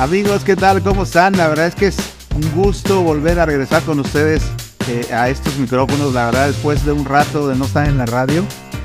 Amigos, 0.00 0.44
¿qué 0.44 0.56
tal? 0.56 0.82
¿Cómo 0.82 1.02
están? 1.02 1.36
La 1.36 1.48
verdad 1.48 1.66
es 1.66 1.74
que 1.74 1.88
es 1.88 1.98
un 2.34 2.50
gusto 2.52 3.02
volver 3.02 3.38
a 3.38 3.44
regresar 3.44 3.82
con 3.82 4.00
ustedes 4.00 4.42
eh, 4.88 5.12
a 5.12 5.28
estos 5.28 5.58
micrófonos. 5.58 6.14
La 6.14 6.24
verdad, 6.24 6.46
después 6.46 6.86
de 6.86 6.92
un 6.92 7.04
rato 7.04 7.46
de 7.48 7.54
no 7.54 7.66
estar 7.66 7.86
en 7.86 7.98
la 7.98 8.06
radio, 8.06 8.42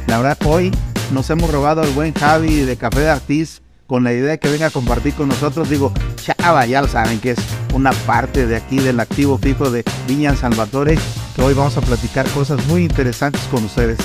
la 0.08 0.18
verdad, 0.18 0.38
hoy 0.46 0.72
nos 1.14 1.30
hemos 1.30 1.50
robado 1.50 1.82
al 1.82 1.90
buen 1.92 2.14
Javi 2.14 2.64
de 2.64 2.76
Café 2.76 3.00
de 3.00 3.10
Artis 3.12 3.62
con 3.88 4.04
la 4.04 4.12
idea 4.12 4.32
de 4.32 4.40
que 4.40 4.50
venga 4.50 4.66
a 4.66 4.72
compartir 4.72 5.14
con 5.14 5.30
nosotros. 5.30 5.70
Digo, 5.70 5.94
chava, 6.18 6.66
ya 6.66 6.82
lo 6.82 6.90
saben 6.90 7.22
que 7.22 7.32
es 7.32 7.40
una 7.74 7.94
parte 8.06 8.46
de 8.46 8.58
aquí 8.58 8.80
del 8.80 9.00
activo 9.00 9.38
fijo 9.38 9.70
de 9.70 9.86
Viña 10.10 10.36
Salvatore, 10.36 10.98
que 11.34 11.42
hoy 11.42 11.54
vamos 11.54 11.78
a 11.78 11.82
platicar 11.82 12.28
cosas 12.32 12.68
muy 12.68 12.84
interesantes 12.84 13.44
con 13.50 13.64
ustedes. 13.64 14.00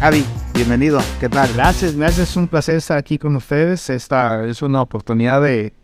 Javi, 0.00 0.24
bienvenido, 0.54 1.02
¿qué 1.20 1.28
tal? 1.28 1.52
Gracias, 1.52 1.94
gracias, 1.94 2.30
es 2.30 2.36
un 2.36 2.48
placer 2.48 2.76
estar 2.76 2.96
aquí 2.96 3.18
con 3.18 3.36
ustedes. 3.36 3.90
Esta 3.90 4.46
es 4.46 4.62
una 4.62 4.80
oportunidad 4.80 5.42
de, 5.42 5.74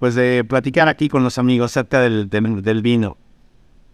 pues, 0.00 0.14
de 0.14 0.44
platicar 0.44 0.88
aquí 0.88 1.08
con 1.08 1.22
los 1.22 1.38
amigos 1.38 1.70
acerca 1.70 2.00
del, 2.00 2.28
del, 2.28 2.82
vino. 2.82 3.18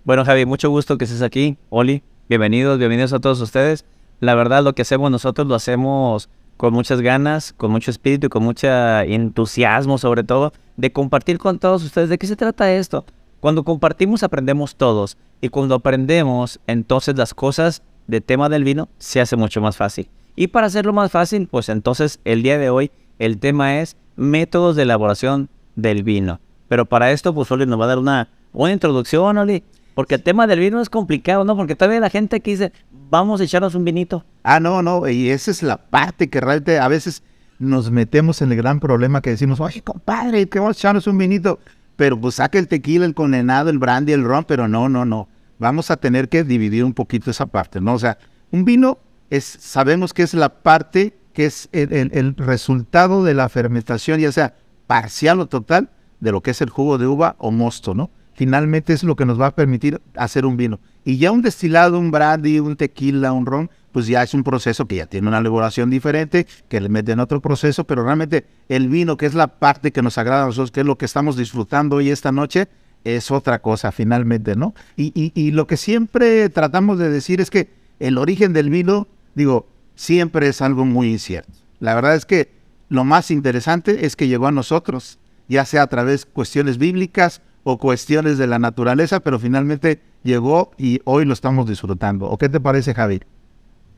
Bueno, 0.04 0.24
Javi, 0.24 0.46
mucho 0.46 0.70
gusto 0.70 0.96
que 0.96 1.04
estés 1.04 1.20
aquí. 1.20 1.58
Oli, 1.68 2.02
bienvenidos, 2.28 2.78
bienvenidos 2.78 3.12
a 3.12 3.18
todos 3.18 3.40
ustedes. 3.40 3.84
La 4.20 4.36
verdad, 4.36 4.62
lo 4.62 4.72
que 4.72 4.82
hacemos 4.82 5.10
nosotros 5.10 5.48
lo 5.48 5.56
hacemos 5.56 6.30
con 6.56 6.72
muchas 6.72 7.00
ganas, 7.00 7.52
con 7.52 7.72
mucho 7.72 7.90
espíritu 7.90 8.28
y 8.28 8.30
con 8.30 8.44
mucho 8.44 8.68
entusiasmo 8.68 9.98
sobre 9.98 10.22
todo, 10.22 10.52
de 10.76 10.92
compartir 10.92 11.38
con 11.38 11.58
todos 11.58 11.82
ustedes 11.82 12.08
de 12.08 12.18
qué 12.18 12.28
se 12.28 12.36
trata 12.36 12.72
esto. 12.72 13.04
Cuando 13.40 13.64
compartimos 13.64 14.22
aprendemos 14.22 14.76
todos 14.76 15.18
y 15.40 15.48
cuando 15.48 15.74
aprendemos 15.74 16.60
entonces 16.68 17.16
las 17.16 17.34
cosas 17.34 17.82
de 18.06 18.20
tema 18.20 18.48
del 18.48 18.62
vino 18.62 18.88
se 18.98 19.20
hace 19.20 19.34
mucho 19.34 19.60
más 19.60 19.76
fácil. 19.76 20.08
Y 20.36 20.46
para 20.46 20.68
hacerlo 20.68 20.92
más 20.92 21.10
fácil, 21.10 21.48
pues 21.50 21.68
entonces 21.68 22.20
el 22.24 22.44
día 22.44 22.58
de 22.58 22.70
hoy 22.70 22.92
el 23.18 23.38
tema 23.38 23.80
es 23.80 23.96
métodos 24.14 24.76
de 24.76 24.84
elaboración 24.84 25.50
del 25.76 26.02
vino. 26.02 26.40
Pero 26.68 26.86
para 26.86 27.12
esto, 27.12 27.32
pues 27.34 27.50
Oli 27.52 27.66
nos 27.66 27.78
va 27.78 27.84
a 27.84 27.88
dar 27.88 27.98
una, 27.98 28.28
una 28.52 28.72
introducción, 28.72 29.38
Oli. 29.38 29.62
Porque 29.94 30.16
el 30.16 30.22
tema 30.22 30.46
del 30.46 30.58
vino 30.58 30.80
es 30.80 30.90
complicado, 30.90 31.44
¿no? 31.44 31.56
Porque 31.56 31.74
todavía 31.74 32.00
la 32.00 32.10
gente 32.10 32.36
aquí 32.36 32.50
dice, 32.50 32.72
vamos 33.08 33.40
a 33.40 33.44
echarnos 33.44 33.74
un 33.74 33.84
vinito. 33.84 34.24
Ah, 34.42 34.60
no, 34.60 34.82
no, 34.82 35.08
y 35.08 35.30
esa 35.30 35.50
es 35.50 35.62
la 35.62 35.78
parte 35.78 36.28
que 36.28 36.40
realmente 36.40 36.78
a 36.78 36.88
veces 36.88 37.22
nos 37.58 37.90
metemos 37.90 38.42
en 38.42 38.52
el 38.52 38.58
gran 38.58 38.80
problema 38.80 39.22
que 39.22 39.30
decimos, 39.30 39.60
oye, 39.60 39.80
compadre, 39.80 40.48
que 40.48 40.58
vamos 40.58 40.76
a 40.76 40.80
echarnos 40.80 41.06
un 41.06 41.16
vinito. 41.16 41.60
Pero 41.96 42.20
pues 42.20 42.34
saca 42.34 42.58
el 42.58 42.68
tequila, 42.68 43.06
el 43.06 43.14
condenado, 43.14 43.70
el 43.70 43.78
brandy, 43.78 44.12
el 44.12 44.22
ron, 44.22 44.44
pero 44.44 44.68
no, 44.68 44.88
no, 44.88 45.06
no. 45.06 45.28
Vamos 45.58 45.90
a 45.90 45.96
tener 45.96 46.28
que 46.28 46.44
dividir 46.44 46.84
un 46.84 46.92
poquito 46.92 47.30
esa 47.30 47.46
parte, 47.46 47.80
¿no? 47.80 47.94
O 47.94 47.98
sea, 47.98 48.18
un 48.50 48.66
vino 48.66 48.98
es, 49.30 49.44
sabemos 49.44 50.12
que 50.12 50.22
es 50.22 50.34
la 50.34 50.50
parte 50.50 51.16
que 51.32 51.46
es 51.46 51.70
el, 51.72 51.92
el, 51.92 52.10
el 52.12 52.36
resultado 52.36 53.24
de 53.24 53.32
la 53.32 53.48
fermentación, 53.48 54.20
ya 54.20 54.32
sea 54.32 54.54
parcial 54.86 55.40
o 55.40 55.46
total, 55.46 55.90
de 56.20 56.32
lo 56.32 56.42
que 56.42 56.52
es 56.52 56.60
el 56.60 56.70
jugo 56.70 56.98
de 56.98 57.06
uva 57.06 57.36
o 57.38 57.50
mosto, 57.50 57.94
¿no? 57.94 58.10
finalmente 58.36 58.92
es 58.92 59.02
lo 59.02 59.16
que 59.16 59.24
nos 59.24 59.40
va 59.40 59.48
a 59.48 59.54
permitir 59.54 60.00
hacer 60.14 60.44
un 60.46 60.56
vino. 60.56 60.78
Y 61.04 61.16
ya 61.16 61.32
un 61.32 61.42
destilado, 61.42 61.98
un 61.98 62.10
brandy, 62.10 62.60
un 62.60 62.76
tequila, 62.76 63.32
un 63.32 63.46
ron, 63.46 63.70
pues 63.92 64.06
ya 64.06 64.22
es 64.22 64.34
un 64.34 64.44
proceso 64.44 64.86
que 64.86 64.96
ya 64.96 65.06
tiene 65.06 65.28
una 65.28 65.38
elaboración 65.38 65.88
diferente, 65.88 66.46
que 66.68 66.80
le 66.80 66.90
meten 66.90 67.18
otro 67.18 67.40
proceso, 67.40 67.84
pero 67.84 68.04
realmente 68.04 68.46
el 68.68 68.88
vino, 68.88 69.16
que 69.16 69.26
es 69.26 69.34
la 69.34 69.46
parte 69.46 69.90
que 69.90 70.02
nos 70.02 70.18
agrada 70.18 70.42
a 70.42 70.46
nosotros, 70.46 70.70
que 70.70 70.80
es 70.80 70.86
lo 70.86 70.98
que 70.98 71.06
estamos 71.06 71.36
disfrutando 71.36 71.96
hoy 71.96 72.10
esta 72.10 72.30
noche, 72.30 72.68
es 73.04 73.30
otra 73.30 73.60
cosa 73.60 73.90
finalmente, 73.90 74.54
¿no? 74.54 74.74
Y, 74.96 75.12
y, 75.14 75.32
y 75.34 75.52
lo 75.52 75.66
que 75.66 75.78
siempre 75.78 76.50
tratamos 76.50 76.98
de 76.98 77.08
decir 77.08 77.40
es 77.40 77.50
que 77.50 77.70
el 78.00 78.18
origen 78.18 78.52
del 78.52 78.68
vino, 78.68 79.08
digo, 79.34 79.66
siempre 79.94 80.48
es 80.48 80.60
algo 80.60 80.84
muy 80.84 81.10
incierto. 81.10 81.52
La 81.80 81.94
verdad 81.94 82.16
es 82.16 82.26
que 82.26 82.50
lo 82.88 83.04
más 83.04 83.30
interesante 83.30 84.06
es 84.06 84.16
que 84.16 84.28
llegó 84.28 84.46
a 84.46 84.52
nosotros, 84.52 85.18
ya 85.48 85.64
sea 85.64 85.82
a 85.82 85.86
través 85.88 86.24
de 86.24 86.32
cuestiones 86.32 86.78
bíblicas 86.78 87.42
o 87.64 87.78
cuestiones 87.78 88.38
de 88.38 88.46
la 88.46 88.58
naturaleza, 88.58 89.20
pero 89.20 89.38
finalmente 89.38 90.00
llegó 90.22 90.70
y 90.78 91.00
hoy 91.04 91.24
lo 91.24 91.32
estamos 91.32 91.68
disfrutando. 91.68 92.26
¿O 92.26 92.38
qué 92.38 92.48
te 92.48 92.60
parece, 92.60 92.94
Javi? 92.94 93.20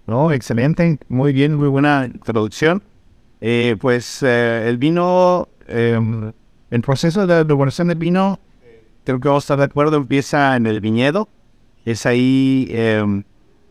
No, 0.06 0.32
excelente, 0.32 0.98
muy 1.09 1.34
bien, 1.34 1.54
muy 1.54 1.69
buena 1.69 2.06
introducción. 2.06 2.82
Eh, 3.41 3.77
pues 3.78 4.22
eh, 4.22 4.69
el 4.69 4.78
vino, 4.78 5.48
eh, 5.66 6.00
el 6.71 6.81
proceso 6.81 7.27
de 7.27 7.41
elaboración 7.41 7.88
del 7.88 7.98
vino, 7.98 8.41
creo 9.04 9.21
que 9.21 9.28
vamos 9.28 9.44
a 9.44 9.44
estar 9.44 9.59
de 9.59 9.65
acuerdo, 9.65 9.98
empieza 9.98 10.56
en 10.56 10.66
el 10.66 10.81
viñedo. 10.81 11.28
Es 11.84 12.06
ahí 12.06 12.71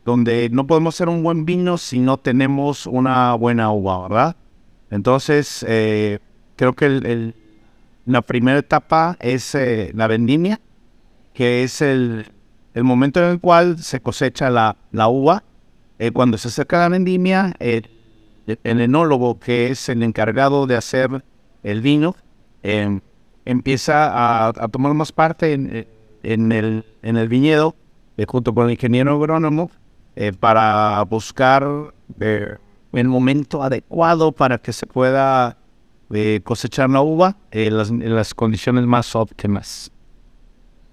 donde 0.06 0.50
no 0.50 0.66
podemos 0.66 0.95
hacer 0.95 1.09
un 1.09 1.22
buen 1.22 1.45
vino 1.45 1.77
si 1.77 2.00
no 2.00 2.17
tenemos 2.17 2.88
una 2.88 3.33
buena 3.35 3.72
uva, 3.72 4.07
¿verdad? 4.07 4.35
Entonces, 4.90 5.66
creo 6.56 6.74
que 6.74 6.86
el, 6.86 7.36
la 8.08 8.22
primera 8.22 8.59
etapa 8.59 9.18
es 9.20 9.53
eh, 9.53 9.92
la 9.94 10.08
vendimia, 10.08 10.62
que 11.34 11.64
es 11.64 11.81
el, 11.81 12.25
momento 12.75 13.20
en 13.20 13.31
el 13.31 13.40
cual 13.40 13.80
se 13.80 14.00
cosecha 14.00 14.50
la, 14.50 14.78
uva. 15.09 15.44
Eh, 16.00 16.12
cuando 16.12 16.38
se 16.38 16.48
acerca 16.48 16.80
la 16.80 16.90
vendimia, 16.90 17.53
el, 17.59 17.90
el, 18.64 18.81
enólogo, 18.81 19.40
que 19.40 19.72
es 19.72 19.90
el 19.90 20.03
encargado 20.03 20.68
de 20.68 20.78
hacer 20.78 21.24
el 21.64 21.81
vino, 21.81 22.16
eh, 22.64 23.02
empieza 23.44 24.08
a, 24.08 24.48
a, 24.48 24.68
tomar 24.69 24.94
más 24.94 25.12
parte 25.12 25.54
en, 25.54 25.88
en, 26.24 26.52
el, 26.52 26.86
en 27.02 27.18
el 27.18 27.28
viñedo, 27.28 27.75
eh, 28.16 28.25
junto 28.25 28.54
con 28.54 28.66
el 28.68 28.72
ingeniero 28.72 29.16
agrónomo, 29.16 29.69
eh, 30.16 30.31
para 30.31 31.02
buscar 31.04 31.94
el 32.94 33.08
momento 33.08 33.64
adecuado 33.64 34.31
para 34.31 34.58
que 34.58 34.74
se 34.74 34.86
pueda 34.86 35.58
eh, 36.14 36.42
cosechar 36.44 36.90
la 36.90 37.02
uva 37.02 37.36
en 37.52 38.16
las, 38.16 38.34
condiciones 38.34 38.86
más 38.86 39.16
óptimas. 39.16 39.92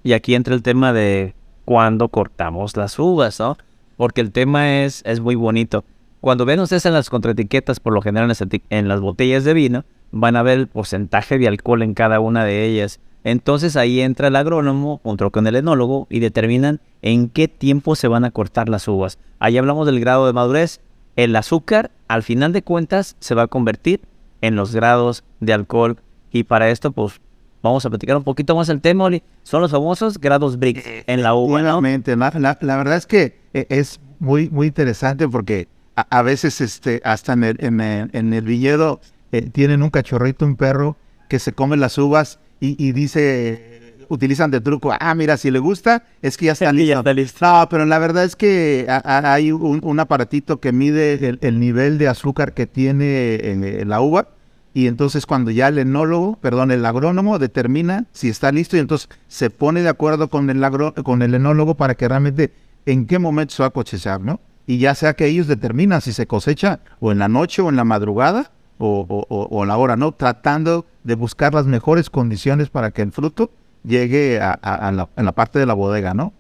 Y 0.03 0.13
aquí 0.13 0.35
entra 0.35 0.55
el 0.55 0.63
tema 0.63 0.93
de 0.93 1.35
cuándo 1.65 2.09
cortamos 2.09 2.77
las 2.77 2.99
uvas, 2.99 3.39
¿no? 3.41 3.57
Porque 3.97 4.21
el 4.21 4.33
tema 4.33 4.83
es, 4.83 5.03
es 5.07 5.21
muy 5.21 5.35
bonito. 5.35 5.85
Cuando 6.21 6.45
ven 6.45 6.61
ustedes 6.61 6.87
en 6.87 6.95
las 6.95 7.11
contraetiquetas, 7.11 7.81
por 7.81 7.93
lo 7.93 8.03
general 8.03 8.25
en 8.25 8.29
las, 8.29 8.43
en 8.71 8.89
las 8.89 9.01
botellas 9.01 9.45
de 9.45 9.55
vino, 9.55 9.85
van 10.11 10.37
a 10.37 10.43
ver 10.43 10.59
el 10.59 10.67
porcentaje 10.69 11.39
de 11.39 11.49
alcohol 11.49 11.83
en 11.83 11.95
cada 11.95 12.21
una 12.21 12.45
de 12.45 12.65
ellas. 12.65 13.01
Entonces 13.25 13.77
ahí 13.77 14.01
entra 14.01 14.29
el 14.29 14.37
agrónomo 14.37 15.01
junto 15.03 15.31
con 15.31 15.47
el 15.47 15.57
enólogo 15.57 16.07
y 16.11 16.21
determinan 16.21 16.81
en 17.03 17.29
qué 17.29 17.49
tiempo 17.49 17.97
se 17.97 18.09
van 18.09 18.25
a 18.25 18.31
cortar 18.31 18.69
las 18.69 18.87
uvas. 18.87 19.19
Ahí 19.39 19.57
hablamos 19.59 19.87
del 19.87 20.01
grado 20.01 20.27
de 20.27 20.33
madurez. 20.33 20.81
El 21.17 21.37
azúcar, 21.37 21.91
al 22.09 22.23
final 22.23 22.53
de 22.53 22.63
cuentas, 22.63 23.17
se 23.21 23.35
va 23.35 23.43
a 23.43 23.47
convertir 23.47 24.01
en 24.41 24.57
los 24.57 24.75
grados 24.75 25.25
de 25.41 25.53
alcohol. 25.53 25.99
Y 26.31 26.45
para 26.45 26.71
esto, 26.71 26.93
pues, 26.93 27.21
vamos 27.63 27.87
a 27.87 27.91
platicar 27.91 28.17
un 28.17 28.25
poquito 28.25 28.57
más 28.57 28.69
el 28.69 28.81
tema, 28.81 29.05
Oli. 29.05 29.23
Son 29.43 29.61
los 29.61 29.71
famosos 29.71 30.19
grados 30.19 30.59
Brix 30.59 30.83
en 31.07 31.23
la 31.23 31.35
uva, 31.35 31.63
¿no? 31.63 31.81
La, 31.81 32.33
la, 32.39 32.59
la, 32.61 32.77
verdad 32.77 32.97
es 32.97 33.07
que 33.07 33.39
eh, 33.53 33.67
es 33.69 34.01
muy, 34.19 34.51
muy 34.51 34.69
interesante 34.69 35.29
porque 35.29 35.69
a, 35.97 36.19
a 36.19 36.23
veces 36.23 36.61
este, 36.61 37.01
hasta 37.05 37.33
en 37.35 37.45
el, 37.45 37.57
en 37.61 37.81
el, 37.81 38.11
en 38.13 38.33
el 38.33 38.45
viñedo 38.45 39.01
eh, 39.33 39.43
tienen 39.43 39.83
un 39.83 39.91
cachorrito, 39.91 40.45
un 40.45 40.57
perro, 40.57 40.97
que 41.29 41.39
se 41.39 41.53
come 41.53 41.77
las 41.77 41.97
uvas 41.99 42.39
y, 42.61 42.83
y 42.85 42.93
dice 42.93 43.84
utilizan 44.09 44.51
de 44.51 44.61
truco, 44.61 44.93
ah, 44.99 45.15
mira, 45.15 45.37
si 45.37 45.51
le 45.51 45.59
gusta, 45.59 46.05
es 46.23 46.37
que 46.37 46.47
ya 46.47 46.53
está, 46.53 46.73
listo. 46.73 46.89
Ya 46.89 46.99
está 46.99 47.13
listo. 47.13 47.45
No, 47.45 47.69
pero 47.69 47.85
la 47.87 47.99
verdad 47.99 48.25
es 48.25 48.37
que 48.37 48.87
hay 48.89 49.53
un, 49.53 49.81
un, 49.83 50.01
aparatito 50.01 50.61
que 50.61 50.73
mide 50.73 51.15
el, 51.15 51.39
el, 51.43 51.61
nivel 51.61 51.99
de 51.99 52.09
azúcar 52.09 52.55
que 52.55 52.67
tiene 52.67 53.35
en, 53.51 53.65
en, 53.65 53.89
la 53.89 54.01
uva. 54.01 54.29
Y 54.73 54.89
entonces 54.89 55.25
cuando 55.25 55.51
ya 55.53 55.69
el 55.69 55.79
enólogo, 55.79 56.37
perdón, 56.41 56.73
el 56.73 56.85
agrónomo 56.85 57.39
determina 57.39 58.07
si 58.13 58.29
está 58.29 58.51
listo 58.51 58.77
y 58.77 58.81
entonces 58.81 59.09
se 59.29 59.51
pone 59.51 59.83
de 59.83 59.89
acuerdo 59.89 60.29
con 60.29 60.51
el, 60.51 60.65
agro, 60.65 60.95
con 60.95 61.23
el 61.23 61.35
enólogo 61.35 61.77
para 61.77 61.95
que 61.95 62.09
realmente 62.09 62.53
en 62.85 63.07
qué 63.07 63.21
momento 63.21 63.55
se 63.55 63.63
va 63.63 63.69
a 63.69 63.71
cosechar, 63.71 64.21
¿no? 64.21 64.41
Y 64.67 64.79
ya 64.79 64.95
sea 64.95 65.15
que 65.15 65.27
ellos 65.27 65.47
determinan 65.47 66.01
si 66.01 66.13
se 66.13 66.27
cosecha 66.27 66.81
o 66.99 67.13
en 67.13 67.19
la 67.19 67.29
noche 67.29 67.63
o 67.63 67.69
en 67.69 67.77
la 67.77 67.85
madrugada 67.85 68.51
o, 68.79 69.07
o, 69.09 69.27
o, 69.29 69.49
o 69.51 69.65
la 69.65 69.77
hora, 69.77 69.97
¿no? 69.97 70.13
Tratando 70.13 70.87
de 71.05 71.15
buscar 71.15 71.55
las 71.55 71.67
mejores 71.67 72.11
condiciones 72.11 72.71
para 72.71 72.91
que 72.91 73.03
el 73.03 73.13
fruto 73.13 73.53
llegue 73.85 74.41
a, 74.41 74.59
la, 74.63 75.09
a, 75.15 75.23
la, 75.23 75.33
parte 75.33 75.59
de 75.59 75.67
la 75.67 75.75
bodega, 75.75 76.15
¿no? 76.15 76.33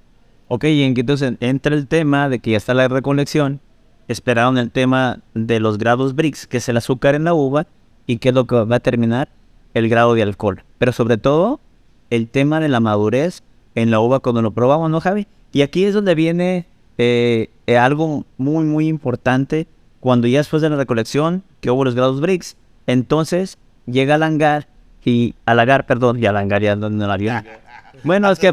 Ok, 0.48 0.64
y 0.64 0.82
entonces 0.82 1.34
entra 1.40 1.74
el 1.74 1.86
tema 1.86 2.28
de 2.28 2.38
que 2.38 2.52
ya 2.52 2.56
está 2.56 2.74
la 2.74 2.88
recolección, 2.88 3.60
esperaron 4.08 4.58
el 4.58 4.70
tema 4.70 5.20
de 5.34 5.60
los 5.60 5.78
grados 5.78 6.14
Brix, 6.14 6.46
que 6.46 6.58
es 6.58 6.68
el 6.68 6.76
azúcar 6.76 7.14
en 7.14 7.24
la 7.24 7.34
uva, 7.34 7.66
y 8.06 8.18
qué 8.18 8.30
es 8.30 8.34
lo 8.34 8.46
que 8.46 8.56
va 8.56 8.76
a 8.76 8.80
terminar, 8.80 9.28
el 9.72 9.88
grado 9.88 10.14
de 10.14 10.22
alcohol. 10.22 10.62
Pero 10.78 10.92
sobre 10.92 11.16
todo, 11.16 11.60
el 12.10 12.28
tema 12.28 12.60
de 12.60 12.68
la 12.68 12.80
madurez 12.80 13.42
en 13.74 13.90
la 13.90 14.00
uva 14.00 14.20
cuando 14.20 14.42
lo 14.42 14.52
probamos, 14.52 14.90
¿no, 14.90 15.00
Javi? 15.00 15.26
Y 15.52 15.62
aquí 15.62 15.84
es 15.84 15.94
donde 15.94 16.14
viene 16.14 16.66
eh, 16.98 17.50
eh, 17.66 17.78
algo 17.78 18.24
muy, 18.36 18.64
muy 18.64 18.88
importante, 18.88 19.66
cuando 20.00 20.26
ya 20.26 20.38
después 20.38 20.62
de 20.62 20.70
la 20.70 20.76
recolección, 20.76 21.42
que 21.60 21.70
hubo 21.70 21.84
los 21.84 21.94
grados 21.94 22.20
Brix, 22.20 22.56
entonces 22.86 23.58
llega 23.86 24.16
el 24.16 24.22
hangar 24.22 24.68
y 25.04 25.34
halagar, 25.46 25.86
perdón, 25.86 26.22
y 26.22 26.26
alangar 26.26 26.62
ya 26.62 26.76
no, 26.76 26.88
la. 26.90 27.44
Bueno, 28.02 28.30
es 28.30 28.38
que 28.38 28.52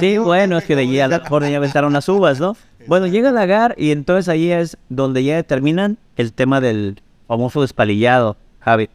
sí, 0.00 0.18
bueno, 0.18 0.58
es 0.58 0.64
que 0.64 0.76
de 0.76 0.82
allí 0.82 1.00
a 1.00 1.08
mejor 1.08 1.46
ya 1.48 1.56
aventaron 1.56 1.92
las 1.92 2.08
uvas, 2.08 2.40
¿no? 2.40 2.56
Bueno, 2.86 3.06
llega 3.06 3.28
el 3.28 3.34
lagar 3.36 3.74
y 3.78 3.90
entonces 3.92 4.28
ahí 4.28 4.50
es 4.50 4.76
donde 4.88 5.22
ya 5.24 5.36
determinan 5.36 5.98
el 6.16 6.32
tema 6.32 6.60
del 6.60 7.00
famoso 7.28 7.62
despalillado, 7.62 8.36
Javi. 8.60 8.90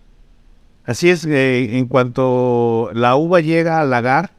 Así 0.86 1.10
es, 1.10 1.26
eh, 1.26 1.78
en 1.78 1.86
cuanto 1.88 2.90
la 2.94 3.16
uva 3.16 3.40
llega 3.42 3.80
al 3.82 3.90
lagar, 3.90 4.32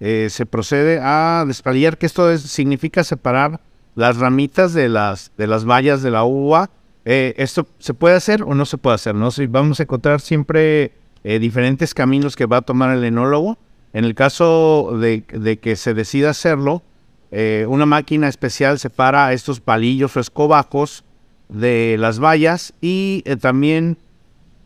eh, 0.00 0.28
se 0.30 0.46
procede 0.46 0.98
a 1.00 1.44
despalillar, 1.46 1.98
que 1.98 2.06
esto 2.06 2.30
es- 2.30 2.42
significa 2.42 3.04
separar 3.04 3.60
las 3.94 4.16
ramitas 4.16 4.72
de 4.72 4.88
las, 4.88 5.30
de 5.36 5.46
las 5.46 5.64
bayas 5.64 6.02
de 6.02 6.10
la 6.10 6.24
uva. 6.24 6.70
Eh, 7.04 7.34
esto 7.36 7.66
se 7.78 7.94
puede 7.94 8.16
hacer 8.16 8.42
o 8.42 8.54
no 8.54 8.64
se 8.64 8.78
puede 8.78 8.94
hacer, 8.94 9.14
¿no? 9.14 9.30
Si 9.30 9.46
vamos 9.46 9.78
a 9.80 9.82
encontrar 9.84 10.20
siempre 10.20 10.92
eh, 11.24 11.38
diferentes 11.38 11.94
caminos 11.94 12.36
que 12.36 12.46
va 12.46 12.58
a 12.58 12.62
tomar 12.62 12.96
el 12.96 13.04
enólogo. 13.04 13.58
En 13.92 14.04
el 14.04 14.14
caso 14.14 14.96
de, 14.98 15.22
que 15.60 15.76
se 15.76 15.94
decida 15.94 16.30
hacerlo, 16.30 16.82
eh, 17.30 17.66
una 17.68 17.86
máquina 17.86 18.28
especial 18.28 18.78
separa 18.78 19.32
estos 19.32 19.60
palillos 19.60 20.16
o 20.16 20.20
escobajos 20.20 21.04
de 21.48 21.96
las 21.98 22.18
bayas 22.18 22.72
y 22.80 23.22
eh, 23.26 23.36
también 23.36 23.98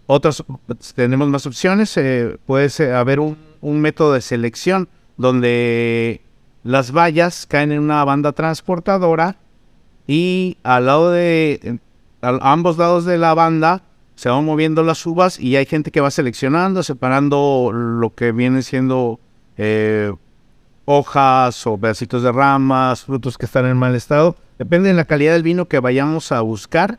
otras 0.07 0.45
tenemos 0.95 1.29
más 1.29 1.47
opciones. 1.47 1.99
puede 2.47 2.95
haber 2.95 3.19
un, 3.19 3.37
un 3.61 3.81
método 3.81 4.13
de 4.13 4.21
selección 4.21 4.89
donde 5.17 6.21
las 6.63 6.93
vallas 6.93 7.47
caen 7.47 7.73
en 7.73 7.81
una 7.81 8.05
banda 8.05 8.33
transportadora 8.33 9.37
y 10.07 10.57
al 10.63 10.87
lado 10.87 11.11
de 11.11 11.81
a 12.23 12.53
ambos 12.53 12.79
lados 12.79 13.05
de 13.05 13.19
la 13.19 13.35
banda 13.35 13.83
se 14.17 14.31
van 14.31 14.45
moviendo 14.45 14.83
las 14.83 15.05
uvas 15.07 15.39
y 15.39 15.57
hay 15.57 15.67
gente 15.67 15.91
que 15.91 16.01
va 16.01 16.11
seleccionando, 16.11 16.83
separando 16.83 17.71
lo 17.73 18.15
que 18.15 18.33
viene 18.33 18.63
siendo 18.63 19.21
eh, 19.59 20.13
hojas 20.87 21.67
o 21.67 21.77
pedacitos 21.77 22.23
de 22.23 22.33
ramas, 22.33 23.05
frutos 23.05 23.37
que 23.37 23.45
están 23.45 23.67
en 23.67 23.77
mal 23.77 23.95
estado. 23.95 24.35
Depende 24.59 24.89
de 24.89 24.95
la 24.95 25.05
calidad 25.05 25.35
del 25.35 25.43
vino 25.43 25.69
que 25.69 25.81
vayamos 25.81 26.33
a 26.33 26.41
buscar, 26.41 26.99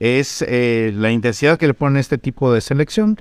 es 0.00 0.42
eh, 0.46 0.92
la 0.94 1.12
intensidad 1.12 1.56
que 1.56 1.68
le 1.68 1.74
ponen 1.74 1.98
a 1.98 2.00
este 2.00 2.18
tipo 2.18 2.52
de 2.52 2.60
selección. 2.60 3.16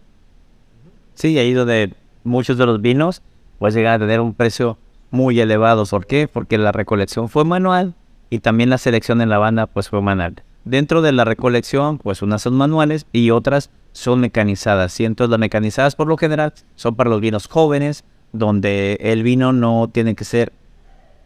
Sí, 1.13 1.37
ahí 1.37 1.53
donde 1.53 1.93
muchos 2.23 2.57
de 2.57 2.65
los 2.65 2.81
vinos 2.81 3.21
pues 3.59 3.75
llegan 3.75 3.93
a 3.93 3.99
tener 3.99 4.21
un 4.21 4.33
precio 4.33 4.77
muy 5.11 5.39
elevado. 5.39 5.85
¿Por 5.85 6.07
qué? 6.07 6.27
Porque 6.27 6.57
la 6.57 6.71
recolección 6.71 7.29
fue 7.29 7.45
manual 7.45 7.93
y 8.31 8.39
también 8.39 8.71
la 8.71 8.79
selección 8.79 9.21
en 9.21 9.29
la 9.29 9.37
banda 9.37 9.67
pues 9.67 9.89
fue 9.89 10.01
manual. 10.01 10.41
Dentro 10.65 11.01
de 11.01 11.11
la 11.11 11.25
recolección 11.25 11.99
pues 11.99 12.21
unas 12.21 12.41
son 12.41 12.55
manuales 12.55 13.05
y 13.13 13.29
otras 13.29 13.69
son 13.91 14.19
mecanizadas. 14.19 14.99
Y 14.99 15.05
entonces 15.05 15.29
las 15.29 15.39
mecanizadas 15.39 15.95
por 15.95 16.07
lo 16.07 16.17
general 16.17 16.53
son 16.75 16.95
para 16.95 17.09
los 17.09 17.21
vinos 17.21 17.47
jóvenes 17.47 18.03
donde 18.33 18.97
el 18.99 19.23
vino 19.23 19.53
no 19.53 19.89
tiene 19.91 20.15
que 20.15 20.25
ser 20.25 20.51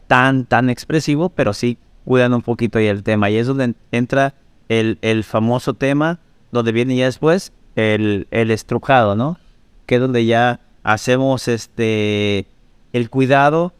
tan, 0.06 0.44
tan 0.44 0.70
expresivo, 0.70 1.30
pero 1.30 1.52
sí 1.54 1.78
cuidan 2.04 2.34
un 2.34 2.42
poquito 2.42 2.78
el 2.78 3.02
tema. 3.02 3.30
Y 3.30 3.36
es 3.36 3.46
donde 3.46 3.74
entra 3.92 4.34
el, 4.68 4.98
el 5.02 5.24
famoso 5.24 5.74
tema, 5.74 6.20
donde 6.52 6.72
viene 6.72 6.96
ya 6.96 7.06
después 7.06 7.52
el, 7.76 8.28
el 8.30 8.50
estrujado, 8.50 9.16
¿no? 9.16 9.38
Que 9.86 9.96
es 9.96 10.00
donde 10.00 10.26
ya 10.26 10.60
hacemos 10.82 11.48
este 11.48 12.46
el 12.92 13.10
cuidado 13.10 13.72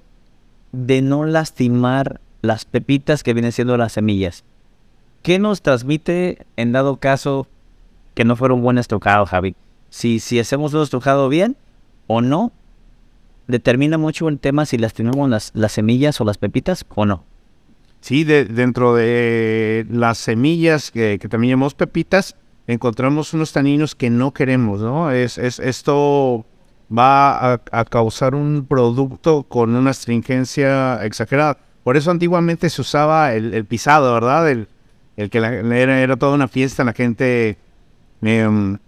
de 0.73 1.03
no 1.03 1.25
lastimar 1.25 2.21
las 2.43 2.65
pepitas 2.65 3.23
que 3.23 3.35
vienen 3.35 3.53
siendo 3.53 3.77
las 3.77 3.93
semillas. 3.93 4.45
¿Qué 5.23 5.39
nos 5.39 5.63
transmite 5.63 6.47
en 6.57 6.73
dado 6.73 6.97
caso 6.97 7.47
que 8.15 8.25
no 8.25 8.37
fuera 8.37 8.55
un 8.55 8.63
buen 8.63 8.79
estrucado, 8.79 9.27
Javi? 9.27 9.55
Si, 9.91 10.21
si 10.21 10.39
hacemos 10.39 10.73
un 10.73 10.83
estrujado 10.83 11.29
bien 11.29 11.57
o 12.07 12.21
no, 12.23 12.53
determina 13.47 13.99
mucho 13.99 14.29
el 14.29 14.39
tema 14.39 14.65
si 14.67 14.79
lastimamos 14.79 15.29
las, 15.29 15.51
las 15.55 15.73
semillas 15.73 16.21
o 16.21 16.25
las 16.25 16.39
pepitas 16.39 16.87
o 16.95 17.05
no. 17.05 17.25
Sí, 18.01 18.25
de- 18.25 18.47
dentro 18.47 18.95
de 18.95 19.87
las 19.91 20.19
semillas 20.19 20.91
que, 20.91 21.19
también 21.29 21.53
llamamos 21.53 21.75
pepitas, 21.75 22.37
encontramos 22.67 23.35
unos 23.35 23.53
taninos 23.53 23.95
que 23.95 24.09
no 24.09 24.33
queremos, 24.33 24.81
¿no? 24.81 25.11
Es, 25.11 25.37
es, 25.37 25.59
esto 25.59 26.47
va 26.97 27.55
a, 27.55 27.85
causar 27.85 28.35
un 28.35 28.65
producto 28.67 29.43
con 29.43 29.75
una 29.75 29.91
astringencia 29.91 31.05
exagerada. 31.05 31.59
Por 31.85 31.97
eso 31.97 32.11
antiguamente 32.11 32.71
se 32.71 32.81
usaba 32.81 33.35
el, 33.35 33.65
pisado, 33.67 34.15
¿verdad? 34.15 34.67
El 35.21 35.31
que 35.31 35.41
la- 35.41 35.55
era, 35.55 36.01
era 36.01 36.17
toda 36.17 36.35
una 36.35 36.49
fiesta, 36.49 36.85
la 36.85 36.93
gente 36.93 37.57
em, 38.23 38.79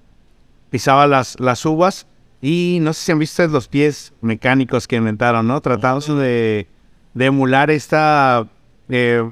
pisaba 0.71 1.07
las, 1.07 1.39
las 1.41 1.65
uvas 1.67 2.07
y 2.41 2.79
no 2.81 2.93
sé 2.93 3.05
si 3.05 3.13
han 3.13 3.19
visto 3.19 3.47
los 3.47 3.69
pies 3.69 4.13
mecánicos 4.21 4.87
que 4.89 4.97
inventaron, 4.97 5.47
¿no? 5.47 5.61
Tratando 5.61 6.17
de, 6.17 6.67
de 7.15 7.25
emular 7.27 7.71
esta... 7.71 8.47
eh, 8.89 9.23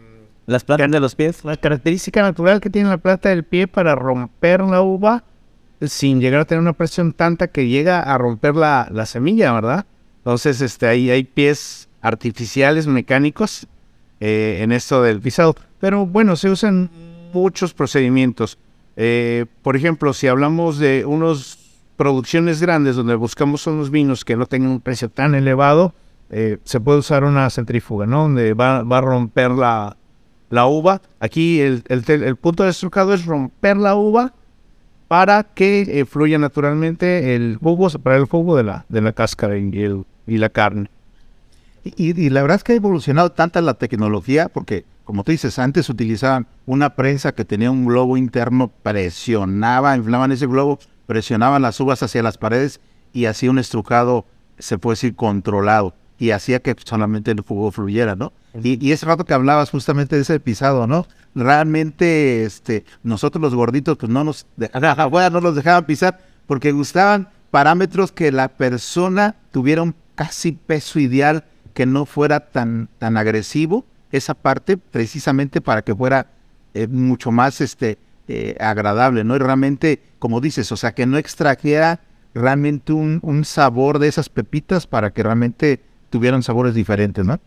Las 0.46 0.64
plantas 0.64 0.90
de 0.90 1.00
los 1.00 1.14
pies. 1.14 1.44
la 1.44 1.56
característica 1.56 2.22
natural 2.22 2.60
que 2.60 2.70
tiene 2.70 2.88
la 2.88 2.98
planta 2.98 3.28
del 3.30 3.44
pie 3.44 3.66
para 3.68 3.94
romper 3.94 4.60
la 4.62 4.82
uva 4.82 5.24
sin 5.80 6.20
llegar 6.20 6.40
a 6.40 6.44
tener 6.44 6.60
una 6.60 6.72
presión 6.74 7.12
tanta 7.12 7.48
que 7.48 7.66
llega 7.68 8.00
a 8.00 8.18
romper 8.18 8.54
la, 8.54 8.88
la 8.92 9.06
semilla, 9.06 9.52
¿verdad? 9.52 9.86
Entonces, 10.18 10.60
este, 10.60 10.86
ahí 10.86 11.10
hay 11.10 11.24
pies 11.24 11.88
artificiales, 12.02 12.86
mecánicos, 12.86 13.66
eh, 14.20 14.58
en 14.60 14.72
esto 14.72 15.02
del 15.02 15.20
pisado. 15.20 15.56
Pero 15.80 16.06
bueno, 16.06 16.36
se 16.36 16.50
usan 16.50 16.90
muchos 17.32 17.74
procedimientos. 17.74 18.58
Eh, 18.96 19.46
por 19.62 19.76
ejemplo, 19.76 20.12
si 20.12 20.26
hablamos 20.26 20.78
de 20.78 21.04
unas 21.06 21.58
producciones 21.96 22.60
grandes 22.60 22.96
donde 22.96 23.14
buscamos 23.14 23.66
unos 23.66 23.90
vinos 23.90 24.24
que 24.24 24.36
no 24.36 24.46
tengan 24.46 24.70
un 24.70 24.80
precio 24.80 25.08
tan 25.08 25.34
elevado, 25.34 25.94
eh, 26.30 26.58
se 26.64 26.80
puede 26.80 26.98
usar 26.98 27.24
una 27.24 27.48
centrífuga, 27.50 28.06
¿no? 28.06 28.22
Donde 28.22 28.54
va, 28.54 28.82
va 28.82 28.98
a 28.98 29.00
romper 29.00 29.50
la, 29.50 29.96
la 30.50 30.66
uva. 30.66 31.00
Aquí 31.18 31.60
el, 31.60 31.82
el 31.88 32.04
el 32.08 32.36
punto 32.36 32.64
de 32.64 32.70
es 32.70 33.26
romper 33.26 33.76
la 33.76 33.94
uva 33.94 34.34
para 35.08 35.42
que 35.42 35.80
eh, 35.82 36.04
fluya 36.04 36.38
naturalmente 36.38 37.34
el 37.34 37.58
jugo, 37.60 37.90
separar 37.90 38.20
el 38.20 38.26
jugo 38.26 38.56
de 38.56 38.62
la, 38.62 38.84
de 38.88 39.00
la 39.00 39.12
cáscara 39.12 39.56
y, 39.58 40.04
la 40.26 40.48
carne. 40.50 40.88
Y 41.82 42.30
la 42.30 42.42
verdad 42.42 42.58
es 42.58 42.64
que 42.64 42.72
ha 42.72 42.76
evolucionado 42.76 43.32
tanta 43.32 43.60
la 43.60 43.74
tecnología, 43.74 44.48
porque 44.48 44.84
como 45.04 45.24
tú 45.24 45.32
dices, 45.32 45.58
antes 45.58 45.88
utilizaban 45.88 46.46
una 46.66 46.94
prensa 46.94 47.32
que 47.32 47.44
tenía 47.44 47.70
un 47.70 47.86
globo 47.86 48.16
interno, 48.16 48.68
presionaba, 48.68 49.96
inflaban 49.96 50.32
ese 50.32 50.46
globo, 50.46 50.78
presionaban 51.06 51.62
las 51.62 51.80
uvas 51.80 52.02
hacia 52.02 52.22
las 52.22 52.38
paredes 52.38 52.80
y 53.12 53.24
hacía 53.26 53.50
un 53.50 53.58
estrucado, 53.58 54.26
se 54.58 54.78
puede 54.78 54.94
decir, 54.94 55.16
controlado. 55.16 55.94
Y 56.18 56.32
hacía 56.32 56.60
que 56.60 56.76
solamente 56.84 57.30
el 57.30 57.40
jugo 57.40 57.72
fluyera, 57.72 58.14
¿no? 58.14 58.32
Y, 58.62 58.84
y 58.84 58.92
ese 58.92 59.06
rato 59.06 59.24
que 59.24 59.32
hablabas 59.32 59.70
justamente 59.70 60.16
de 60.16 60.22
ese 60.22 60.38
pisado, 60.38 60.86
¿no? 60.86 61.06
Realmente, 61.34 62.44
este, 62.44 62.84
nosotros 63.02 63.40
los 63.40 63.54
gorditos, 63.54 63.96
pues 63.96 64.10
no 64.10 64.22
nos 64.22 64.46
dejaban, 64.56 64.84
afuera 65.00 65.30
no 65.30 65.40
nos 65.40 65.54
dejaban 65.54 65.86
pisar, 65.86 66.20
porque 66.46 66.72
gustaban 66.72 67.28
parámetros 67.50 68.12
que 68.12 68.32
la 68.32 68.48
persona 68.48 69.36
tuviera 69.50 69.82
un 69.82 69.94
casi 70.14 70.52
peso 70.52 70.98
ideal 70.98 71.44
que 71.74 71.86
no 71.86 72.04
fuera 72.04 72.50
tan, 72.50 72.88
tan 72.98 73.16
agresivo, 73.16 73.84
esa 74.12 74.34
parte 74.34 74.76
precisamente 74.76 75.60
para 75.60 75.82
que 75.82 75.94
fuera 75.94 76.26
eh, 76.74 76.86
mucho 76.86 77.30
más 77.32 77.60
este, 77.60 77.98
eh, 78.28 78.56
agradable, 78.60 79.24
¿no? 79.24 79.36
Y 79.36 79.38
realmente, 79.38 80.00
como 80.18 80.40
dices, 80.40 80.70
o 80.72 80.76
sea, 80.76 80.92
que 80.92 81.06
no 81.06 81.16
extrajera 81.18 82.00
realmente 82.34 82.92
un, 82.92 83.18
un 83.22 83.44
sabor 83.44 83.98
de 83.98 84.08
esas 84.08 84.28
pepitas 84.28 84.86
para 84.86 85.10
que 85.12 85.22
realmente 85.22 85.80
tuvieran 86.10 86.42
sabores 86.42 86.74
diferentes, 86.74 87.24
¿no? 87.24 87.38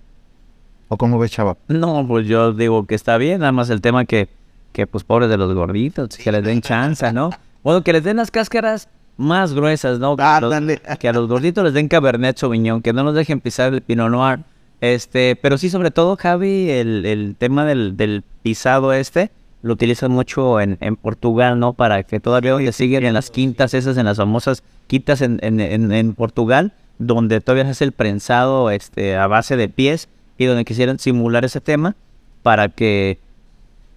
¿O 0.89 0.97
cómo 0.97 1.17
ves, 1.19 1.31
chava? 1.31 1.57
No, 1.69 2.05
pues 2.07 2.27
yo 2.27 2.53
digo 2.53 2.85
que 2.85 2.95
está 2.95 3.17
bien, 3.17 3.39
nada 3.39 3.51
más 3.51 3.69
el 3.69 3.81
tema 3.81 4.05
que, 4.05 4.29
que 4.73 4.85
pues 4.85 5.03
pobres 5.03 5.29
de 5.29 5.37
los 5.37 5.53
gorditos, 5.53 6.17
que 6.17 6.31
les 6.31 6.43
den 6.43 6.61
chance, 6.61 7.11
¿no? 7.13 7.29
Bueno, 7.63 7.83
que 7.83 7.93
les 7.93 8.03
den 8.03 8.17
las 8.17 8.29
cáscaras 8.31 8.89
más 9.17 9.53
gruesas, 9.53 9.99
¿no? 9.99 10.15
Ah, 10.19 10.39
Los- 10.41 10.51
dale. 10.51 10.81
que 10.99 11.07
a 11.07 11.13
los 11.13 11.27
gorditos 11.29 11.63
les 11.63 11.73
den 11.73 11.87
Cabernet 11.87 12.37
Sauvignon, 12.37 12.81
que 12.81 12.91
no 12.93 13.03
nos 13.03 13.15
dejen 13.15 13.39
pisar 13.39 13.73
el 13.73 13.81
Pinot 13.81 14.09
Noir. 14.11 14.39
Este, 14.83 15.37
pero 15.37 15.57
sí, 15.57 15.69
sobre 15.69 15.91
todo, 15.91 16.17
Javi, 16.17 16.69
el, 16.69 17.05
el 17.05 17.37
tema 17.37 17.63
del, 17.63 17.95
del 17.95 18.21
pisado 18.41 18.91
este, 18.91 19.31
lo 19.61 19.71
utilizan 19.71 20.11
mucho 20.11 20.59
en, 20.59 20.77
en 20.81 20.97
Portugal, 20.97 21.57
¿no? 21.57 21.71
Para 21.71 22.03
que 22.03 22.19
todavía 22.19 22.53
hoy 22.53 22.69
siguen 22.73 23.05
en 23.05 23.13
las 23.13 23.31
quintas 23.31 23.73
esas, 23.73 23.95
en 23.95 24.03
las 24.03 24.17
famosas 24.17 24.61
quintas 24.87 25.21
en, 25.21 25.39
en, 25.41 25.61
en, 25.61 26.13
Portugal, 26.15 26.73
donde 26.99 27.39
todavía 27.39 27.63
se 27.63 27.69
hace 27.69 27.85
el 27.85 27.93
prensado 27.93 28.71
este, 28.71 29.15
a 29.15 29.27
base 29.27 29.55
de 29.55 29.69
pies 29.69 30.09
y 30.37 30.47
donde 30.47 30.65
quisieran 30.65 30.99
simular 30.99 31.45
ese 31.45 31.61
tema 31.61 31.95
para 32.41 32.67
que 32.67 33.19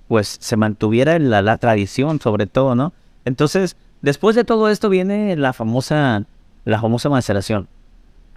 pues 0.06 0.36
se 0.40 0.56
mantuviera 0.56 1.18
la, 1.18 1.42
la 1.42 1.58
tradición 1.58 2.20
sobre 2.20 2.46
todo, 2.46 2.76
¿no? 2.76 2.92
Entonces, 3.24 3.74
después 4.02 4.36
de 4.36 4.44
todo 4.44 4.68
esto 4.68 4.88
viene 4.88 5.34
la 5.34 5.52
famosa, 5.52 6.22
la 6.64 6.80
famosa 6.80 7.08
maceración. 7.08 7.66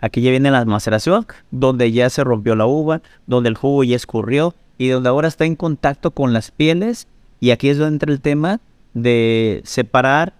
Aquí 0.01 0.21
ya 0.21 0.31
viene 0.31 0.51
la 0.51 0.63
maceración, 0.65 1.25
donde 1.51 1.91
ya 1.91 2.09
se 2.09 2.23
rompió 2.23 2.55
la 2.55 2.65
uva, 2.65 3.01
donde 3.27 3.49
el 3.49 3.55
jugo 3.55 3.83
ya 3.83 3.95
escurrió 3.95 4.55
y 4.77 4.87
donde 4.87 5.09
ahora 5.09 5.27
está 5.27 5.45
en 5.45 5.55
contacto 5.55 6.11
con 6.11 6.33
las 6.33 6.51
pieles. 6.51 7.07
Y 7.39 7.51
aquí 7.51 7.69
es 7.69 7.77
donde 7.77 7.95
entra 7.95 8.11
el 8.11 8.21
tema 8.21 8.59
de 8.93 9.61
separar 9.65 10.33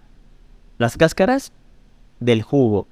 las 0.78 0.96
cáscaras 0.96 1.52
del 2.20 2.42
jugo. 2.42 2.86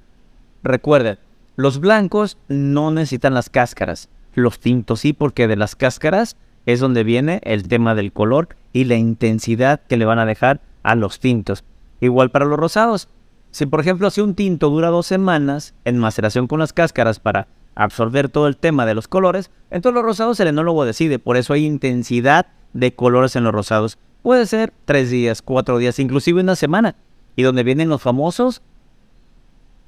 Recuerden, 0.63 1.19
los 1.57 1.81
blancos 1.81 2.37
no 2.49 2.91
necesitan 2.91 3.35
las 3.35 3.51
cáscaras, 3.51 4.09
los 4.35 4.61
tintos 4.61 5.01
sí, 5.01 5.13
porque 5.13 5.49
de 5.49 5.57
las 5.57 5.75
cáscaras 5.75 6.37
es 6.67 6.81
donde 6.81 7.03
viene 7.03 7.41
el 7.45 7.67
tema 7.67 7.95
del 7.95 8.13
color 8.13 8.49
y 8.73 8.85
la 8.85 8.97
intensidad 8.97 9.81
que 9.89 9.97
le 9.97 10.05
van 10.05 10.19
a 10.19 10.27
dejar 10.27 10.61
a 10.83 10.95
los 10.95 11.19
tintos. 11.19 11.65
Igual 12.01 12.31
para 12.31 12.45
los 12.45 12.59
rosados, 12.59 13.09
Si 13.51 13.67
por 13.67 13.81
ejemplo 13.81 14.11
si 14.11 14.21
un 14.21 14.35
tinto 14.35 14.71
dura 14.71 14.89
dos 14.89 15.07
semanas 15.07 15.75
en 15.85 15.99
maceración 15.99 16.47
con 16.47 16.59
las 16.59 16.73
cáscaras 16.73 17.19
para 17.19 17.49
absorber 17.75 18.29
todo 18.29 18.49
el 18.49 18.57
tema 18.57 18.87
de 18.87 18.95
los 18.95 19.09
colores, 19.09 19.51
entonces 19.71 19.95
los 19.95 20.05
rosados 20.05 20.41
el 20.41 20.49
enólogo 20.49 20.85
decide, 20.85 21.19
por 21.19 21.37
eso 21.37 21.53
hay 21.53 21.65
intensidad 21.65 22.47
de 22.73 22.95
colores 22.95 23.37
en 23.37 23.45
los 23.45 23.53
rosados. 23.53 23.99
Puede 24.23 24.47
ser 24.47 24.73
tres 24.85 25.11
días, 25.11 25.43
cuatro 25.43 25.79
días, 25.79 25.99
inclusive 25.99 26.41
una 26.41 26.57
semana. 26.57 26.97
Y 27.37 27.43
donde 27.43 27.63
vienen 27.63 27.89
los 27.89 28.03
famosos 28.03 28.63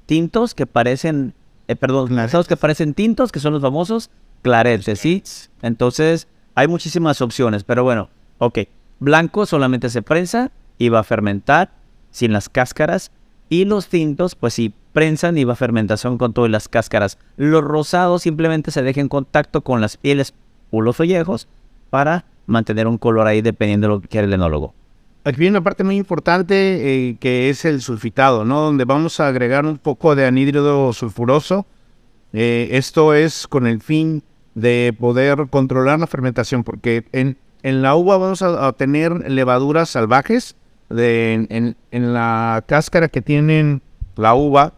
tintos 0.05 0.55
que 0.55 0.65
parecen, 0.65 1.33
eh, 1.67 1.75
perdón, 1.75 2.17
rosados 2.17 2.47
que 2.47 2.57
parecen 2.57 2.93
tintos, 2.93 3.31
que 3.31 3.39
son 3.39 3.53
los 3.53 3.61
famosos 3.61 4.09
claretes, 4.41 4.99
¿sí? 4.99 5.23
Entonces 5.61 6.27
hay 6.55 6.67
muchísimas 6.67 7.21
opciones, 7.21 7.63
pero 7.63 7.83
bueno, 7.83 8.09
ok. 8.37 8.59
Blanco 8.99 9.45
solamente 9.45 9.89
se 9.89 10.01
prensa 10.01 10.51
y 10.77 10.89
va 10.89 10.99
a 10.99 11.03
fermentar 11.03 11.71
sin 12.11 12.33
las 12.33 12.49
cáscaras. 12.49 13.11
Y 13.51 13.65
los 13.65 13.89
tintos, 13.89 14.35
pues 14.35 14.53
sí, 14.53 14.73
prensan 14.93 15.37
y 15.37 15.43
va 15.43 15.51
a 15.51 15.57
fermentación 15.57 16.17
con 16.17 16.31
todas 16.31 16.49
las 16.49 16.69
cáscaras. 16.69 17.17
Los 17.35 17.61
rosados 17.61 18.21
simplemente 18.21 18.71
se 18.71 18.81
dejan 18.81 19.01
en 19.01 19.09
contacto 19.09 19.59
con 19.59 19.81
las 19.81 19.97
pieles 19.97 20.33
o 20.69 20.79
los 20.79 21.01
ollejos 21.01 21.49
para 21.89 22.23
mantener 22.45 22.87
un 22.87 22.97
color 22.97 23.27
ahí 23.27 23.41
dependiendo 23.41 23.87
de 23.87 23.93
lo 23.95 23.99
que 23.99 24.07
quiere 24.07 24.27
el 24.27 24.33
enólogo. 24.33 24.73
Aquí 25.25 25.37
viene 25.37 25.57
una 25.57 25.65
parte 25.65 25.83
muy 25.83 25.97
importante 25.97 27.09
eh, 27.09 27.17
que 27.19 27.49
es 27.49 27.65
el 27.65 27.81
sulfitado, 27.81 28.45
¿no? 28.45 28.61
Donde 28.61 28.85
vamos 28.85 29.19
a 29.19 29.27
agregar 29.27 29.65
un 29.65 29.77
poco 29.77 30.15
de 30.15 30.25
anhídrido 30.25 30.93
sulfuroso. 30.93 31.65
Eh, 32.31 32.69
esto 32.71 33.13
es 33.13 33.47
con 33.47 33.67
el 33.67 33.81
fin 33.81 34.23
de 34.55 34.95
poder 34.97 35.47
controlar 35.49 35.99
la 35.99 36.07
fermentación, 36.07 36.63
porque 36.63 37.03
en, 37.11 37.37
en 37.63 37.81
la 37.81 37.95
uva 37.95 38.17
vamos 38.17 38.41
a, 38.43 38.71
tener 38.71 39.29
levaduras 39.29 39.89
salvajes 39.89 40.55
de, 40.93 41.75
en, 41.91 42.13
la 42.13 42.63
cáscara 42.67 43.07
que 43.07 43.21
tienen 43.21 43.81
la 44.15 44.33
uva. 44.33 44.73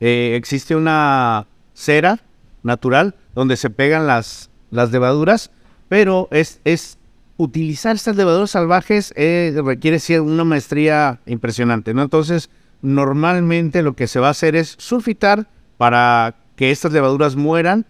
Eh, 0.00 0.34
existe 0.36 0.74
una 0.76 1.46
cera 1.72 2.20
natural 2.62 3.14
donde 3.34 3.56
se 3.56 3.70
pegan 3.70 4.06
las, 4.06 4.50
las 4.70 4.90
levaduras, 4.90 5.50
pero 5.88 6.28
es, 6.30 6.60
es 6.64 6.98
utilizar 7.36 7.96
estas 7.96 8.16
levaduras 8.16 8.50
salvajes 8.50 9.12
eh, 9.16 9.60
requiere 9.64 9.98
una 10.20 10.44
maestría 10.44 11.20
impresionante, 11.26 11.94
¿no? 11.94 12.02
Entonces, 12.02 12.50
normalmente 12.82 13.82
lo 13.82 13.94
que 13.94 14.06
se 14.06 14.20
va 14.20 14.28
a 14.28 14.32
hacer 14.32 14.56
es 14.56 14.74
sulfitar 14.78 15.48
para 15.76 16.36
que 16.56 16.70
estas 16.70 16.92
levaduras 16.92 17.34
mueran 17.34 17.86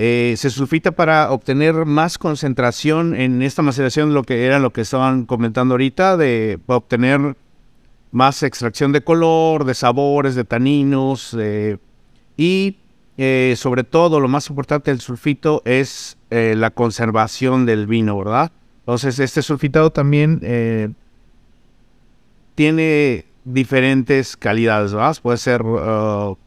eh, 0.00 0.36
se 0.36 0.48
sulfita 0.48 0.92
para 0.92 1.32
obtener 1.32 1.84
más 1.84 2.18
concentración 2.18 3.16
en 3.16 3.42
esta 3.42 3.62
maceración, 3.62 4.14
lo 4.14 4.22
que 4.22 4.46
era 4.46 4.60
lo 4.60 4.72
que 4.72 4.82
estaban 4.82 5.26
comentando 5.26 5.74
ahorita, 5.74 6.16
de 6.16 6.60
obtener 6.66 7.36
más 8.12 8.44
extracción 8.44 8.92
de 8.92 9.02
color, 9.02 9.64
de 9.64 9.74
sabores, 9.74 10.36
de 10.36 10.44
taninos, 10.44 11.36
y 12.36 12.76
eh, 13.16 13.54
sobre 13.56 13.82
todo 13.82 14.20
lo 14.20 14.28
más 14.28 14.48
importante 14.48 14.92
del 14.92 15.00
sulfito 15.00 15.62
es 15.64 16.16
eh, 16.30 16.54
la 16.56 16.70
conservación 16.70 17.66
del 17.66 17.88
vino, 17.88 18.16
¿verdad? 18.16 18.52
Entonces 18.82 19.18
este 19.18 19.42
sulfitado 19.42 19.90
también 19.90 20.94
tiene 22.54 23.24
diferentes 23.44 24.36
calidades, 24.36 24.92
¿verdad? 24.92 25.16
Puede 25.20 25.38
ser 25.38 25.62
uh, 25.62 26.38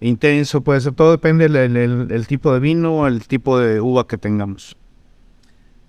intenso, 0.00 0.62
puede 0.62 0.80
ser, 0.80 0.92
todo 0.94 1.12
depende 1.12 1.48
del 1.48 2.26
tipo 2.26 2.52
de 2.52 2.60
vino, 2.60 3.06
el 3.06 3.26
tipo 3.26 3.58
de 3.58 3.80
uva 3.80 4.06
que 4.06 4.18
tengamos. 4.18 4.76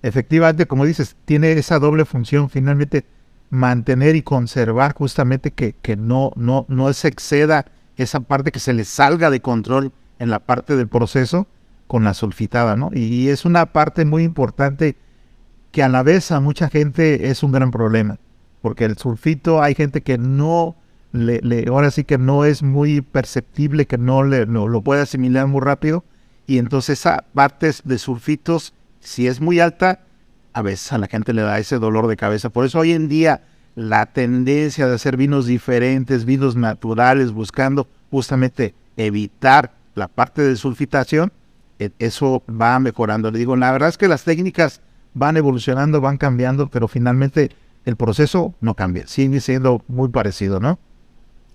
Efectivamente, 0.02 0.66
como 0.66 0.84
dices, 0.84 1.16
tiene 1.24 1.52
esa 1.52 1.78
doble 1.78 2.04
función, 2.04 2.50
finalmente 2.50 3.04
mantener 3.50 4.16
y 4.16 4.22
conservar 4.22 4.94
justamente 4.94 5.52
que, 5.52 5.74
que 5.80 5.96
no, 5.96 6.32
no, 6.36 6.66
no 6.68 6.92
se 6.92 7.08
exceda 7.08 7.66
esa 7.96 8.20
parte 8.20 8.50
que 8.50 8.58
se 8.58 8.72
le 8.72 8.84
salga 8.84 9.30
de 9.30 9.40
control 9.40 9.92
en 10.18 10.30
la 10.30 10.40
parte 10.40 10.76
del 10.76 10.88
proceso 10.88 11.46
con 11.86 12.04
la 12.04 12.14
sulfitada, 12.14 12.76
¿no? 12.76 12.90
Y 12.92 13.28
es 13.28 13.44
una 13.44 13.66
parte 13.66 14.04
muy 14.04 14.24
importante 14.24 14.96
que 15.70 15.82
a 15.82 15.88
la 15.88 16.02
vez 16.02 16.30
a 16.30 16.40
mucha 16.40 16.68
gente 16.68 17.28
es 17.28 17.42
un 17.42 17.52
gran 17.52 17.70
problema, 17.70 18.18
porque 18.60 18.84
el 18.84 18.96
sulfito 18.96 19.62
hay 19.62 19.74
gente 19.74 20.02
que 20.02 20.18
no 20.18 20.76
le, 21.12 21.66
ahora 21.68 21.90
sí 21.90 22.04
que 22.04 22.18
no 22.18 22.44
es 22.44 22.62
muy 22.62 23.00
perceptible, 23.00 23.86
que 23.86 23.98
no, 23.98 24.22
le, 24.24 24.46
lo 24.46 24.80
puede 24.82 25.02
asimilar 25.02 25.46
muy 25.46 25.60
rápido. 25.60 26.04
Y 26.46 26.58
entonces 26.58 27.00
esa 27.00 27.24
parte 27.34 27.70
de 27.84 27.98
sulfitos, 27.98 28.74
si 29.00 29.26
es 29.26 29.40
muy 29.40 29.60
alta, 29.60 30.00
a 30.52 30.62
veces 30.62 30.92
a 30.92 30.98
la 30.98 31.06
gente 31.06 31.32
le 31.32 31.42
da 31.42 31.58
ese 31.58 31.78
dolor 31.78 32.06
de 32.08 32.16
cabeza. 32.16 32.50
Por 32.50 32.64
eso 32.64 32.80
hoy 32.80 32.92
en 32.92 33.08
día 33.08 33.42
la 33.74 34.06
tendencia 34.06 34.86
de 34.86 34.94
hacer 34.94 35.16
vinos 35.16 35.46
diferentes, 35.46 36.24
vinos 36.24 36.56
naturales, 36.56 37.32
buscando 37.32 37.88
justamente 38.10 38.74
evitar 38.96 39.72
la 39.94 40.08
parte 40.08 40.42
de 40.42 40.56
sulfitación, 40.56 41.32
e, 41.78 41.90
eso 41.98 42.42
va 42.48 42.78
mejorando. 42.78 43.30
Le 43.30 43.38
digo, 43.38 43.56
la 43.56 43.72
verdad 43.72 43.88
es 43.88 43.98
que 43.98 44.08
las 44.08 44.24
técnicas 44.24 44.80
van 45.14 45.36
evolucionando, 45.36 46.00
van 46.00 46.18
cambiando, 46.18 46.68
pero 46.68 46.88
finalmente 46.88 47.50
el 47.84 47.96
proceso 47.96 48.54
no 48.60 48.74
cambia, 48.74 49.06
sigue 49.06 49.40
siendo 49.40 49.82
muy 49.88 50.08
parecido, 50.08 50.60
¿no? 50.60 50.78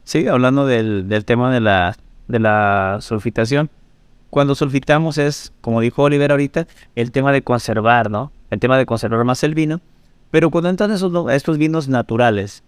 Sí, 0.08 0.26
hablando 0.26 0.66
del, 0.66 1.10
del 1.10 1.26
tema 1.26 1.52
de 1.52 1.60
la, 1.60 1.98
de 2.30 2.40
la 2.40 3.00
sulfitación. 3.02 3.70
Cuando 4.30 4.56
sulfitamos 4.56 5.18
es, 5.18 5.52
como 5.60 5.82
dijo 5.82 6.04
Oliver 6.04 6.32
ahorita, 6.32 6.66
el 6.96 7.12
tema 7.12 7.34
de 7.34 7.42
conservar, 7.42 8.10
¿no? 8.10 8.32
El 8.50 8.62
tema 8.62 8.78
de 8.78 8.86
conservar 8.86 9.26
más 9.26 9.44
el 9.44 9.54
vino. 9.54 9.82
Pero 10.32 10.50
cuando 10.50 10.70
entran 10.70 10.92
esos, 10.92 11.12
estos 11.34 11.58
vinos 11.58 11.90
naturales, 11.90 12.64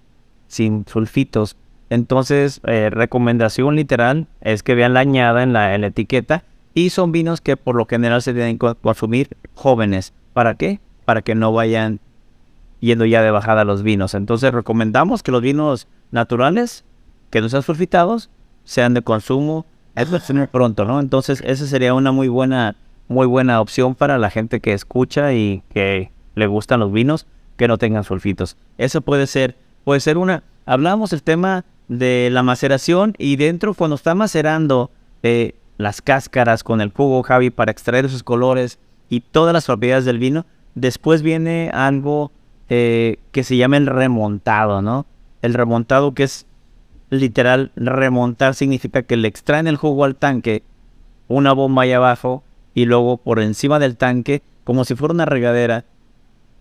sin 0.49 0.85
sulfitos, 0.85 1.55
entonces, 1.89 2.59
eh, 2.65 2.89
recomendación 2.89 3.77
literal 3.77 4.27
es 4.41 4.61
que 4.61 4.75
vean 4.75 4.93
la 4.93 4.99
añada 4.99 5.41
en 5.41 5.53
la, 5.53 5.75
en 5.75 5.79
la, 5.79 5.87
etiqueta 5.87 6.43
y 6.73 6.89
son 6.89 7.13
vinos 7.13 7.39
que 7.39 7.55
por 7.55 7.73
lo 7.73 7.85
general 7.85 8.21
se 8.21 8.33
deben 8.33 8.57
consumir 8.57 9.37
jóvenes. 9.53 10.13
¿Para 10.33 10.55
qué? 10.55 10.81
Para 11.05 11.21
que 11.21 11.35
no 11.35 11.53
vayan 11.53 12.01
yendo 12.81 13.05
ya 13.05 13.21
de 13.21 13.31
bajada 13.31 13.63
los 13.63 13.81
vinos. 13.81 14.13
Entonces, 14.13 14.53
recomendamos 14.53 15.23
que 15.23 15.31
los 15.31 15.41
vinos 15.41 15.87
naturales 16.11 16.83
que 17.29 17.41
no 17.41 17.49
sean 17.49 17.63
sulfitados 17.63 18.29
sean 18.63 18.93
de 18.93 19.01
consumo 19.01 19.65
pronto, 20.51 20.85
¿no? 20.85 20.99
Entonces, 20.99 21.41
esa 21.45 21.65
sería 21.65 21.93
una 21.93 22.11
muy 22.11 22.27
buena, 22.27 22.75
muy 23.07 23.25
buena 23.25 23.59
opción 23.61 23.95
para 23.95 24.17
la 24.17 24.29
gente 24.29 24.59
que 24.59 24.73
escucha 24.73 25.33
y 25.33 25.63
que 25.73 26.11
le 26.35 26.47
gustan 26.47 26.79
los 26.79 26.91
vinos 26.91 27.25
que 27.57 27.67
no 27.67 27.77
tengan 27.77 28.03
sulfitos. 28.03 28.57
Eso 28.77 29.01
puede 29.01 29.27
ser, 29.27 29.57
puede 29.83 29.99
ser 29.99 30.17
una. 30.17 30.43
Hablamos 30.65 31.09
del 31.09 31.23
tema 31.23 31.65
de 31.87 32.29
la 32.31 32.43
maceración 32.43 33.15
y 33.17 33.35
dentro 33.35 33.73
cuando 33.73 33.95
está 33.95 34.13
macerando 34.13 34.91
eh, 35.23 35.55
las 35.77 36.01
cáscaras 36.01 36.63
con 36.63 36.79
el 36.79 36.91
jugo, 36.91 37.23
Javi, 37.23 37.49
para 37.49 37.71
extraer 37.71 38.05
esos 38.05 38.23
colores 38.23 38.77
y 39.09 39.21
todas 39.21 39.53
las 39.53 39.65
propiedades 39.65 40.05
del 40.05 40.19
vino, 40.19 40.45
después 40.75 41.23
viene 41.23 41.71
algo 41.73 42.31
eh, 42.69 43.17
que 43.31 43.43
se 43.43 43.57
llama 43.57 43.77
el 43.77 43.87
remontado, 43.87 44.81
¿no? 44.83 45.07
El 45.41 45.55
remontado 45.55 46.13
que 46.13 46.23
es 46.23 46.45
literal, 47.09 47.71
remontar 47.75 48.55
significa 48.55 49.03
que 49.03 49.17
le 49.17 49.27
extraen 49.27 49.67
el 49.67 49.77
jugo 49.77 50.05
al 50.05 50.15
tanque, 50.15 50.63
una 51.27 51.53
bomba 51.53 51.83
ahí 51.83 51.91
abajo, 51.91 52.43
y 52.73 52.85
luego 52.85 53.17
por 53.17 53.39
encima 53.39 53.79
del 53.79 53.97
tanque, 53.97 54.41
como 54.63 54.85
si 54.85 54.95
fuera 54.95 55.13
una 55.13 55.25
regadera, 55.25 55.85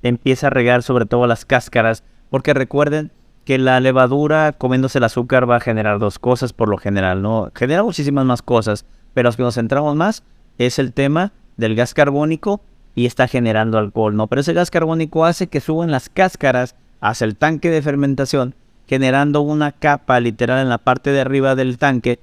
empieza 0.03 0.47
a 0.47 0.51
regar 0.51 0.83
sobre 0.83 1.07
todo 1.07 1.27
las 1.27 1.45
cáscaras, 1.45 2.05
porque 2.31 2.55
recuerden 2.55 3.13
que 3.45 3.59
la 3.59 3.81
levadura 3.81 4.53
comiéndose 4.53 4.99
el 4.99 5.05
azúcar 5.05 5.49
va 5.49 5.57
a 5.57 5.61
generar 5.61 5.99
dos 5.99 6.19
cosas 6.19 6.53
por 6.53 6.69
lo 6.69 6.77
general, 6.77 7.23
¿no? 7.23 7.51
Genera 7.55 7.83
muchísimas 7.83 8.25
más 8.25 8.43
cosas, 8.43 8.85
pero 9.15 9.29
los 9.29 9.37
que 9.37 9.43
nos 9.43 9.55
centramos 9.55 9.97
más 9.97 10.23
es 10.59 10.79
el 10.79 10.93
tema 10.93 11.33
del 11.57 11.75
gas 11.75 11.95
carbónico 11.95 12.61
y 12.95 13.07
está 13.07 13.27
generando 13.27 13.79
alcohol, 13.79 14.15
¿no? 14.17 14.27
Pero 14.27 14.41
ese 14.41 14.53
gas 14.53 14.71
carbónico 14.71 15.25
hace 15.25 15.47
que 15.47 15.61
suban 15.61 15.91
las 15.91 16.09
cáscaras 16.09 16.77
hacia 17.01 17.25
el 17.25 17.37
tanque 17.37 17.71
de 17.71 17.81
fermentación 17.81 18.55
generando 18.89 19.43
una 19.43 19.73
capa 19.73 20.19
literal 20.19 20.61
en 20.63 20.69
la 20.69 20.79
parte 20.79 21.13
de 21.13 21.21
arriba 21.21 21.55
del 21.55 21.79
tanque 21.79 22.19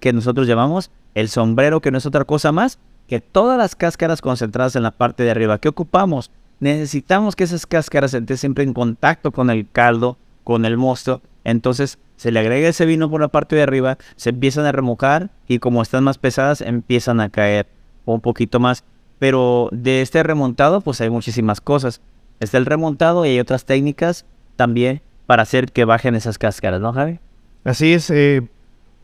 que 0.00 0.12
nosotros 0.12 0.46
llamamos 0.46 0.90
el 1.14 1.28
sombrero, 1.28 1.80
que 1.80 1.90
no 1.90 1.98
es 1.98 2.06
otra 2.06 2.24
cosa 2.24 2.52
más 2.52 2.78
que 3.06 3.20
todas 3.20 3.56
las 3.56 3.74
cáscaras 3.74 4.20
concentradas 4.20 4.76
en 4.76 4.82
la 4.82 4.90
parte 4.90 5.22
de 5.22 5.30
arriba. 5.30 5.58
¿Qué 5.58 5.68
ocupamos? 5.68 6.30
Necesitamos 6.60 7.34
que 7.34 7.44
esas 7.44 7.66
cáscaras 7.66 8.12
estén 8.12 8.36
siempre 8.36 8.64
en 8.64 8.74
contacto 8.74 9.32
con 9.32 9.48
el 9.48 9.66
caldo, 9.70 10.18
con 10.44 10.64
el 10.64 10.76
mosto. 10.76 11.22
Entonces 11.44 11.98
se 12.16 12.30
le 12.30 12.40
agrega 12.40 12.68
ese 12.68 12.84
vino 12.84 13.08
por 13.10 13.20
la 13.20 13.28
parte 13.28 13.56
de 13.56 13.62
arriba, 13.62 13.96
se 14.16 14.30
empiezan 14.30 14.66
a 14.66 14.72
remojar 14.72 15.30
y 15.46 15.58
como 15.58 15.80
están 15.80 16.04
más 16.04 16.18
pesadas 16.18 16.60
empiezan 16.60 17.20
a 17.20 17.30
caer 17.30 17.66
un 18.04 18.20
poquito 18.20 18.60
más. 18.60 18.84
Pero 19.18 19.68
de 19.72 20.02
este 20.02 20.22
remontado 20.22 20.82
pues 20.82 21.00
hay 21.00 21.10
muchísimas 21.10 21.60
cosas. 21.60 22.02
Está 22.40 22.58
el 22.58 22.66
remontado 22.66 23.24
y 23.24 23.30
hay 23.30 23.40
otras 23.40 23.64
técnicas 23.64 24.26
también 24.56 25.00
para 25.28 25.42
hacer 25.42 25.72
que 25.72 25.84
bajen 25.84 26.14
esas 26.14 26.38
cáscaras, 26.38 26.80
¿no, 26.80 26.90
Javi? 26.94 27.18
Así 27.62 27.92
es. 27.92 28.08
Eh, 28.08 28.48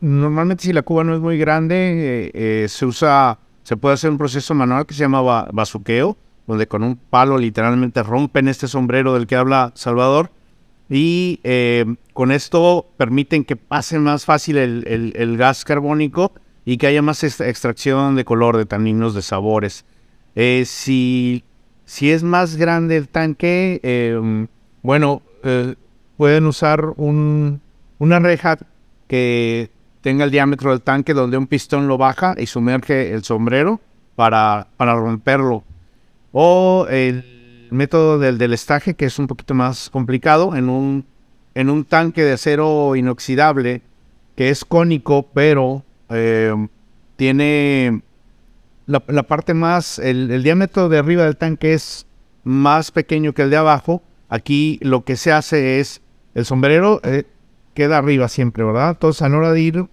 normalmente 0.01 0.63
si 0.63 0.73
la 0.73 0.81
cuba 0.81 1.03
no 1.03 1.13
es 1.13 1.21
muy 1.21 1.37
grande, 1.37 1.75
eh, 1.75 2.31
eh, 2.33 2.67
se 2.67 2.87
usa, 2.87 3.37
se 3.61 3.77
puede 3.77 3.93
hacer 3.93 4.09
un 4.09 4.17
proceso 4.17 4.55
manual 4.55 4.87
que 4.87 4.95
se 4.95 5.01
llama 5.01 5.21
basuqueo, 5.53 6.17
donde 6.47 6.65
con 6.65 6.81
un 6.81 6.95
palo 6.95 7.37
literalmente 7.37 8.01
rompen 8.01 8.47
este 8.47 8.67
sombrero 8.67 9.13
del 9.13 9.27
que 9.27 9.35
habla 9.35 9.71
Salvador 9.75 10.31
y 10.89 11.41
con 12.13 12.31
esto 12.31 12.87
permiten 12.97 13.45
que 13.45 13.55
pase 13.55 13.99
más 13.99 14.25
fácil 14.25 14.57
el, 14.57 15.37
gas 15.37 15.63
carbónico 15.63 16.31
y 16.65 16.77
que 16.77 16.87
haya 16.87 17.03
más 17.03 17.23
ex- 17.23 17.41
extracción 17.41 18.15
de 18.15 18.25
color, 18.25 18.57
de 18.57 18.65
taninos, 18.65 19.13
de 19.13 19.21
sabores. 19.21 19.85
Si, 20.35 21.43
si 21.85 22.11
es 22.11 22.23
más 22.23 22.55
grande 22.55 22.97
el 22.97 23.09
tanque, 23.09 24.17
bueno, 24.81 25.21
pueden 26.17 26.45
usar 26.45 26.93
un- 26.97 27.61
una 27.99 28.19
reja 28.19 28.57
que 29.07 29.69
tenga 30.01 30.25
el 30.25 30.31
diámetro 30.31 30.71
del 30.71 30.81
tanque 30.81 31.13
donde 31.13 31.37
un 31.37 31.47
pistón 31.47 31.87
lo 31.87 31.97
baja 31.97 32.35
y 32.37 32.45
sumerge 32.45 33.13
el 33.13 33.23
sombrero 33.23 33.79
para, 34.15 34.67
para 34.77 34.95
romperlo. 34.95 35.63
O 36.31 36.87
el 36.89 37.67
método 37.71 38.19
del 38.19 38.37
delestaje, 38.37 38.93
que 38.93 39.05
es 39.05 39.19
un 39.19 39.27
poquito 39.27 39.53
más 39.53 39.89
complicado, 39.89 40.55
en 40.55 40.69
un, 40.69 41.05
en 41.55 41.69
un 41.69 41.85
tanque 41.85 42.23
de 42.23 42.33
acero 42.33 42.95
inoxidable 42.95 43.81
que 44.35 44.49
es 44.49 44.65
cónico, 44.65 45.27
pero 45.33 45.83
eh, 46.09 46.53
tiene 47.15 48.01
la, 48.85 48.99
parte 48.99 49.53
más, 49.53 49.97
el 49.99 50.43
diámetro 50.43 50.89
de 50.89 50.99
arriba 50.99 51.23
del 51.23 51.37
tanque 51.37 51.73
es 51.73 52.05
más 52.43 52.91
pequeño 52.91 53.33
que 53.33 53.41
el 53.43 53.49
de 53.49 53.57
abajo. 53.57 54.03
Aquí 54.29 54.77
lo 54.81 55.03
que 55.03 55.15
se 55.15 55.31
hace 55.31 55.79
es, 55.79 56.01
el 56.35 56.45
sombrero 56.45 57.01
eh, 57.03 57.23
queda 57.73 57.97
arriba 57.97 58.27
siempre, 58.27 58.63
¿verdad? 58.63 58.91
Entonces 58.91 59.21
a 59.23 59.29
la 59.29 59.37
hora 59.37 59.51
de 59.51 59.61
ir 59.61 59.85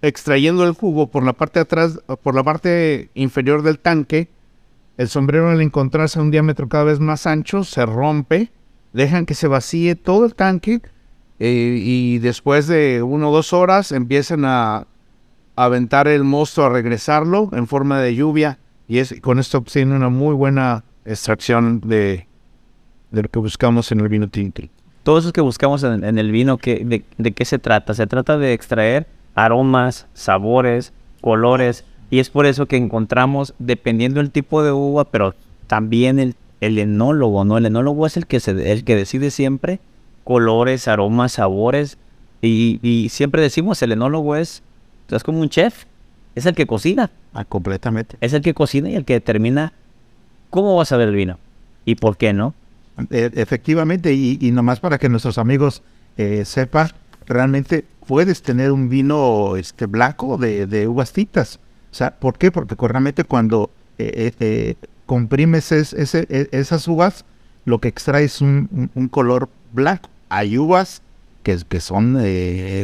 extrayendo 0.00 0.64
el 0.64 0.72
jugo 0.72 1.08
por 1.08 1.24
la 1.24 1.32
parte 1.32 1.60
atrás, 1.60 2.00
por 2.22 2.34
la 2.34 2.42
parte 2.42 3.10
inferior 3.14 3.62
del 3.62 3.78
tanque, 3.78 4.28
el 4.96 5.08
sombrero 5.08 5.50
al 5.50 5.60
encontrarse 5.60 6.18
a 6.18 6.22
un 6.22 6.30
diámetro 6.30 6.68
cada 6.68 6.84
vez 6.84 7.00
más 7.00 7.26
ancho 7.26 7.64
se 7.64 7.84
rompe, 7.84 8.50
dejan 8.92 9.26
que 9.26 9.34
se 9.34 9.48
vacíe 9.48 9.96
todo 9.96 10.24
el 10.24 10.34
tanque 10.34 10.80
eh, 11.40 11.78
y 11.80 12.18
después 12.18 12.68
de 12.68 13.02
una 13.02 13.28
o 13.28 13.32
dos 13.32 13.52
horas 13.52 13.92
empiezan 13.92 14.44
a, 14.44 14.86
aventar 15.56 16.08
el 16.08 16.24
mosto, 16.24 16.64
a 16.64 16.68
regresarlo 16.68 17.48
en 17.52 17.68
forma 17.68 18.00
de 18.00 18.14
lluvia 18.14 18.58
y 18.88 18.98
es, 18.98 19.14
con 19.20 19.38
esto 19.38 19.58
obtienen 19.58 19.94
una 19.94 20.08
muy 20.08 20.34
buena 20.34 20.84
extracción 21.04 21.80
de, 21.80 22.26
de 23.12 23.22
lo 23.22 23.28
que 23.28 23.38
buscamos 23.38 23.90
en 23.92 24.00
el 24.00 24.08
vino 24.08 24.28
tinto. 24.28 24.62
Todo 25.04 25.18
eso 25.18 25.32
que 25.32 25.40
buscamos 25.40 25.82
en, 25.84 26.02
en 26.04 26.18
el 26.18 26.32
vino, 26.32 26.58
¿qué- 26.58 26.84
de, 26.84 27.04
de 27.18 27.32
qué 27.32 27.44
se 27.44 27.58
trata? 27.60 27.94
Se 27.94 28.06
trata 28.08 28.36
de 28.38 28.52
extraer 28.52 29.06
aromas, 29.36 30.06
sabores, 30.14 30.92
colores, 31.20 31.84
y 32.10 32.18
es 32.18 32.30
por 32.30 32.46
eso 32.46 32.66
que 32.66 32.76
encontramos, 32.76 33.54
dependiendo 33.58 34.20
del 34.20 34.30
tipo 34.30 34.62
de 34.62 34.72
uva, 34.72 35.04
pero 35.04 35.34
también 35.66 36.18
el, 36.18 36.34
el 36.60 36.78
enólogo, 36.78 37.44
¿no? 37.44 37.56
El 37.58 37.66
enólogo 37.66 38.06
es 38.06 38.16
el 38.16 38.26
que, 38.26 38.40
se, 38.40 38.72
el 38.72 38.84
que 38.84 38.96
decide 38.96 39.30
siempre 39.30 39.78
colores, 40.24 40.88
aromas, 40.88 41.32
sabores, 41.32 41.98
y, 42.40 42.78
y 42.82 43.08
siempre 43.10 43.42
decimos, 43.42 43.80
el 43.82 43.92
enólogo 43.92 44.36
es, 44.36 44.62
es 45.10 45.22
como 45.22 45.40
un 45.40 45.48
chef, 45.50 45.84
es 46.34 46.46
el 46.46 46.54
que 46.54 46.66
cocina, 46.66 47.10
Ah, 47.34 47.44
completamente. 47.44 48.16
es 48.20 48.32
el 48.32 48.40
que 48.42 48.54
cocina 48.54 48.88
y 48.88 48.94
el 48.96 49.04
que 49.04 49.14
determina 49.14 49.72
cómo 50.50 50.76
va 50.76 50.82
a 50.82 50.86
saber 50.86 51.08
el 51.08 51.14
vino, 51.14 51.38
y 51.84 51.96
por 51.96 52.16
qué, 52.16 52.32
¿no? 52.32 52.54
E- 53.10 53.30
efectivamente, 53.34 54.12
y, 54.12 54.38
y 54.40 54.50
nomás 54.52 54.80
para 54.80 54.98
que 54.98 55.08
nuestros 55.08 55.38
amigos 55.38 55.82
eh, 56.16 56.44
sepan, 56.44 56.90
realmente 57.26 57.84
puedes 58.06 58.42
tener 58.42 58.70
un 58.72 58.88
vino 58.88 59.56
este 59.56 59.86
blanco 59.86 60.36
de, 60.36 60.66
de 60.66 60.86
uvas 60.88 61.12
tintas. 61.12 61.58
O 61.90 61.94
sea, 61.94 62.14
¿por 62.16 62.38
qué? 62.38 62.50
Porque 62.52 62.76
realmente 62.88 63.24
cuando 63.24 63.70
eh, 63.98 64.12
eh, 64.14 64.32
eh, 64.40 64.74
comprimes 65.06 65.72
es- 65.72 65.92
ese- 65.92 66.26
e- 66.28 66.48
esas 66.52 66.86
uvas, 66.88 67.24
lo 67.64 67.80
que 67.80 67.88
extraes 67.88 68.36
es 68.36 68.40
un, 68.40 68.90
un- 68.94 69.08
color 69.08 69.48
blanco. 69.72 70.08
Hay 70.28 70.58
uvas 70.58 71.02
que, 71.42 71.58
que 71.68 71.80
son 71.80 72.18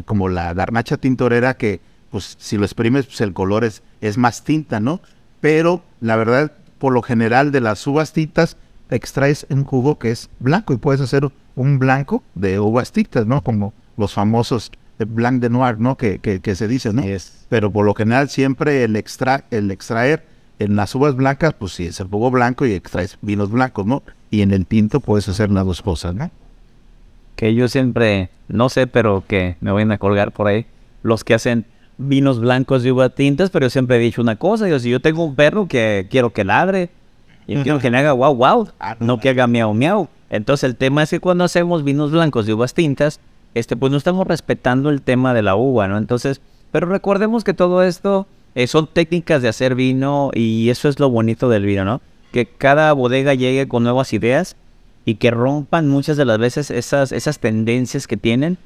como 0.07 0.29
la 0.29 0.53
garnacha 0.55 0.97
tintorera 0.97 1.55
que, 1.57 1.81
pues, 2.11 2.37
si 2.39 2.57
lo 2.57 2.65
exprimes, 2.65 3.07
pues 3.07 3.21
el 3.21 3.33
color 3.33 3.65
es, 3.65 3.83
es 4.01 4.19
más 4.19 4.45
tinta, 4.45 4.81
¿no? 4.81 5.01
Pero 5.41 5.83
la 6.01 6.17
verdad, 6.17 6.53
por 6.79 6.93
lo 6.93 7.03
general 7.03 7.53
de 7.53 7.61
las 7.61 7.87
uvas 7.87 8.13
tintas, 8.13 8.57
extraes 8.91 9.47
un 9.51 9.65
jugo 9.65 9.99
que 9.99 10.11
es 10.11 10.29
blanco 10.39 10.73
y 10.73 10.79
puedes 10.79 11.01
hacer 11.01 11.29
un 11.57 11.79
blanco 11.79 12.23
de 12.35 12.61
uvas 12.61 12.93
tintas, 12.93 13.27
¿no? 13.27 13.43
Como 13.43 13.73
los 13.97 14.13
famosos 14.15 14.71
blanc 14.99 15.41
de 15.41 15.49
noir, 15.49 15.79
¿no? 15.79 15.97
Que, 15.97 16.19
que, 16.19 16.41
que 16.41 16.55
se 16.55 16.69
dice, 16.69 16.93
¿no? 16.93 17.03
Pero 17.49 17.71
por 17.71 17.87
lo 17.87 17.95
general 17.95 18.29
siempre 18.29 18.85
el, 18.85 18.97
extra, 18.97 19.45
el 19.51 19.71
extraer 19.71 20.25
en 20.59 20.77
las 20.77 20.95
uvas 20.95 21.17
blancas, 21.17 21.55
pues 21.55 21.73
sí, 21.73 21.87
es 21.87 22.01
el 22.01 22.09
jugo 22.09 22.31
blanco 22.31 22.67
y 22.67 22.73
extraes 22.73 23.17
vinos 23.23 23.51
blancos, 23.51 23.87
¿no? 23.87 24.03
Y 24.31 24.43
en 24.43 24.51
el 24.51 24.67
tinto 24.67 25.01
puedes 25.01 25.29
hacer 25.29 25.51
las 25.51 25.65
dos 25.65 25.81
cosas, 25.81 26.15
¿no? 26.15 26.31
que 27.41 27.55
yo 27.55 27.69
siempre, 27.69 28.29
no 28.49 28.69
sé, 28.69 28.87
pero 28.87 29.25
que 29.27 29.57
me 29.63 29.73
vayan 29.73 29.93
a 29.93 29.97
colgar 29.97 30.31
por 30.31 30.47
ahí, 30.47 30.67
los 31.03 31.25
que 31.25 31.33
hacen 31.33 31.65
vinos 31.97 32.39
blancos 32.39 32.83
de 32.83 32.93
uva 32.93 33.09
tintas, 33.09 33.49
pero 33.49 33.65
yo 33.65 33.71
siempre 33.71 33.97
he 33.97 33.99
dicho 33.99 34.21
una 34.21 34.37
cosa, 34.37 34.69
yo, 34.69 34.79
si 34.79 34.91
yo 34.91 35.01
tengo 35.01 35.25
un 35.25 35.35
perro 35.35 35.67
que 35.67 36.07
quiero 36.11 36.35
que 36.35 36.45
ladre, 36.45 36.91
yo 37.55 37.63
quiero 37.63 37.79
que 37.79 37.91
le 37.91 37.99
haga 37.99 38.13
wow 38.13 38.35
wow, 38.35 38.69
Ah, 38.79 38.97
no. 39.01 39.07
no 39.07 39.21
que 39.21 39.29
haga 39.31 39.47
miau 39.47 39.75
miau. 39.75 40.09
Entonces 40.31 40.65
el 40.65 40.77
tema 40.77 41.03
es 41.03 41.11
que 41.11 41.21
cuando 41.21 41.45
hacemos 41.45 41.83
vinos 41.85 42.11
blancos 42.13 42.47
de 42.47 42.55
uvas 42.55 42.75
tintas, 42.75 43.21
este 43.55 43.77
pues 43.77 43.91
no 43.91 43.99
estamos 43.99 44.27
respetando 44.27 44.91
el 44.91 45.03
tema 45.03 45.35
de 45.35 45.43
la 45.43 45.57
uva, 45.57 45.89
¿no? 45.89 45.99
Entonces, 45.99 46.41
pero 46.71 46.87
recordemos 46.87 47.43
que 47.43 47.53
todo 47.55 47.83
esto 47.83 48.27
eh, 48.55 48.67
son 48.67 48.87
técnicas 48.87 49.43
de 49.43 49.49
hacer 49.49 49.75
vino 49.75 50.31
y 50.35 50.71
eso 50.71 50.89
es 50.89 51.01
lo 51.01 51.11
bonito 51.11 51.49
del 51.49 51.65
vino, 51.67 51.85
¿no? 51.85 52.01
Que 52.33 52.47
cada 52.47 52.93
bodega 52.93 53.35
llegue 53.35 53.67
con 53.67 53.83
nuevas 53.83 54.13
ideas 54.13 54.55
y 55.05 55.17
que 55.17 55.31
rompan 55.33 55.89
muchas 55.89 56.17
de 56.17 56.25
las 56.25 56.39
veces 56.39 56.71
esas, 56.71 57.11
esas 57.11 57.41
tendencias 57.41 58.07
que 58.07 58.17
tienen, 58.17 58.57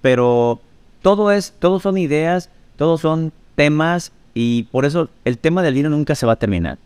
pero 0.00 0.60
todo 1.02 1.32
es, 1.32 1.52
todos 1.58 1.82
son 1.82 1.98
ideas, 1.98 2.48
todos 2.76 3.02
son 3.02 3.32
temas 3.56 4.12
y 4.32 4.62
por 4.64 4.86
eso 4.86 5.10
el 5.26 5.36
tema 5.36 5.62
del 5.62 5.74
vino 5.74 5.90
nunca 5.90 6.14
se 6.14 6.24
va 6.24 6.32
a 6.32 6.36
terminar. 6.36 6.78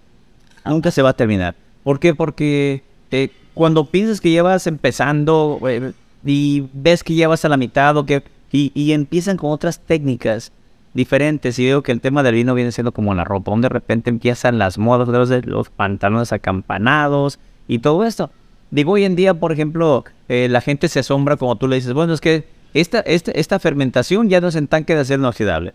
Nunca 0.64 0.90
se 0.90 1.02
va 1.02 1.10
a 1.10 1.14
terminar. 1.14 1.54
¿Por 1.82 2.00
qué? 2.00 2.14
Porque 2.14 2.82
eh, 3.10 3.30
cuando 3.52 3.86
piensas 3.86 4.20
que 4.20 4.30
llevas 4.30 4.66
empezando 4.66 5.60
eh, 5.68 5.92
y 6.24 6.64
ves 6.72 7.04
que 7.04 7.14
llevas 7.14 7.44
a 7.44 7.48
la 7.48 7.56
mitad 7.56 7.96
o 7.96 8.06
que 8.06 8.22
y, 8.56 8.92
empiezan 8.92 9.36
con 9.36 9.50
otras 9.50 9.80
técnicas 9.80 10.52
diferentes 10.92 11.58
y 11.58 11.64
veo 11.64 11.82
que 11.82 11.90
el 11.90 12.00
tema 12.00 12.22
del 12.22 12.36
vino 12.36 12.54
viene 12.54 12.70
siendo 12.70 12.92
como 12.92 13.12
la 13.12 13.24
ropa, 13.24 13.50
donde 13.50 13.66
de 13.66 13.70
repente 13.70 14.10
empiezan 14.10 14.58
las 14.58 14.78
modas 14.78 15.08
los, 15.08 15.28
de 15.28 15.42
los 15.42 15.70
pantalones 15.70 16.32
acampanados 16.32 17.40
y 17.66 17.80
todo 17.80 18.04
esto. 18.04 18.30
Digo, 18.70 18.92
hoy 18.92 19.04
en 19.04 19.16
día, 19.16 19.34
por 19.34 19.50
ejemplo, 19.50 20.04
eh, 20.28 20.46
la 20.48 20.60
gente 20.60 20.86
se 20.86 21.00
asombra 21.00 21.36
como 21.36 21.56
tú 21.56 21.66
le 21.66 21.76
dices, 21.76 21.92
bueno, 21.94 22.14
es 22.14 22.20
que 22.20 22.44
esta, 22.74 23.00
esta, 23.00 23.32
esta 23.32 23.58
fermentación 23.58 24.28
ya 24.28 24.40
no 24.40 24.48
es 24.48 24.54
en 24.54 24.68
tanque 24.68 24.94
de 24.94 25.00
acero 25.00 25.22
inoxidable, 25.22 25.74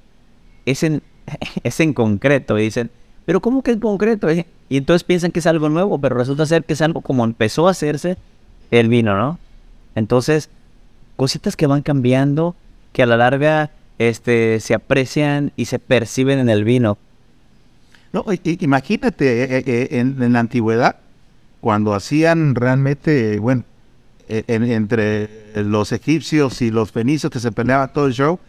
es 0.65 0.83
en, 0.83 1.01
es 1.63 1.81
en 1.81 1.93
concreto. 1.93 2.57
Y 2.57 2.63
dicen, 2.63 2.91
pero 3.29 3.41
¿cómo 3.41 3.61
que 3.61 3.69
en 3.69 3.79
concreto? 3.79 4.27
eh?". 4.27 4.47
Y 4.69 4.77
entonces 4.77 5.03
piensan 5.03 5.31
que 5.31 5.37
es 5.37 5.45
algo 5.45 5.69
nuevo, 5.69 5.99
pero 5.99 6.15
resulta 6.15 6.47
ser 6.47 6.63
que 6.63 6.73
es 6.73 6.81
algo 6.81 7.01
como 7.01 7.23
empezó 7.25 7.67
a 7.67 7.71
hacerse 7.71 8.17
el 8.71 8.89
vino, 8.89 9.15
¿no? 9.15 9.37
Entonces, 9.93 10.49
cositas 11.15 11.55
que 11.55 11.67
van 11.67 11.83
cambiando, 11.83 12.55
que 12.91 13.03
a 13.03 13.05
la 13.05 13.17
larga 13.17 13.69
este, 13.99 14.59
se 14.61 14.73
aprecian 14.73 15.51
y 15.55 15.65
se 15.65 15.77
perciben 15.77 16.39
en 16.39 16.49
el 16.49 16.63
vino. 16.63 16.97
No, 18.13 18.25
imagínate, 18.43 19.43
eh, 19.43 19.63
eh, 19.63 19.87
en, 19.99 20.19
en 20.23 20.33
la 20.33 20.39
antigüedad, 20.39 20.95
cuando 21.61 21.93
hacían 21.93 22.55
realmente, 22.55 23.37
bueno, 23.37 23.63
eh, 24.27 24.43
en- 24.47 24.63
entre 24.63 25.29
los 25.53 25.91
egipcios 25.91 26.63
y 26.63 26.71
los 26.71 26.91
fenicios 26.91 27.31
que 27.31 27.39
se 27.39 27.51
peleaba 27.51 27.89
todo 27.93 28.07
el 28.07 28.13
show, 28.13 28.39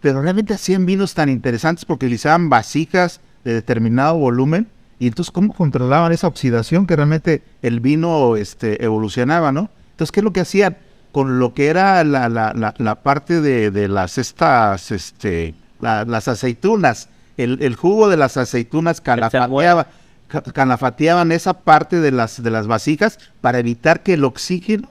pero 0.00 0.22
realmente 0.22 0.54
hacían 0.54 0.86
vinos 0.86 1.12
tan 1.12 1.28
interesantes 1.28 1.84
porque 1.84 2.06
utilizaban 2.06 2.48
vasijas 2.48 3.20
de 3.44 3.54
determinado 3.54 4.16
volumen 4.16 4.68
y 4.98 5.06
entonces 5.06 5.30
cómo 5.32 5.54
controlaban 5.54 6.12
esa 6.12 6.26
oxidación 6.26 6.86
que 6.86 6.96
realmente 6.96 7.42
el 7.62 7.80
vino 7.80 8.36
este, 8.36 8.84
evolucionaba, 8.84 9.50
¿no? 9.52 9.70
Entonces, 9.92 10.12
¿qué 10.12 10.20
es 10.20 10.24
lo 10.24 10.32
que 10.32 10.40
hacían? 10.40 10.76
Con 11.12 11.38
lo 11.38 11.54
que 11.54 11.68
era 11.68 12.04
la, 12.04 12.28
la, 12.28 12.52
la, 12.54 12.74
la 12.78 12.94
parte 12.96 13.40
de, 13.40 13.70
de 13.70 13.88
las 13.88 14.18
estas, 14.18 14.90
este, 14.90 15.54
la- 15.80 16.04
las 16.04 16.28
aceitunas, 16.28 17.08
el, 17.36 17.58
el 17.62 17.74
jugo 17.76 18.08
de 18.08 18.16
las 18.18 18.36
aceitunas 18.36 19.00
calafateaba, 19.00 19.86
ca- 20.28 20.42
calafateaban 20.42 21.32
esa 21.32 21.54
parte 21.54 22.00
de 22.00 22.12
las, 22.12 22.42
de 22.42 22.50
las 22.50 22.66
vasijas 22.66 23.18
para 23.40 23.58
evitar 23.58 24.02
que 24.02 24.14
el 24.14 24.24
oxígeno 24.24 24.88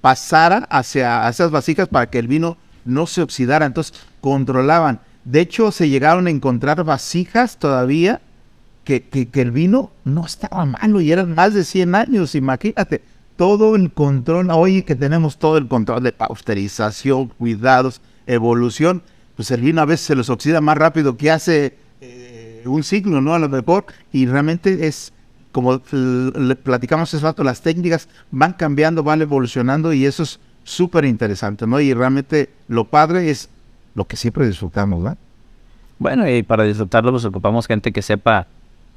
pasara 0.00 0.66
hacia 0.70 1.28
esas 1.28 1.50
vasijas 1.52 1.88
para 1.88 2.10
que 2.10 2.18
el 2.18 2.26
vino 2.28 2.56
no 2.84 3.06
se 3.06 3.22
oxidara. 3.22 3.64
Entonces 3.66 3.94
controlaban. 4.20 5.00
De 5.24 5.40
hecho, 5.40 5.70
se 5.70 5.88
llegaron 5.88 6.26
a 6.26 6.30
encontrar 6.30 6.82
vasijas 6.84 7.58
todavía 7.58 8.20
que, 8.84 9.28
el 9.32 9.50
vino 9.52 9.90
no 10.04 10.26
estaba 10.26 10.64
malo 10.66 11.00
y 11.00 11.12
eran 11.12 11.34
más 11.34 11.54
de 11.54 11.64
100 11.64 11.94
años, 11.94 12.34
imagínate. 12.34 13.02
Todo 13.36 13.76
el 13.76 13.92
control, 13.92 14.50
oye 14.50 14.84
que 14.84 14.94
tenemos 14.94 15.38
todo 15.38 15.56
el 15.56 15.66
control 15.66 16.02
de 16.02 16.12
pasteurización, 16.12 17.28
cuidados, 17.28 18.00
evolución, 18.26 19.02
pues 19.36 19.50
el 19.50 19.62
vino 19.62 19.80
a 19.80 19.86
veces 19.86 20.06
se 20.06 20.16
les 20.16 20.28
oxida 20.28 20.60
más 20.60 20.76
rápido 20.76 21.16
que 21.16 21.30
hace 21.30 21.76
eh, 22.00 22.62
un 22.66 22.82
siglo, 22.82 23.20
¿no? 23.20 23.34
A 23.34 23.38
lo 23.38 23.48
mejor, 23.48 23.86
y 24.12 24.26
realmente 24.26 24.86
es, 24.86 25.12
como 25.50 25.80
le 25.92 26.56
platicamos 26.56 27.12
hace 27.12 27.22
rato, 27.22 27.42
las 27.42 27.62
técnicas 27.62 28.08
van 28.30 28.52
cambiando, 28.52 29.02
van 29.02 29.22
evolucionando 29.22 29.92
y 29.92 30.04
eso 30.04 30.24
es 30.24 30.38
súper 30.64 31.04
interesante, 31.04 31.66
¿no? 31.66 31.80
Y 31.80 31.94
realmente 31.94 32.50
lo 32.68 32.84
padre 32.84 33.30
es 33.30 33.48
lo 33.94 34.04
que 34.04 34.16
siempre 34.16 34.46
disfrutamos, 34.46 35.02
¿verdad? 35.02 35.18
Bueno, 35.98 36.28
y 36.28 36.42
para 36.42 36.64
disfrutarlo 36.64 37.12
pues 37.12 37.24
ocupamos 37.24 37.66
gente 37.66 37.92
que 37.92 38.02
sepa, 38.02 38.46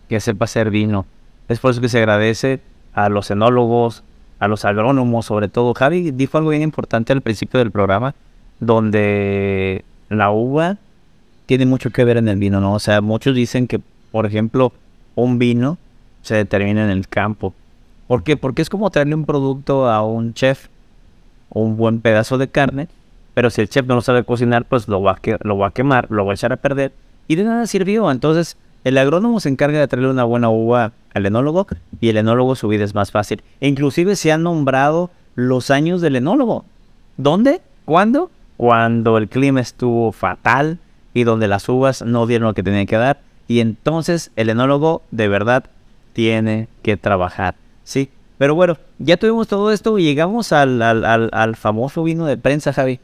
que 0.10 0.20
sepa 0.20 0.46
hacer 0.46 0.70
vino. 0.70 1.06
Es 1.48 1.60
por 1.60 1.72
eso 1.72 1.82
que 1.82 1.90
se 1.90 2.00
agradece 2.00 2.62
a 2.94 3.10
los 3.10 3.30
enólogos, 3.30 4.04
a 4.40 4.48
los 4.48 4.66
agrónomos 4.66 5.26
sobre 5.26 5.48
todo. 5.48 5.74
Javi 5.74 6.12
dijo 6.12 6.38
algo 6.38 6.50
bien 6.50 6.64
importante 6.64 7.14
al 7.14 7.22
principio 7.22 7.60
del 7.60 7.72
programa, 7.72 8.16
donde 8.60 9.86
la 10.10 10.32
uva 10.32 10.78
tiene 11.46 11.66
mucho 11.66 11.92
que 11.92 12.04
ver 12.04 12.18
en 12.18 12.28
el 12.28 12.38
vino, 12.38 12.60
¿no? 12.60 12.74
O 12.74 12.80
sea, 12.80 13.02
muchos 13.02 13.36
dicen 13.36 13.68
que, 13.68 13.80
por 14.12 14.26
ejemplo, 14.26 14.74
un 15.14 15.38
vino 15.38 15.78
se 16.22 16.36
determina 16.36 16.84
en 16.84 16.90
el 16.90 17.08
campo. 17.08 17.54
¿Por 18.08 18.24
qué? 18.24 18.38
Porque 18.38 18.62
es 18.62 18.70
como 18.70 18.90
traerle 18.90 19.16
un 19.16 19.26
producto 19.26 19.90
a 19.90 20.04
un 20.04 20.34
chef, 20.34 20.68
un 21.50 21.78
buen 21.78 22.02
pedazo 22.02 22.38
de 22.38 22.48
carne, 22.48 22.88
pero 23.36 23.50
si 23.50 23.62
el 23.62 23.70
chef 23.70 23.86
no 23.86 23.96
lo 23.96 24.02
sabe 24.02 24.24
cocinar, 24.24 24.66
pues 24.66 24.88
lo 24.88 25.02
va 25.02 25.12
a, 25.12 25.20
lo 25.42 25.58
va 25.58 25.68
a 25.68 25.72
quemar, 25.72 26.08
lo 26.10 26.26
va 26.26 26.32
a 26.32 26.36
echar 26.36 26.54
a 26.54 26.56
perder 26.56 26.94
y 27.28 27.36
de 27.36 27.44
nada 27.44 27.68
sirvió. 27.68 28.10
Entonces, 28.10 28.58
el 28.86 28.98
agrónomo 28.98 29.40
se 29.42 29.50
encarga 29.50 29.80
de 29.80 29.88
traerle 29.88 30.10
una 30.10 30.24
buena 30.24 30.50
uva 30.50 30.94
al 31.14 31.26
enólogo 31.26 31.68
y 32.00 32.10
el 32.10 32.18
enólogo 32.18 32.56
su 32.56 32.70
vida 32.70 32.86
es 32.86 32.96
más 32.96 33.12
fácil. 33.12 33.44
E 33.60 33.68
inclusive 33.68 34.16
se 34.16 34.32
han 34.32 34.44
nombrado 34.44 35.12
los 35.36 35.70
años 35.70 36.00
del 36.00 36.16
enólogo. 36.16 36.64
¿Dónde? 37.18 37.62
¿Cuándo? 37.84 38.32
Cuando 38.56 39.18
el 39.18 39.28
clima 39.28 39.60
estuvo 39.60 40.14
fatal 40.14 40.80
y 41.14 41.26
donde 41.26 41.50
las 41.50 41.68
uvas 41.68 42.04
no 42.04 42.28
dieron 42.28 42.48
lo 42.48 42.54
que 42.54 42.64
tenían 42.64 42.86
que 42.86 42.96
dar. 42.96 43.20
Y 43.50 43.60
entonces 43.60 44.32
el 44.38 44.50
enólogo 44.50 45.02
de 45.12 45.28
verdad 45.28 45.66
tiene 46.14 46.70
que 46.84 46.96
trabajar. 46.96 47.56
Sí. 47.84 48.10
Pero 48.38 48.56
bueno, 48.56 48.78
ya 49.00 49.18
tuvimos 49.18 49.48
todo 49.50 49.74
esto 49.74 49.98
y 49.98 50.04
llegamos 50.04 50.54
al 50.54 51.56
famoso 51.58 52.04
vino 52.04 52.26
de 52.26 52.38
prensa, 52.38 52.72
Javi. 52.72 53.00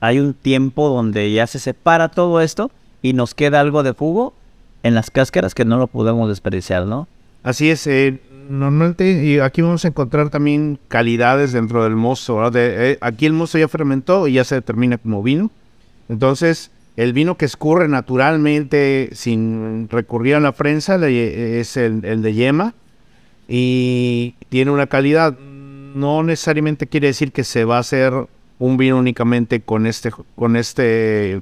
Hay 0.00 0.18
un 0.20 0.34
tiempo 0.34 0.88
donde 0.88 1.32
ya 1.32 1.46
se 1.46 1.58
separa 1.58 2.08
todo 2.08 2.40
esto 2.40 2.70
y 3.02 3.12
nos 3.12 3.34
queda 3.34 3.60
algo 3.60 3.82
de 3.82 3.92
jugo 3.92 4.34
en 4.82 4.94
las 4.94 5.10
cáscaras 5.10 5.54
que 5.54 5.64
no 5.64 5.78
lo 5.78 5.86
podemos 5.86 6.28
desperdiciar, 6.28 6.86
¿no? 6.86 7.08
Así 7.42 7.70
es, 7.70 7.86
eh, 7.86 8.20
normalmente 8.48 9.24
y 9.24 9.38
aquí 9.38 9.62
vamos 9.62 9.84
a 9.84 9.88
encontrar 9.88 10.30
también 10.30 10.78
calidades 10.88 11.52
dentro 11.52 11.84
del 11.84 11.96
mozo. 11.96 12.50
De, 12.50 12.92
eh, 12.92 12.98
aquí 13.00 13.26
el 13.26 13.32
mozo 13.32 13.58
ya 13.58 13.68
fermentó 13.68 14.28
y 14.28 14.34
ya 14.34 14.44
se 14.44 14.56
determina 14.56 14.98
como 14.98 15.22
vino. 15.22 15.50
Entonces, 16.08 16.70
el 16.96 17.12
vino 17.12 17.36
que 17.36 17.44
escurre 17.44 17.88
naturalmente 17.88 19.10
sin 19.12 19.88
recurrir 19.88 20.36
a 20.36 20.40
la 20.40 20.52
prensa 20.52 20.96
es 21.06 21.76
el, 21.76 22.04
el, 22.04 22.22
de 22.22 22.34
yema 22.34 22.74
y 23.46 24.34
tiene 24.48 24.70
una 24.70 24.86
calidad. 24.86 25.38
No 25.94 26.22
necesariamente 26.22 26.86
quiere 26.86 27.08
decir 27.08 27.32
que 27.32 27.44
se 27.44 27.64
va 27.64 27.76
a 27.76 27.80
hacer 27.80 28.12
un 28.58 28.76
vino 28.76 28.98
únicamente 28.98 29.60
con 29.60 29.86
este, 29.86 30.10
con 30.36 30.56
este, 30.56 31.40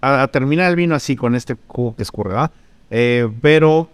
a, 0.00 0.28
terminar 0.28 0.70
el 0.70 0.76
vino 0.76 0.94
así 0.94 1.16
con 1.16 1.34
este 1.34 1.56
jugo 1.66 1.96
que 1.96 2.02
escurre, 2.02 2.34
eh, 2.90 3.28
pero 3.40 3.88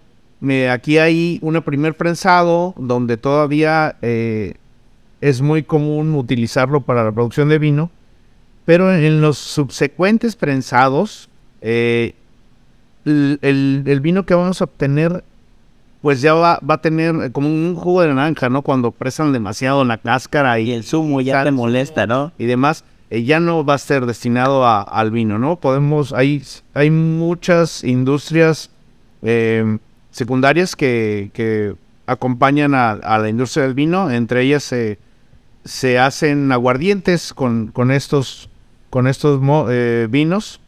aquí 0.70 0.98
hay 0.98 1.38
un 1.42 1.60
primer 1.62 1.96
prensado 1.96 2.74
donde 2.76 3.16
todavía 3.16 3.96
eh, 4.02 4.54
es 5.20 5.42
muy 5.42 5.62
común 5.62 6.14
utilizarlo 6.14 6.80
para 6.80 7.04
la 7.04 7.12
producción 7.12 7.48
de 7.48 7.58
vino, 7.58 7.90
pero 8.64 8.94
en 8.94 9.20
los 9.20 9.38
subsecuentes 9.38 10.36
prensados, 10.36 11.28
eh, 11.60 12.14
el, 13.04 14.00
vino 14.02 14.24
que 14.24 14.34
vamos 14.34 14.60
a 14.60 14.64
obtener, 14.64 15.24
pues 16.02 16.22
ya 16.22 16.34
va, 16.34 16.58
va, 16.68 16.74
a 16.74 16.80
tener 16.80 17.32
como 17.32 17.48
un 17.48 17.74
jugo 17.74 18.02
de 18.02 18.08
naranja, 18.08 18.48
¿no? 18.48 18.62
Cuando 18.62 18.90
presan 18.90 19.32
demasiado 19.32 19.84
la 19.84 19.98
cáscara 19.98 20.58
y, 20.58 20.72
el 20.72 20.84
zumo 20.84 21.20
ya 21.20 21.44
te 21.44 21.50
molesta, 21.50 22.06
¿no? 22.06 22.32
Y 22.38 22.46
demás. 22.46 22.84
Eh, 23.10 23.24
ya 23.24 23.40
no 23.40 23.64
va 23.64 23.74
a 23.74 23.78
ser 23.78 24.06
destinado 24.06 24.64
al 24.66 25.10
vino, 25.10 25.38
¿no? 25.38 25.56
Podemos, 25.56 26.12
hay, 26.12 26.42
hay 26.74 26.90
muchas 26.90 27.82
industrias 27.82 28.70
eh, 29.22 29.78
secundarias 30.12 30.76
que, 30.76 31.74
acompañan 32.06 32.74
a, 32.74 33.18
la 33.18 33.28
industria 33.28 33.64
del 33.64 33.74
vino, 33.74 34.10
entre 34.10 34.42
ellas 34.42 34.64
se, 34.64 34.98
se 35.64 35.98
hacen 35.98 36.50
aguardientes 36.50 37.32
con, 37.32 37.68
con 37.68 37.92
estos, 37.92 38.48
con 38.90 39.06
estos 39.06 39.40
eh, 39.70 40.08
vinos 40.10 40.60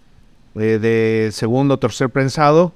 de 0.54 1.30
segundo 1.32 1.74
o 1.74 1.78
tercer 1.78 2.10
prensado, 2.10 2.72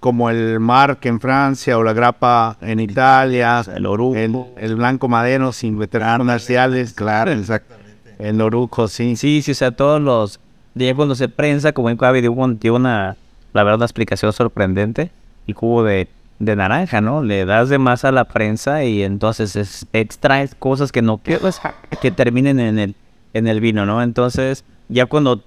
como 0.00 0.28
el 0.30 0.60
Marc 0.60 1.06
en 1.06 1.20
Francia 1.20 1.78
o 1.78 1.82
la 1.82 1.92
grapa 1.92 2.58
en 2.60 2.80
Italia, 2.80 3.62
el 3.74 3.86
Orujo, 3.86 4.16
el, 4.56 4.76
blanco 4.76 5.08
madero 5.08 5.52
sin 5.52 5.78
veteranos 5.78 6.26
comerciales. 6.26 6.92
Claro, 6.92 7.30
exactamente. 7.32 8.14
El 8.18 8.36
Noruco, 8.36 8.88
sí. 8.88 9.16
Sí, 9.16 9.42
sí, 9.42 9.52
o 9.52 9.54
sea, 9.54 9.70
todos 9.70 10.00
los... 10.00 10.40
De 10.74 10.94
cuando 10.94 11.14
se 11.14 11.28
prensa, 11.28 11.72
como 11.72 11.88
en 11.88 11.96
Cuavi, 11.96 12.20
dio 12.20 12.74
una, 12.74 13.16
la 13.52 13.62
verdad, 13.62 13.76
una 13.76 13.86
explicación 13.86 14.32
sorprendente. 14.32 15.10
El 15.46 15.54
cubo 15.54 15.84
de, 15.84 16.08
de 16.38 16.56
naranja, 16.56 17.00
¿no? 17.00 17.22
Le 17.22 17.44
das 17.44 17.68
de 17.68 17.78
más 17.78 18.04
a 18.04 18.12
la 18.12 18.24
prensa 18.24 18.84
y 18.84 19.02
entonces 19.02 19.86
extraes 19.92 20.54
cosas 20.54 20.92
que 20.92 21.00
no 21.00 21.18
quieres 21.18 21.60
que 22.02 22.10
terminen 22.10 22.60
en 22.60 22.78
el, 22.78 22.94
en 23.32 23.46
el 23.46 23.60
vino, 23.60 23.86
¿no? 23.86 24.02
Entonces, 24.02 24.64
ya 24.88 25.06
cuando 25.06 25.42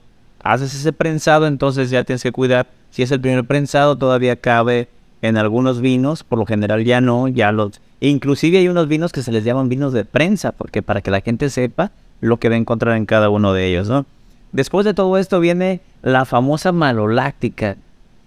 haces 0.53 0.73
ese 0.73 0.93
prensado, 0.93 1.47
entonces 1.47 1.89
ya 1.89 2.03
tienes 2.03 2.23
que 2.23 2.31
cuidar. 2.31 2.67
Si 2.89 3.03
es 3.03 3.11
el 3.11 3.21
primer 3.21 3.45
prensado, 3.45 3.97
todavía 3.97 4.35
cabe 4.37 4.87
en 5.21 5.37
algunos 5.37 5.81
vinos, 5.81 6.23
por 6.23 6.39
lo 6.39 6.45
general 6.45 6.83
ya 6.83 7.01
no, 7.01 7.27
ya 7.27 7.51
los... 7.51 7.81
Inclusive 7.99 8.59
hay 8.59 8.67
unos 8.67 8.87
vinos 8.87 9.11
que 9.11 9.23
se 9.23 9.31
les 9.31 9.43
llaman 9.43 9.69
vinos 9.69 9.93
de 9.93 10.05
prensa, 10.05 10.51
porque 10.51 10.81
para 10.81 11.01
que 11.01 11.11
la 11.11 11.21
gente 11.21 11.49
sepa, 11.49 11.91
lo 12.21 12.37
que 12.37 12.49
va 12.49 12.55
a 12.55 12.59
encontrar 12.59 12.95
en 12.97 13.05
cada 13.05 13.29
uno 13.29 13.53
de 13.53 13.67
ellos, 13.67 13.89
¿no? 13.89 14.05
Después 14.51 14.85
de 14.85 14.93
todo 14.93 15.17
esto 15.17 15.39
viene 15.39 15.81
la 16.01 16.25
famosa 16.25 16.71
maloláctica. 16.71 17.77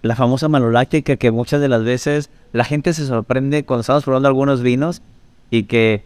La 0.01 0.15
famosa 0.15 0.47
maloláctica 0.47 1.15
que 1.15 1.31
muchas 1.31 1.61
de 1.61 1.69
las 1.69 1.83
veces 1.83 2.29
la 2.53 2.63
gente 2.63 2.93
se 2.93 3.05
sorprende 3.05 3.63
cuando 3.65 3.81
estamos 3.81 4.03
probando 4.03 4.27
algunos 4.27 4.61
vinos 4.61 5.01
y 5.49 5.63
que 5.63 6.03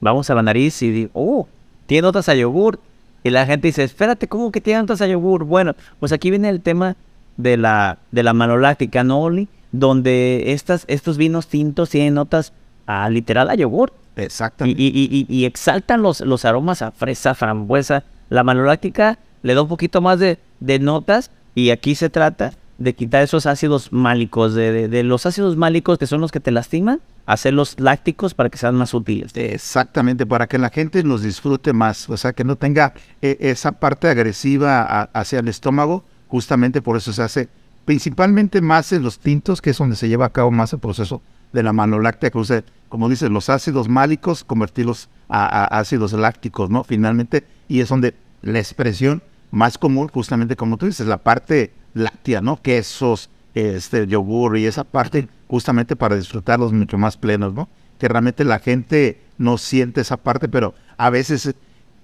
vamos 0.00 0.30
a 0.30 0.34
la 0.34 0.42
nariz 0.42 0.82
y 0.82 0.90
digo, 0.90 1.10
oh, 1.14 1.48
tiene 1.86 2.02
notas 2.02 2.28
a 2.28 2.34
yogur. 2.34 2.80
Y 3.24 3.30
la 3.30 3.46
gente 3.46 3.68
dice, 3.68 3.84
espérate, 3.84 4.28
¿cómo 4.28 4.52
que 4.52 4.60
tiene 4.60 4.80
notas 4.80 5.00
a 5.00 5.06
yogur? 5.06 5.44
Bueno, 5.44 5.74
pues 6.00 6.12
aquí 6.12 6.30
viene 6.30 6.48
el 6.48 6.60
tema 6.60 6.96
de 7.36 7.56
la, 7.56 7.98
de 8.10 8.22
la 8.22 8.32
maloláctica, 8.32 9.04
¿no, 9.04 9.20
Oli? 9.22 9.48
Donde 9.72 10.52
estas, 10.52 10.84
estos 10.88 11.16
vinos 11.16 11.48
tintos 11.48 11.90
tienen 11.90 12.14
notas 12.14 12.52
a 12.86 13.08
literal 13.10 13.50
a 13.50 13.54
yogur. 13.54 13.92
Exactamente. 14.16 14.80
Y, 14.82 15.44
exaltan 15.44 16.02
los, 16.02 16.20
los 16.20 16.44
aromas 16.44 16.82
a 16.82 16.90
fresa, 16.90 17.34
frambuesa. 17.34 18.04
La 18.30 18.42
maloláctica 18.42 19.18
le 19.42 19.54
da 19.54 19.62
un 19.62 19.68
poquito 19.68 20.00
más 20.00 20.18
de, 20.18 20.38
notas 20.80 21.30
y 21.54 21.70
aquí 21.70 21.94
se 21.94 22.10
trata 22.10 22.52
de 22.78 22.94
quitar 22.94 23.22
esos 23.22 23.46
ácidos 23.46 23.92
málicos, 23.92 24.54
de, 24.54 25.02
los 25.02 25.26
ácidos 25.26 25.56
málicos 25.56 25.98
que 25.98 26.06
son 26.06 26.20
los 26.20 26.30
que 26.30 26.40
te 26.40 26.52
lastiman, 26.52 27.00
hacerlos 27.26 27.78
lácticos 27.78 28.34
para 28.34 28.48
que 28.48 28.56
sean 28.56 28.76
más 28.76 28.94
útiles. 28.94 29.32
Exactamente, 29.34 30.24
para 30.24 30.46
que 30.46 30.58
la 30.58 30.70
gente 30.70 31.02
los 31.02 31.22
disfrute 31.22 31.72
más, 31.72 32.08
o 32.08 32.16
sea, 32.16 32.32
que 32.32 32.44
no 32.44 32.56
tenga 32.56 32.94
eh, 33.20 33.36
esa 33.40 33.72
parte 33.72 34.08
agresiva 34.08 35.02
hacia 35.12 35.40
el 35.40 35.48
estómago, 35.48 36.04
justamente 36.28 36.80
por 36.80 36.96
eso 36.96 37.12
se 37.12 37.22
hace 37.22 37.48
principalmente 37.84 38.60
más 38.60 38.92
en 38.92 39.02
los 39.02 39.18
tintos, 39.18 39.60
que 39.60 39.70
es 39.70 39.78
donde 39.78 39.96
se 39.96 40.08
lleva 40.08 40.26
a 40.26 40.32
cabo 40.32 40.50
más 40.50 40.72
el 40.72 40.78
proceso 40.78 41.20
de 41.52 41.62
la 41.62 41.72
manoláctea, 41.72 42.30
que 42.30 42.38
usa, 42.38 42.62
como 42.88 43.08
dice, 43.08 43.28
los 43.28 43.48
ácidos 43.48 43.88
málicos, 43.88 44.44
convertirlos 44.44 45.08
a, 45.28 45.64
ácidos 45.78 46.12
lácticos, 46.12 46.70
¿no? 46.70 46.84
Finalmente, 46.84 47.44
y 47.66 47.80
es 47.80 47.88
donde 47.88 48.14
la 48.42 48.58
expresión 48.58 49.22
más 49.50 49.78
común, 49.78 50.08
justamente 50.08 50.54
como 50.54 50.76
tú 50.76 50.86
dices, 50.86 51.06
la 51.06 51.18
parte 51.18 51.72
láctea, 51.94 52.40
¿no? 52.40 52.60
Quesos, 52.60 53.30
este, 53.54 54.06
yogur 54.06 54.56
y 54.58 54.66
esa 54.66 54.84
parte, 54.84 55.28
justamente 55.48 55.96
para 55.96 56.16
disfrutarlos 56.16 56.72
mucho 56.72 56.98
más 56.98 57.16
plenos, 57.16 57.54
¿no? 57.54 57.68
Que 57.98 58.08
realmente 58.08 58.44
la 58.44 58.58
gente 58.58 59.20
no 59.38 59.58
siente 59.58 60.00
esa 60.00 60.16
parte, 60.16 60.48
pero 60.48 60.74
a 60.96 61.10
veces 61.10 61.54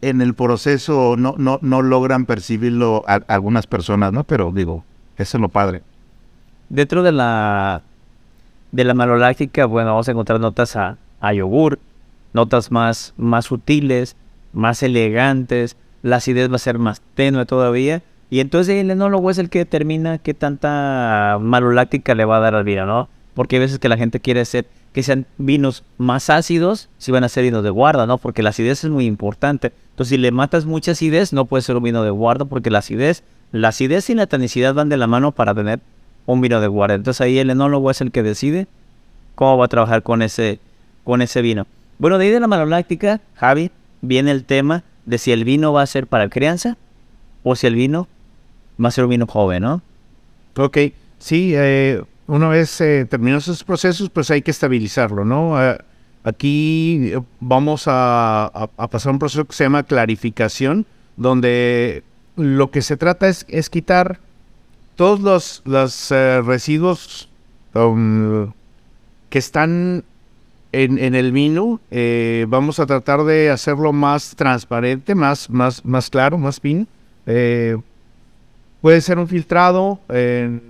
en 0.01 0.21
el 0.21 0.35
proceso 0.35 1.17
no, 1.17 1.35
no, 1.39 1.59
no 1.63 1.83
logran 1.83 2.27
percibirlo 2.27 3.05
algunas 3.07 3.67
personas, 3.67 4.13
¿no? 4.13 4.25
Pero 4.25 4.53
digo, 4.53 4.85
eso 5.17 5.37
es 5.37 5.41
lo 5.41 5.49
padre. 5.49 5.83
Dentro 6.69 7.03
de 7.03 7.13
la 7.13 7.83
de 8.75 8.83
la 8.83 8.95
maloláctica, 8.95 9.67
bueno, 9.67 9.91
vamos 9.91 10.09
a 10.09 10.11
encontrar 10.11 10.41
notas 10.41 10.75
a, 10.75 10.97
yogur, 11.33 11.79
notas 12.33 12.73
más, 12.73 13.15
más 13.17 13.45
sutiles, 13.45 14.17
más 14.53 14.83
elegantes, 14.83 15.77
la 16.03 16.17
acidez 16.17 16.51
va 16.51 16.57
a 16.57 16.59
ser 16.59 16.81
más 16.81 17.01
tenue 17.15 17.47
todavía. 17.47 18.03
Y 18.35 18.41
entonces 18.41 18.75
el 18.81 18.91
enólogo 18.91 19.31
es 19.31 19.39
el 19.39 19.49
que 19.49 19.61
determina 19.61 20.19
qué 20.19 20.35
tanta 20.35 21.39
maloláctica 21.41 22.17
le 22.17 22.25
va 22.25 22.39
a 22.39 22.41
dar 22.41 22.57
al 22.57 22.65
vino, 22.65 22.85
¿no? 22.85 23.09
Porque 23.33 23.55
hay 23.55 23.61
veces 23.61 23.79
que 23.79 23.89
la 23.89 23.97
gente 23.97 24.19
quiere 24.19 24.41
hacer 24.41 24.67
que 24.93 25.05
sean 25.05 25.25
vinos 25.39 25.85
más 25.99 26.31
ácidos, 26.31 26.89
si 26.99 27.13
van 27.13 27.23
a 27.23 27.29
ser 27.29 27.45
vinos 27.45 27.63
de 27.63 27.71
guarda, 27.71 28.07
¿no? 28.07 28.19
Porque 28.19 28.43
la 28.43 28.51
acidez 28.51 28.83
es 28.83 28.91
muy 28.91 29.07
importante. 29.07 29.73
Entonces, 29.91 30.09
si 30.09 30.17
le 30.17 30.33
matas 30.33 30.65
mucha 30.67 30.91
acidez, 30.91 31.33
no 31.33 31.45
puede 31.45 31.63
ser 31.63 31.77
un 31.77 31.85
vino 31.85 32.03
de 32.03 32.11
guarda, 32.11 32.45
porque 32.45 32.71
la 32.71 32.81
acidez, 32.81 33.23
la 33.53 33.69
acidez 33.69 34.11
y 34.11 34.17
la 34.17 34.27
tanicidad 34.27 34.75
van 34.75 34.89
de 34.89 34.97
la 34.97 35.07
mano 35.07 35.31
para 35.31 35.55
tener 35.55 35.79
un 36.27 36.41
vino 36.41 36.61
de 36.61 36.67
guardia. 36.67 36.97
Entonces 36.97 37.21
ahí 37.21 37.39
el 37.39 37.51
enólogo 37.51 37.89
es 37.93 38.01
el 38.01 38.11
que 38.11 38.25
decide 38.25 38.67
cómo 39.37 39.59
va 39.59 39.67
a 39.67 39.69
trabajar 39.69 40.03
con 40.03 40.23
ese, 40.23 40.59
con 41.05 41.23
ese 41.23 41.41
vino. 41.41 41.69
Bueno, 42.01 42.19
de 42.19 42.25
ahí 42.25 42.33
de 42.33 42.41
la 42.41 42.49
maloláctica, 42.49 43.21
Javi, 43.37 43.71
viene 44.01 44.33
el 44.33 44.45
tema 44.45 44.83
de 45.07 45.19
si 45.19 45.31
el 45.31 45.45
vino 45.45 45.73
va 45.73 45.83
a 45.83 45.87
ser 45.87 46.09
para 46.09 46.29
crianza 46.29 46.77
o 47.45 47.55
si 47.55 47.69
el 47.69 47.77
vino 47.77 48.09
va 48.83 48.89
a 48.89 48.91
ser 48.93 49.05
un 49.05 49.11
vino 49.11 49.27
joven, 49.27 49.63
¿no? 49.63 49.83
Ok, 50.57 50.79
sí, 51.19 51.53
eh, 51.55 52.03
una 52.27 52.49
vez 52.49 52.81
eh, 52.81 53.07
terminados 53.09 53.45
esos 53.45 53.65
procesos, 53.65 54.11
pues 54.11 54.31
hay 54.31 54.43
que 54.43 54.51
estabilizarlo, 54.51 55.25
¿no? 55.25 55.55
Aquí 56.23 57.11
eh, 57.13 57.21
vamos 57.41 57.85
a, 57.87 58.47
a- 58.47 58.89
pasar 58.89 59.13
un 59.13 59.19
proceso 59.19 59.45
que 59.45 59.53
se 59.53 59.65
llama 59.65 59.83
clarificación, 59.83 60.87
donde 61.17 62.03
lo 62.37 62.71
que 62.71 62.83
se 62.83 62.97
trata 62.97 63.29
es, 63.29 63.45
es 63.49 63.69
quitar 63.69 64.19
todos 64.97 65.21
los, 65.21 65.63
los, 65.65 66.11
residuos 66.47 67.29
um, 67.75 68.53
que 69.29 69.39
están 69.39 70.05
en, 70.73 70.99
en 70.99 71.15
el 71.15 71.33
vino. 71.33 71.81
vamos 72.49 72.81
a 72.81 72.87
tratar 72.87 73.25
de 73.25 73.51
hacerlo 73.51 73.93
más 73.93 74.35
transparente, 74.37 75.15
más, 75.15 75.51
más, 75.51 75.85
más 75.85 76.11
claro, 76.11 76.39
más 76.39 76.61
fino. 76.61 76.87
Eh, 77.27 77.77
puede 78.85 79.01
ser 79.01 79.19
un 79.19 79.29
filtrado. 79.29 79.99
en- 80.11 80.61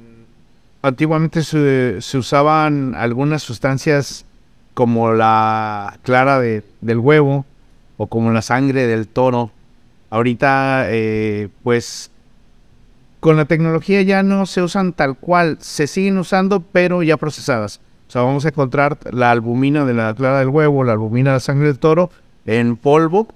antiguamente 0.83 1.43
se, 1.43 2.01
se 2.01 2.17
usaban 2.17 2.95
algunas 2.95 3.43
sustancias 3.43 4.25
como 4.73 5.13
la 5.13 5.99
clara 6.05 6.39
de- 6.39 6.63
del 6.81 6.99
huevo 7.01 7.45
o 7.97 8.07
como 8.07 8.31
la 8.31 8.41
sangre 8.41 8.87
del 8.87 9.09
toro. 9.09 9.51
Ahorita, 10.11 10.85
eh, 10.91 11.49
pues, 11.65 12.13
con 13.19 13.37
la 13.37 13.47
tecnología 13.47 14.01
ya 14.03 14.23
no 14.23 14.47
se 14.47 14.63
usan 14.63 14.93
tal 14.93 15.17
cual, 15.17 15.59
se 15.61 15.89
siguen 15.89 16.17
usando, 16.19 16.61
pero 16.61 17.03
ya 17.03 17.17
procesadas. 17.17 17.81
O 18.07 18.13
sea, 18.13 18.23
vamos 18.23 18.45
a 18.45 18.51
encontrar 18.51 18.97
la 19.11 19.33
albumina 19.33 19.85
de 19.85 19.95
la 19.95 20.15
clara 20.15 20.39
del 20.39 20.51
huevo, 20.51 20.85
la 20.85 20.93
albumina 20.93 21.31
de 21.31 21.37
la 21.37 21.41
sangre 21.41 21.67
del 21.67 21.81
toro 21.81 22.11
en 22.47 22.77
polvo. 22.77 23.27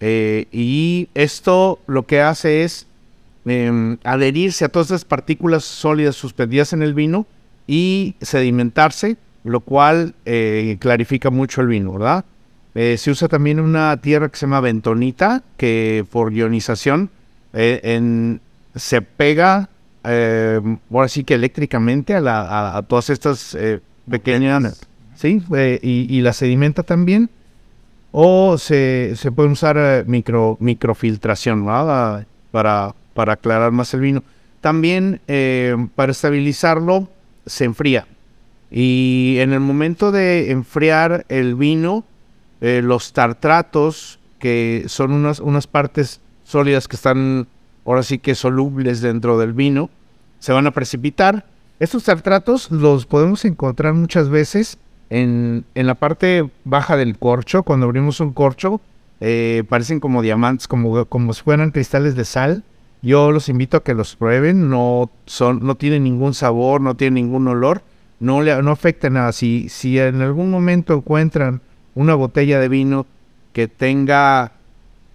eh, 0.00 0.48
y 0.50 1.08
esto 1.14 1.78
lo 1.86 2.02
que 2.04 2.20
hace 2.20 2.64
es 2.64 2.88
em, 3.46 3.98
adherirse 4.04 4.64
a 4.64 4.68
todas 4.68 4.88
esas 4.88 5.04
partículas 5.04 5.64
sólidas 5.64 6.16
suspendidas 6.16 6.72
en 6.72 6.82
el 6.82 6.94
vino 6.94 7.26
y 7.66 8.14
sedimentarse, 8.20 9.16
lo 9.44 9.60
cual 9.60 10.14
eh, 10.24 10.76
clarifica 10.80 11.30
mucho 11.30 11.60
el 11.60 11.66
vino, 11.68 11.92
¿verdad? 11.92 12.24
Eh, 12.74 12.96
se 12.98 13.10
usa 13.10 13.28
también 13.28 13.60
una 13.60 13.96
tierra 13.98 14.28
que 14.28 14.36
se 14.36 14.46
llama 14.46 14.60
bentonita, 14.60 15.42
que 15.56 16.04
por 16.10 16.32
ionización 16.32 17.10
eh, 17.52 17.80
en- 17.84 18.40
se 18.74 19.00
pega, 19.02 19.68
eh, 20.04 20.60
ahora 20.92 21.08
sí 21.08 21.22
que 21.24 21.34
eléctricamente 21.34 22.14
a, 22.14 22.20
la- 22.20 22.40
a- 22.42 22.76
a 22.78 22.82
todas 22.82 23.10
estas 23.10 23.54
eh, 23.54 23.80
pequeñas, 24.10 24.80
¿sí? 25.14 25.40
Eh, 25.54 25.78
y, 25.82 26.06
y 26.14 26.20
la 26.22 26.32
sedimenta 26.32 26.82
también. 26.82 27.30
O 28.16 28.58
se, 28.58 29.14
se 29.16 29.32
puede 29.32 29.48
usar 29.50 29.76
eh, 29.78 30.04
micro, 30.06 30.56
microfiltración 30.60 31.64
¿verdad? 31.66 32.26
para, 32.52 32.94
para 33.14 33.34
aclarar 33.34 33.72
más 33.72 33.94
el 33.94 34.00
vino. 34.00 34.22
También 34.60 35.20
eh, 35.28 35.76
para 35.94 36.12
estabilizarlo 36.12 37.08
se 37.46 37.64
enfría. 37.64 38.06
Y 38.70 39.36
en 39.38 39.52
el 39.52 39.60
momento 39.60 40.10
de 40.10 40.50
enfriar 40.50 41.24
el 41.28 41.54
vino, 41.54 42.04
eh, 42.60 42.80
los 42.82 43.12
tartratos, 43.12 44.18
que 44.38 44.84
son 44.88 45.12
unas, 45.12 45.40
unas 45.40 45.66
partes 45.66 46.20
sólidas 46.44 46.88
que 46.88 46.96
están 46.96 47.46
ahora 47.84 48.02
sí 48.02 48.18
que 48.18 48.34
solubles 48.34 49.00
dentro 49.00 49.38
del 49.38 49.52
vino, 49.52 49.90
se 50.38 50.52
van 50.52 50.66
a 50.66 50.72
precipitar. 50.72 51.46
Estos 51.78 52.04
tartratos 52.04 52.70
los 52.70 53.06
podemos 53.06 53.44
encontrar 53.44 53.94
muchas 53.94 54.28
veces 54.28 54.78
en, 55.10 55.64
en 55.74 55.86
la 55.86 55.94
parte 55.94 56.50
baja 56.64 56.96
del 56.96 57.18
corcho. 57.18 57.62
Cuando 57.62 57.86
abrimos 57.86 58.20
un 58.20 58.32
corcho, 58.32 58.80
eh, 59.20 59.64
parecen 59.68 60.00
como 60.00 60.22
diamantes, 60.22 60.68
como, 60.68 61.04
como 61.06 61.32
si 61.32 61.42
fueran 61.42 61.70
cristales 61.70 62.14
de 62.16 62.24
sal. 62.24 62.62
Yo 63.04 63.32
los 63.32 63.50
invito 63.50 63.76
a 63.76 63.84
que 63.84 63.92
los 63.92 64.16
prueben. 64.16 64.70
No, 64.70 65.10
son, 65.26 65.60
no 65.62 65.74
tienen 65.74 66.04
ningún 66.04 66.32
sabor, 66.32 66.80
no 66.80 66.96
tienen 66.96 67.26
ningún 67.26 67.46
olor. 67.48 67.82
No, 68.18 68.40
le, 68.40 68.60
no 68.62 68.70
afecta 68.70 69.10
nada. 69.10 69.32
Si, 69.32 69.68
si 69.68 69.98
en 69.98 70.22
algún 70.22 70.50
momento 70.50 70.94
encuentran 70.94 71.60
una 71.94 72.14
botella 72.14 72.58
de 72.58 72.68
vino 72.68 73.06
que 73.52 73.68
tenga 73.68 74.52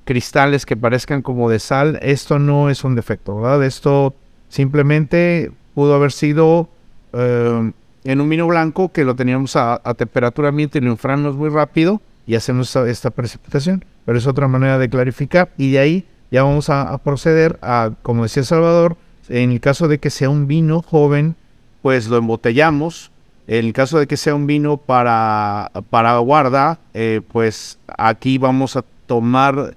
cristales 0.06 0.67
que 0.67 0.78
parezcan 0.78 1.23
como 1.23 1.49
de 1.49 1.58
sal, 1.58 1.97
esto 2.04 2.38
no 2.38 2.69
es 2.69 2.84
un 2.84 2.95
defecto, 2.95 3.36
¿verdad? 3.36 3.63
Esto 3.63 4.13
simplemente 4.49 5.52
pudo 5.73 5.95
haber 5.95 6.12
sido 6.12 6.69
eh, 7.13 7.71
en 8.04 8.21
un 8.21 8.30
vino 8.30 8.47
blanco 8.47 8.91
que 8.91 9.04
lo 9.04 9.15
teníamos 9.15 9.56
a, 9.56 9.82
temperatura 9.97 10.49
ambiente 10.49 10.78
y 10.78 10.82
lo 10.82 10.91
enfriamos 10.91 11.36
muy 11.36 11.49
rápido 11.49 12.02
y 12.28 12.36
hacemos 12.36 12.75
esta 12.75 13.10
precipitación. 13.10 13.84
Pero 14.06 14.17
es 14.17 14.28
otra 14.28 14.47
manera 14.47 14.78
de 14.78 14.89
clarificar 14.89 15.49
y 15.58 15.71
de 15.71 15.80
ahí 15.80 16.06
ya 16.31 16.43
vamos 16.43 16.69
a, 16.69 16.97
proceder 16.99 17.57
a, 17.61 17.91
como 18.01 18.23
decía 18.23 18.43
Salvador, 18.43 18.97
en 19.29 19.51
el 19.51 19.59
caso 19.59 19.87
de 19.87 19.99
que 19.99 20.09
sea 20.09 20.29
un 20.29 20.47
vino 20.47 20.81
joven, 20.81 21.35
pues 21.81 22.07
lo 22.07 22.17
embotellamos. 22.17 23.11
En 23.47 23.65
el 23.65 23.73
caso 23.73 23.97
de 23.97 24.05
que 24.07 24.15
sea 24.17 24.35
un 24.35 24.45
vino 24.45 24.77
para, 24.77 25.71
para 25.89 26.17
guarda, 26.19 26.77
eh, 26.93 27.21
pues 27.31 27.79
aquí 27.97 28.37
vamos 28.37 28.75
a 28.75 28.83
tomar, 29.07 29.75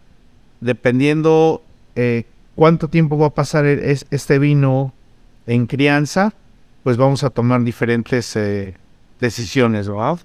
dependiendo 0.60 1.62
eh, 1.96 2.24
cuánto 2.54 2.88
tiempo 2.88 3.18
va 3.18 3.28
a 3.28 3.30
pasar 3.30 3.64
el- 3.66 3.80
es- 3.80 4.06
este 4.10 4.38
vino 4.38 4.92
en 5.46 5.66
crianza, 5.66 6.32
pues 6.82 6.96
vamos 6.96 7.24
a 7.24 7.30
tomar 7.30 7.62
diferentes 7.62 8.34
eh, 8.36 8.74
decisiones, 9.20 9.88
¿verdad? 9.88 10.18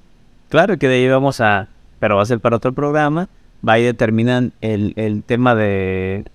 Claro 0.50 0.78
que 0.78 0.88
de 0.88 0.96
ahí 0.96 1.08
vamos 1.10 1.42
a, 1.42 1.68
pero 2.00 2.16
va 2.18 2.22
a 2.24 2.26
ser 2.26 2.40
para 2.40 2.58
otro 2.58 2.74
programa, 2.74 3.30
va 3.68 3.80
y 3.80 3.84
determinan 3.84 4.54
el, 4.62 4.94
el 4.96 5.24
tema 5.24 5.56
de, 5.56 6.26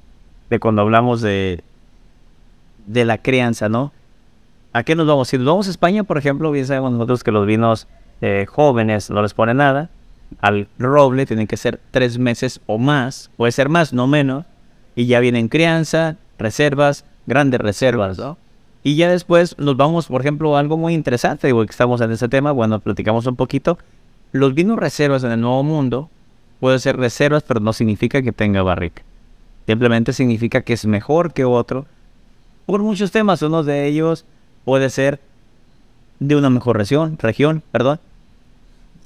de 0.51 0.59
cuando 0.59 0.83
hablamos 0.83 1.21
de, 1.21 1.63
de 2.87 3.05
la 3.05 3.19
crianza, 3.19 3.69
¿no? 3.69 3.93
¿A 4.73 4.85
qué 4.85 4.95
nos 4.95 5.07
vamos? 5.07 5.29
Si 5.29 5.37
nos 5.37 5.47
vamos 5.47 5.69
a 5.69 5.71
España, 5.71 6.05
por 6.05 6.19
ejemplo, 6.19 6.51
bien 6.51 6.67
sabemos 6.67 6.93
nosotros 6.93 7.23
que 7.25 7.31
los 7.31 7.47
vinos 7.47 7.87
eh, 8.21 8.47
jóvenes 8.49 9.11
no 9.11 9.23
les 9.23 9.35
ponen 9.35 9.59
nada. 9.59 9.91
Al 10.41 10.67
roble 10.79 11.27
tienen 11.27 11.47
que 11.47 11.59
ser 11.59 11.79
tres 11.91 12.19
meses 12.19 12.61
o 12.67 12.79
más, 12.79 13.31
puede 13.37 13.53
ser 13.53 13.69
más, 13.69 13.93
no 13.93 14.07
menos. 14.07 14.47
Y 14.95 15.07
ya 15.07 15.21
vienen 15.21 15.49
crianza, 15.49 16.17
reservas, 16.39 17.05
grandes 17.27 17.61
reservas, 17.61 18.19
¿no? 18.19 18.39
Y 18.83 18.97
ya 18.97 19.11
después 19.11 19.57
nos 19.59 19.77
vamos, 19.77 20.07
por 20.07 20.23
ejemplo, 20.23 20.57
a 20.57 20.61
algo 20.61 20.77
muy 20.77 20.95
interesante, 20.95 21.47
digo 21.47 21.65
que 21.65 21.71
estamos 21.71 22.01
en 22.01 22.11
ese 22.11 22.29
tema, 22.29 22.51
bueno, 22.51 22.81
platicamos 22.81 23.27
un 23.27 23.37
poquito. 23.37 23.79
Los 24.33 24.55
vinos 24.55 24.79
reservas 24.79 25.23
en 25.23 25.33
el 25.33 25.41
Nuevo 25.41 25.63
Mundo 25.63 26.11
pueden 26.63 26.79
ser 26.79 26.97
reservas, 26.97 27.43
pero 27.43 27.59
no 27.59 27.73
significa 27.73 28.23
que 28.23 28.31
tenga 28.31 28.63
barrica. 28.63 29.03
Simplemente 29.67 30.13
significa 30.13 30.61
que 30.63 30.75
es 30.75 30.87
mejor 30.87 31.33
que 31.33 31.45
otro. 31.45 31.87
Por 32.67 32.83
muchos 32.83 33.11
temas, 33.11 33.43
uno 33.43 33.65
de 33.65 33.89
ellos 33.89 34.25
puede 34.65 34.89
ser 34.89 35.19
de 36.21 36.37
una 36.37 36.51
mejor 36.51 36.77
región, 36.77 37.19
región, 37.19 37.65
perdón. 37.73 37.99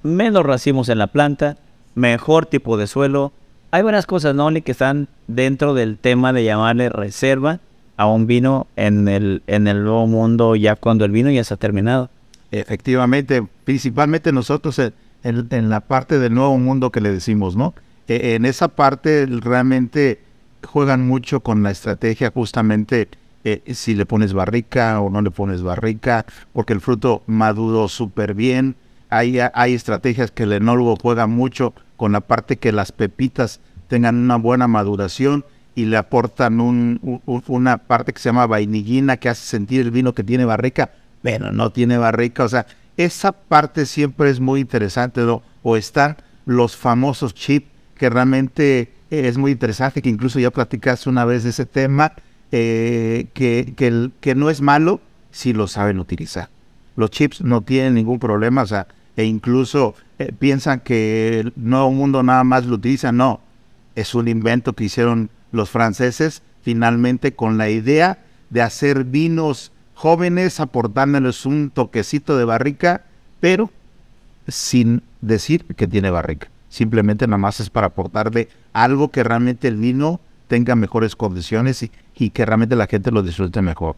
Menos 0.03 0.45
racimos 0.45 0.90
en 0.90 0.99
la 0.99 1.07
planta, 1.07 1.57
mejor 1.95 2.45
tipo 2.45 2.77
de 2.77 2.87
suelo. 2.87 3.33
Hay 3.71 3.81
varias 3.81 4.05
cosas, 4.05 4.35
¿no? 4.35 4.53
Que 4.53 4.73
están 4.73 5.09
dentro 5.27 5.73
del 5.73 5.97
tema 5.97 6.35
de 6.35 6.45
llamarle 6.45 6.90
reserva 6.90 7.61
a 7.97 8.07
un 8.07 8.27
vino 8.27 8.66
en 8.77 9.09
el, 9.09 9.42
en 9.47 9.66
el 9.66 9.83
nuevo 9.83 10.07
mundo 10.07 10.57
ya 10.57 10.77
cuando 10.77 11.07
el 11.07 11.11
vino 11.11 11.31
ya 11.31 11.40
está 11.40 11.57
terminado. 11.57 12.11
Efectivamente, 12.51 13.49
principalmente 13.64 14.31
nosotros 14.31 14.79
en, 14.79 14.92
en- 15.29 15.69
la 15.71 15.81
parte 15.81 16.19
del 16.19 16.35
nuevo 16.35 16.57
mundo 16.59 16.91
que 16.91 17.01
le 17.01 17.11
decimos, 17.12 17.57
¿no? 17.57 17.75
En 18.09 18.45
esa 18.45 18.69
parte 18.69 19.27
realmente 19.27 20.21
juegan 20.65 21.07
mucho 21.07 21.41
con 21.41 21.62
la 21.62 21.71
estrategia 21.71 22.31
justamente 22.33 23.09
eh, 23.45 23.62
si 23.75 23.95
le 23.95 24.07
pones 24.07 24.33
barrica 24.33 25.01
o 25.01 25.09
no 25.11 25.23
le 25.23 25.31
pones 25.31 25.62
barrica, 25.62 26.27
porque 26.53 26.73
el 26.73 26.81
fruto 26.81 27.23
maduró 27.27 27.87
súper 27.89 28.35
bien. 28.35 28.75
Hay, 29.09 29.39
hay 29.55 29.75
estrategias 29.75 30.33
que 30.33 30.43
el 30.45 30.53
enólogo 30.53 30.97
juega 31.01 31.27
mucho 31.29 31.73
con 31.97 32.11
la 32.12 32.21
parte 32.21 32.57
que 32.57 32.73
las 32.73 32.91
pepitas 32.91 33.61
tengan 33.89 34.17
una 34.17 34.35
buena 34.37 34.67
maduración 34.67 35.45
y 35.77 35.85
le 35.85 35.97
aportan 35.97 36.61
un- 36.61 36.99
un- 37.27 37.43
una 37.47 37.79
parte 37.79 38.12
que 38.12 38.19
se 38.19 38.31
llama 38.31 38.47
vainillina 38.49 39.17
que 39.19 39.29
hace 39.29 39.47
sentir 39.47 39.83
el 39.83 39.91
vino 39.93 40.12
que 40.12 40.25
tiene 40.25 40.45
barrica, 40.45 40.91
pero 41.23 41.53
no 41.53 41.71
tiene 41.71 41.99
barrica. 41.99 42.43
O 42.45 42.49
sea, 42.49 42.67
esa 42.97 43.33
parte 43.33 43.87
siempre 43.87 44.31
es 44.31 44.41
muy 44.41 44.61
interesante, 44.61 45.21
¿no? 45.23 45.43
O 45.63 45.77
están 45.77 46.17
los 46.45 46.77
famosos 46.77 47.35
chips, 47.35 47.69
que 47.97 48.11
realmente 48.11 48.93
es 49.11 49.39
muy 49.39 49.53
interesante, 49.53 50.03
que 50.03 50.09
incluso 50.09 50.39
ya 50.39 50.51
platicaste 50.51 51.09
una 51.09 51.25
vez 51.25 51.45
de 51.45 51.51
ese 51.51 51.67
tema, 51.67 52.13
eh, 52.53 53.27
que, 53.35 53.75
que, 54.21 54.35
no 54.35 54.51
es 54.51 54.61
malo 54.61 55.01
si 55.31 55.53
lo 55.53 55.67
saben 55.67 55.99
utilizar. 55.99 56.49
Los 56.97 57.11
chips 57.11 57.41
no 57.43 57.63
tienen 57.63 57.95
ningún 57.95 58.19
problema, 58.19 58.63
o 58.63 58.67
sea, 58.67 58.87
e 59.17 59.25
incluso 59.25 59.95
eh, 60.19 60.33
piensan 60.39 60.81
que 60.81 61.41
el 61.41 61.53
nuevo 61.57 61.91
mundo 61.91 62.23
nada 62.23 62.45
más 62.45 62.67
lo 62.67 62.77
utiliza, 62.77 63.13
no, 63.13 63.41
es 63.95 64.15
un 64.15 64.29
invento 64.29 64.75
que 64.75 64.85
hicieron 64.85 65.31
los 65.53 65.71
franceses 65.71 66.43
finalmente 66.63 67.33
con 67.33 67.59
la 67.59 67.71
idea 67.71 68.19
de 68.51 68.63
hacer 68.63 69.05
vinos 69.05 69.73
jóvenes 69.97 70.61
aportándoles 70.61 71.47
un 71.47 71.71
toquecito 71.71 72.37
de 72.37 72.45
barrica, 72.45 73.03
pero 73.41 73.71
sin 74.47 75.03
decir 75.23 75.65
que 75.65 75.89
tiene 75.89 76.11
barrica. 76.11 76.49
simplemente 76.69 77.27
nada 77.27 77.39
más 77.39 77.59
es 77.61 77.71
para 77.71 77.87
aportarle 77.89 78.49
algo 78.75 79.11
que 79.11 79.25
realmente 79.25 79.67
el 79.69 79.77
vino 79.77 80.21
tenga 80.49 80.77
mejores 80.77 81.17
condiciones 81.17 81.83
y, 82.15 82.31
que 82.31 82.45
realmente 82.45 82.77
la 82.77 82.87
gente 82.87 83.11
lo 83.11 83.23
disfrute 83.23 83.63
mejor. 83.63 83.97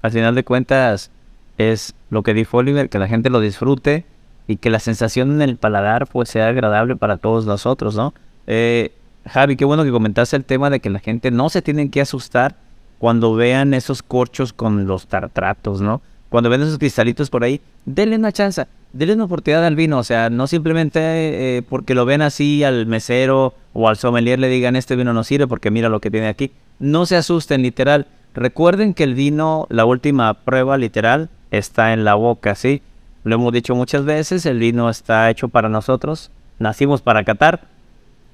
Al 0.00 0.10
final 0.10 0.34
de 0.34 0.42
cuentas, 0.42 1.10
es 1.58 1.94
lo 2.08 2.22
que 2.22 2.32
dijo 2.32 2.56
Oliver, 2.56 2.88
que 2.88 2.98
la 2.98 3.06
gente 3.06 3.28
lo 3.28 3.40
disfrute 3.40 4.06
y 4.46 4.56
que 4.56 4.70
la 4.70 4.78
sensación 4.78 5.32
en 5.32 5.42
el 5.42 5.56
paladar 5.56 6.06
pues 6.06 6.30
sea 6.30 6.48
agradable 6.48 6.96
para 6.96 7.18
todos 7.18 7.44
nosotros, 7.44 7.94
¿no? 7.94 8.14
Eh, 8.46 8.92
Javi, 9.26 9.56
qué 9.56 9.66
bueno 9.66 9.84
que 9.84 9.90
comentaste 9.90 10.36
el 10.36 10.46
tema 10.46 10.70
de 10.70 10.80
que 10.80 10.88
la 10.88 11.00
gente 11.00 11.30
no 11.30 11.50
se 11.50 11.60
tiene 11.60 11.90
que 11.90 12.00
asustar 12.00 12.56
cuando 13.00 13.34
vean 13.34 13.72
esos 13.72 14.02
corchos 14.02 14.52
con 14.52 14.86
los 14.86 15.06
tartratos, 15.06 15.80
¿no? 15.80 16.02
Cuando 16.28 16.50
ven 16.50 16.60
esos 16.60 16.76
cristalitos 16.76 17.30
por 17.30 17.42
ahí, 17.42 17.62
denle 17.86 18.16
una 18.16 18.30
chance, 18.30 18.66
denle 18.92 19.14
una 19.14 19.24
oportunidad 19.24 19.64
al 19.64 19.74
vino, 19.74 19.98
o 19.98 20.04
sea, 20.04 20.28
no 20.28 20.46
simplemente 20.46 21.00
eh, 21.00 21.62
porque 21.62 21.94
lo 21.94 22.04
ven 22.04 22.20
así 22.20 22.62
al 22.62 22.84
mesero 22.84 23.54
o 23.72 23.88
al 23.88 23.96
sommelier 23.96 24.38
le 24.38 24.50
digan 24.50 24.76
este 24.76 24.96
vino 24.96 25.14
no 25.14 25.24
sirve 25.24 25.46
porque 25.46 25.70
mira 25.70 25.88
lo 25.88 26.00
que 26.00 26.10
tiene 26.10 26.28
aquí. 26.28 26.52
No 26.78 27.06
se 27.06 27.16
asusten, 27.16 27.62
literal. 27.62 28.06
Recuerden 28.34 28.92
que 28.92 29.04
el 29.04 29.14
vino, 29.14 29.66
la 29.70 29.86
última 29.86 30.34
prueba 30.34 30.76
literal, 30.76 31.30
está 31.50 31.94
en 31.94 32.04
la 32.04 32.16
boca, 32.16 32.54
¿sí? 32.54 32.82
Lo 33.24 33.34
hemos 33.34 33.50
dicho 33.54 33.74
muchas 33.74 34.04
veces, 34.04 34.44
el 34.44 34.58
vino 34.58 34.90
está 34.90 35.30
hecho 35.30 35.48
para 35.48 35.70
nosotros, 35.70 36.30
nacimos 36.58 37.00
para 37.00 37.24
catar, 37.24 37.62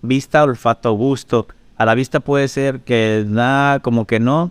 vista, 0.03 0.43
olfato, 0.43 0.93
gusto. 0.95 1.47
A 1.77 1.85
la 1.85 1.95
vista 1.95 2.21
puede 2.21 2.49
ser 2.49 2.81
que 2.81 3.25
da 3.29 3.81
como 3.81 4.07
que 4.07 4.19
no. 4.21 4.51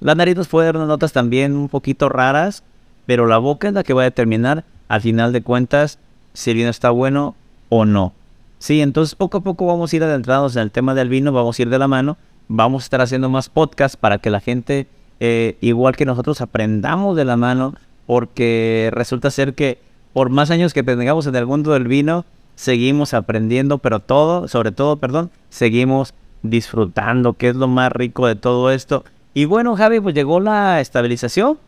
La 0.00 0.14
nariz 0.14 0.36
nos 0.36 0.48
puede 0.48 0.66
dar 0.66 0.76
unas 0.76 0.88
notas 0.88 1.12
también 1.12 1.56
un 1.56 1.68
poquito 1.68 2.08
raras, 2.08 2.64
pero 3.06 3.26
la 3.26 3.38
boca 3.38 3.68
es 3.68 3.74
la 3.74 3.84
que 3.84 3.94
va 3.94 4.02
a 4.02 4.04
determinar 4.04 4.64
al 4.88 5.00
final 5.00 5.32
de 5.32 5.42
cuentas 5.42 5.98
si 6.32 6.50
el 6.50 6.56
vino 6.56 6.70
está 6.70 6.90
bueno 6.90 7.36
o 7.68 7.84
no. 7.84 8.12
Sí, 8.58 8.80
entonces 8.80 9.14
poco 9.14 9.38
a 9.38 9.40
poco 9.42 9.66
vamos 9.66 9.92
a 9.92 9.96
ir 9.96 10.02
adentrados 10.02 10.56
en 10.56 10.62
el 10.62 10.70
tema 10.70 10.94
del 10.94 11.08
vino, 11.08 11.32
vamos 11.32 11.58
a 11.58 11.62
ir 11.62 11.68
de 11.68 11.78
la 11.78 11.88
mano, 11.88 12.16
vamos 12.48 12.82
a 12.82 12.86
estar 12.86 13.00
haciendo 13.00 13.28
más 13.28 13.48
podcasts 13.48 13.96
para 13.96 14.18
que 14.18 14.30
la 14.30 14.40
gente, 14.40 14.86
eh, 15.20 15.56
igual 15.60 15.96
que 15.96 16.04
nosotros, 16.04 16.40
aprendamos 16.40 17.16
de 17.16 17.24
la 17.24 17.36
mano, 17.36 17.74
porque 18.06 18.90
resulta 18.92 19.30
ser 19.30 19.54
que 19.54 19.78
por 20.12 20.30
más 20.30 20.50
años 20.50 20.72
que 20.72 20.82
tengamos 20.82 21.26
en 21.26 21.36
el 21.36 21.46
mundo 21.46 21.72
del 21.72 21.88
vino, 21.88 22.24
seguimos 22.54 23.14
aprendiendo, 23.14 23.78
pero 23.78 24.00
todo, 24.00 24.48
sobre 24.48 24.72
todo, 24.72 24.96
perdón, 24.96 25.30
seguimos 25.50 26.14
disfrutando, 26.44 27.32
que 27.32 27.48
es 27.48 27.56
lo 27.56 27.66
más 27.66 27.90
rico 27.90 28.28
de 28.28 28.36
todo 28.36 28.70
esto. 28.70 29.04
Y 29.32 29.46
bueno, 29.46 29.74
Javi, 29.74 29.98
pues 29.98 30.14
llegó 30.14 30.38
la 30.38 30.80
estabilización. 30.80 31.58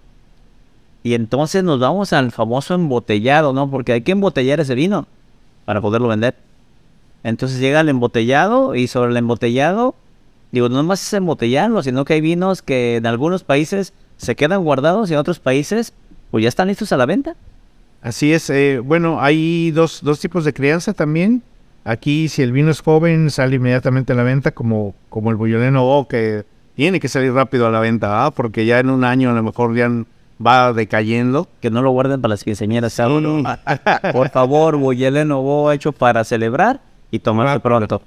Y 1.03 1.15
entonces 1.15 1.65
nos 1.65 1.81
vamos 1.81 2.13
al 2.13 2.31
famoso 2.31 2.75
embotellado, 2.75 3.53
¿no? 3.53 3.71
Porque 3.71 3.93
hay 3.93 4.03
que 4.03 4.13
embotellar 4.13 4.61
ese 4.61 4.75
vino 4.75 5.07
para 5.65 5.81
poderlo 5.81 6.09
vender. 6.09 6.37
Entonces 7.25 7.59
llega 7.59 7.81
el 7.81 7.89
embotellado 7.89 8.75
y 8.75 8.87
sobre 8.87 9.11
el 9.11 9.17
embotellado, 9.17 9.95
digo, 10.53 10.69
no 10.69 10.83
más 10.83 11.03
es 11.03 11.13
embotellarlo, 11.13 11.83
sino 11.83 12.05
que 12.05 12.15
hay 12.15 12.21
vinos 12.21 12.63
que 12.63 12.97
en 12.97 13.07
algunos 13.07 13.43
países 13.45 13.93
se 14.17 14.37
quedan 14.37 14.63
guardados 14.63 15.11
y 15.11 15.15
en 15.15 15.19
otros 15.19 15.41
países 15.41 15.93
pues 16.31 16.43
ya 16.43 16.49
están 16.49 16.69
listos 16.69 16.93
a 16.93 16.97
la 16.97 17.07
venta. 17.07 17.35
Así 18.03 18.33
es, 18.33 18.51
eh, 18.51 18.79
bueno, 18.79 19.21
hay 19.21 19.71
dos, 19.73 20.01
dos 20.03 20.21
tipos 20.21 20.45
de 20.45 20.53
crianza 20.53 20.93
también. 20.93 21.43
Aquí, 21.87 22.29
si 22.29 22.43
el 22.43 22.51
vino 22.51 22.73
es 22.73 22.81
joven, 22.81 23.31
sale 23.31 23.57
inmediatamente 23.57 24.13
a 24.13 24.17
la 24.17 24.25
venta, 24.25 24.51
como, 24.51 24.97
como 25.09 25.31
el 25.31 25.37
Bulloleno 25.37 25.87
O, 25.87 26.09
que 26.09 26.45
tiene 26.75 26.99
que 26.99 27.07
salir 27.07 27.33
rápido 27.33 27.69
a 27.69 27.71
la 27.71 27.79
venta, 27.79 28.27
¿ah? 28.27 28.33
porque 28.33 28.67
ya 28.67 28.81
en 28.81 28.91
un 28.91 29.05
año 29.05 29.31
a 29.31 29.35
lo 29.35 29.43
mejor 29.45 29.77
ya 29.77 29.89
va 30.45 30.73
decayendo. 30.73 31.47
Que 31.61 31.71
no 31.71 31.83
lo 31.83 31.93
guarden 31.93 32.21
para 32.21 32.31
las 32.31 32.43
quinceañeras. 32.43 32.99
uno. 32.99 33.45
Por 34.13 34.31
favor, 34.31 34.77
Bulloleno 34.77 35.39
O 35.39 35.71
hecho 35.71 35.93
para 35.93 36.25
celebrar 36.25 36.81
y 37.13 37.21
tomarse 37.21 37.61
pronto. 37.61 38.03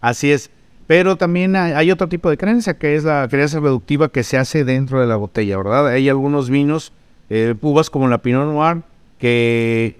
Así 0.00 0.32
es. 0.32 0.50
Pero 0.86 1.16
también 1.16 1.54
hay, 1.54 1.72
hay, 1.72 1.90
otro 1.90 2.08
tipo 2.08 2.30
de 2.30 2.38
creencia, 2.38 2.78
que 2.78 2.96
es 2.96 3.04
la 3.04 3.28
creencia 3.28 3.60
reductiva 3.60 4.08
que 4.08 4.22
se 4.22 4.38
hace 4.38 4.64
dentro 4.64 5.02
de 5.02 5.06
la 5.06 5.16
botella, 5.16 5.58
¿verdad? 5.58 5.88
Hay 5.88 6.08
algunos 6.08 6.48
vinos, 6.48 6.94
eh, 7.28 7.54
uvas 7.60 7.90
como 7.90 8.08
la 8.08 8.16
Pinot 8.22 8.50
Noir, 8.50 8.78
que 9.18 9.98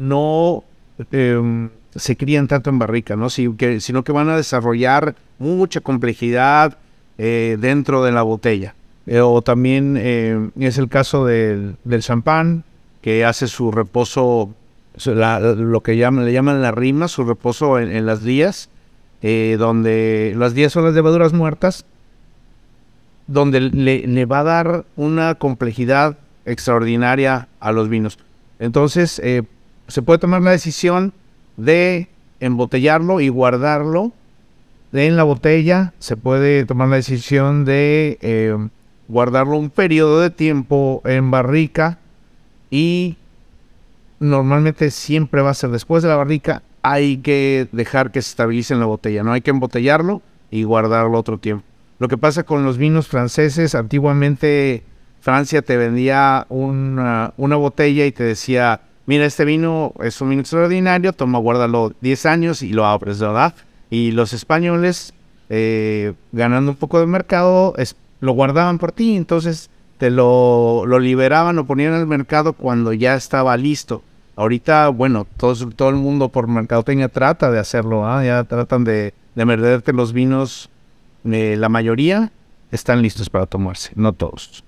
no 0.00 0.64
eh, 1.12 1.68
se 1.96 2.16
crían 2.16 2.48
tanto 2.48 2.70
en 2.70 2.78
barrica, 2.78 3.16
¿no? 3.16 3.30
Sino 3.30 4.04
que 4.04 4.12
van 4.12 4.28
a 4.28 4.36
desarrollar 4.36 5.14
mucha 5.38 5.80
complejidad 5.80 6.78
eh, 7.18 7.56
dentro 7.60 8.04
de 8.04 8.12
la 8.12 8.22
botella. 8.22 8.74
Eh, 9.06 9.20
o 9.20 9.42
también 9.42 9.96
eh, 9.98 10.50
es 10.58 10.78
el 10.78 10.88
caso 10.88 11.26
del, 11.26 11.76
champán, 12.00 12.64
que 13.02 13.24
hace 13.24 13.46
su 13.48 13.70
reposo, 13.70 14.54
lo 15.04 15.80
que 15.82 15.94
le 15.94 16.32
llaman 16.32 16.62
la 16.62 16.72
rima, 16.72 17.08
su 17.08 17.24
reposo 17.24 17.78
en, 17.78 18.06
las 18.06 18.22
días, 18.22 18.70
donde 19.20 20.34
las 20.36 20.54
días 20.54 20.72
son 20.72 20.84
las 20.84 20.94
levaduras 20.94 21.32
muertas, 21.32 21.84
donde 23.26 23.60
le, 23.60 24.06
le 24.06 24.24
va 24.26 24.40
a 24.40 24.44
dar 24.44 24.84
una 24.96 25.34
complejidad 25.34 26.16
extraordinaria 26.46 27.48
a 27.60 27.72
los 27.72 27.88
vinos. 27.88 28.18
Entonces, 28.58 29.18
eh, 29.20 29.42
se 29.88 30.02
puede 30.02 30.18
tomar 30.18 30.42
la 30.42 30.50
decisión 30.52 31.12
de 31.56 32.08
embotellarlo 32.40 33.20
y 33.20 33.28
guardarlo 33.28 34.12
en 34.92 35.16
la 35.16 35.24
botella. 35.24 35.92
Se 35.98 36.16
puede 36.16 36.64
tomar 36.64 36.88
la 36.88 36.96
decisión 36.96 37.64
de 37.64 38.18
eh, 38.20 38.56
guardarlo 39.08 39.56
un 39.56 39.70
periodo 39.70 40.20
de 40.20 40.30
tiempo 40.30 41.02
en 41.04 41.30
barrica 41.30 41.98
y 42.70 43.16
normalmente 44.20 44.90
siempre 44.90 45.42
va 45.42 45.50
a 45.50 45.54
ser 45.54 45.70
después 45.70 46.02
de 46.02 46.08
la 46.08 46.16
barrica. 46.16 46.62
Hay 46.82 47.18
que 47.18 47.68
dejar 47.72 48.10
que 48.10 48.22
se 48.22 48.30
estabilice 48.30 48.74
en 48.74 48.80
la 48.80 48.86
botella, 48.86 49.22
no 49.22 49.32
hay 49.32 49.40
que 49.40 49.50
embotellarlo 49.50 50.22
y 50.50 50.64
guardarlo 50.64 51.18
otro 51.18 51.38
tiempo. 51.38 51.64
Lo 51.98 52.08
que 52.08 52.18
pasa 52.18 52.42
con 52.42 52.64
los 52.64 52.76
vinos 52.76 53.08
franceses, 53.08 53.74
antiguamente 53.74 54.82
Francia 55.20 55.62
te 55.62 55.76
vendía 55.76 56.46
una, 56.48 57.32
una, 57.36 57.56
botella 57.56 58.04
y 58.04 58.12
te 58.12 58.24
decía, 58.24 58.82
mira, 59.06 59.24
este 59.24 59.44
vino 59.44 59.92
es 60.02 60.20
un 60.20 60.30
vino 60.30 60.40
extraordinario, 60.40 61.12
toma, 61.12 61.38
guárdalo 61.38 61.92
10 62.00 62.26
años 62.26 62.62
y 62.62 62.70
lo 62.70 62.86
abres, 62.86 63.18
¿verdad? 63.18 63.54
Y 63.90 64.12
los 64.12 64.32
españoles, 64.32 65.14
eh, 65.48 66.14
ganando 66.32 66.72
un 66.72 66.76
poco 66.76 67.00
de 67.00 67.06
mercado, 67.06 67.74
es, 67.76 67.96
lo 68.20 68.32
guardaban 68.32 68.78
por 68.78 68.92
ti, 68.92 69.16
entonces 69.16 69.70
te 69.98 70.10
lo, 70.10 70.84
lo 70.86 70.98
liberaban, 70.98 71.56
lo 71.56 71.66
ponían 71.66 71.92
al 71.92 72.06
mercado 72.06 72.52
cuando 72.52 72.92
ya 72.92 73.14
estaba 73.14 73.56
listo. 73.56 74.02
Ahorita, 74.36 74.88
bueno, 74.88 75.26
todo, 75.36 75.54
todo 75.70 75.90
el 75.90 75.96
mundo 75.96 76.28
por 76.28 76.48
mercadotecnia 76.48 77.08
trata 77.08 77.50
de 77.50 77.60
hacerlo, 77.60 78.06
¿ah? 78.06 78.24
ya 78.24 78.42
tratan 78.44 78.82
de, 78.84 79.14
de 79.34 79.92
los 79.92 80.12
vinos, 80.12 80.70
eh, 81.24 81.56
la 81.56 81.68
mayoría 81.68 82.32
están 82.72 83.00
listos 83.00 83.30
para 83.30 83.46
tomarse, 83.46 83.92
no 83.94 84.12
todos. 84.12 84.64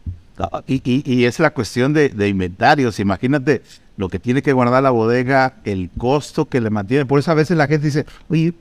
Y, 0.67 0.83
y, 0.85 1.03
y, 1.05 1.25
es 1.25 1.41
la 1.41 1.51
cuestión 1.51 1.93
de, 1.95 2.11
de, 2.11 2.29
inventarios. 2.29 3.01
Imagínate 3.01 3.63
lo 3.97 4.09
que 4.09 4.19
tiene 4.19 4.43
que 4.43 4.53
guardar 4.53 4.83
la 4.83 4.91
bodega, 4.91 5.55
el 5.65 5.91
costo 5.97 6.47
que 6.47 6.61
le 6.61 6.71
mantiene. 6.71 7.07
Por 7.07 7.19
eso 7.19 7.31
a 7.31 7.35
veces 7.35 7.57
la 7.57 7.67
gente 7.67 7.87
dice, 7.87 8.07
oye, 8.29 8.55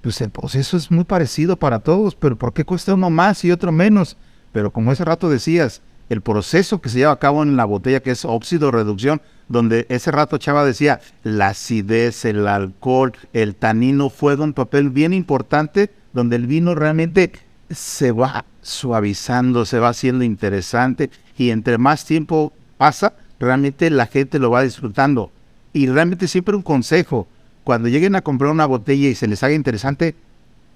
pues 0.00 0.20
el 0.20 0.30
proceso 0.30 0.76
es 0.76 0.90
muy 0.90 1.04
parecido 1.04 1.56
para 1.56 1.80
todos, 1.80 2.14
pero 2.14 2.36
¿por 2.36 2.52
qué 2.52 2.64
cuesta 2.64 2.94
uno 2.94 3.10
más 3.10 3.44
y 3.44 3.50
otro 3.50 3.70
menos? 3.72 4.16
Pero 4.52 4.70
como 4.70 4.92
ese 4.92 5.04
rato 5.04 5.28
decías, 5.28 5.82
el 6.08 6.22
proceso 6.22 6.80
que 6.80 6.88
se 6.88 6.98
lleva 6.98 7.12
a 7.12 7.18
cabo 7.18 7.42
en 7.42 7.56
la 7.56 7.64
botella, 7.64 8.00
que 8.00 8.10
es 8.10 8.24
óxido 8.24 8.70
reducción, 8.70 9.22
donde 9.48 9.86
ese 9.88 10.10
rato 10.10 10.38
Chava 10.38 10.64
decía, 10.64 11.00
la 11.22 11.48
acidez, 11.48 12.24
el 12.24 12.46
alcohol, 12.48 13.12
el 13.32 13.54
tanino, 13.54 14.10
fue 14.10 14.34
un 14.34 14.52
papel 14.52 14.90
bien 14.90 15.12
importante, 15.12 15.90
donde 16.12 16.36
el 16.36 16.46
vino 16.46 16.74
realmente 16.74 17.32
se 17.70 18.10
va 18.10 18.44
suavizando, 18.62 19.64
se 19.64 19.78
va 19.78 19.90
haciendo 19.90 20.24
interesante 20.24 21.10
y 21.38 21.50
entre 21.50 21.78
más 21.78 22.04
tiempo 22.04 22.52
pasa, 22.76 23.12
realmente 23.40 23.90
la 23.90 24.06
gente 24.06 24.38
lo 24.38 24.50
va 24.50 24.62
disfrutando. 24.62 25.32
Y 25.72 25.86
realmente 25.88 26.28
siempre 26.28 26.54
un 26.54 26.62
consejo, 26.62 27.26
cuando 27.64 27.88
lleguen 27.88 28.14
a 28.14 28.22
comprar 28.22 28.50
una 28.50 28.66
botella 28.66 29.08
y 29.08 29.14
se 29.14 29.26
les 29.26 29.42
haga 29.42 29.54
interesante, 29.54 30.14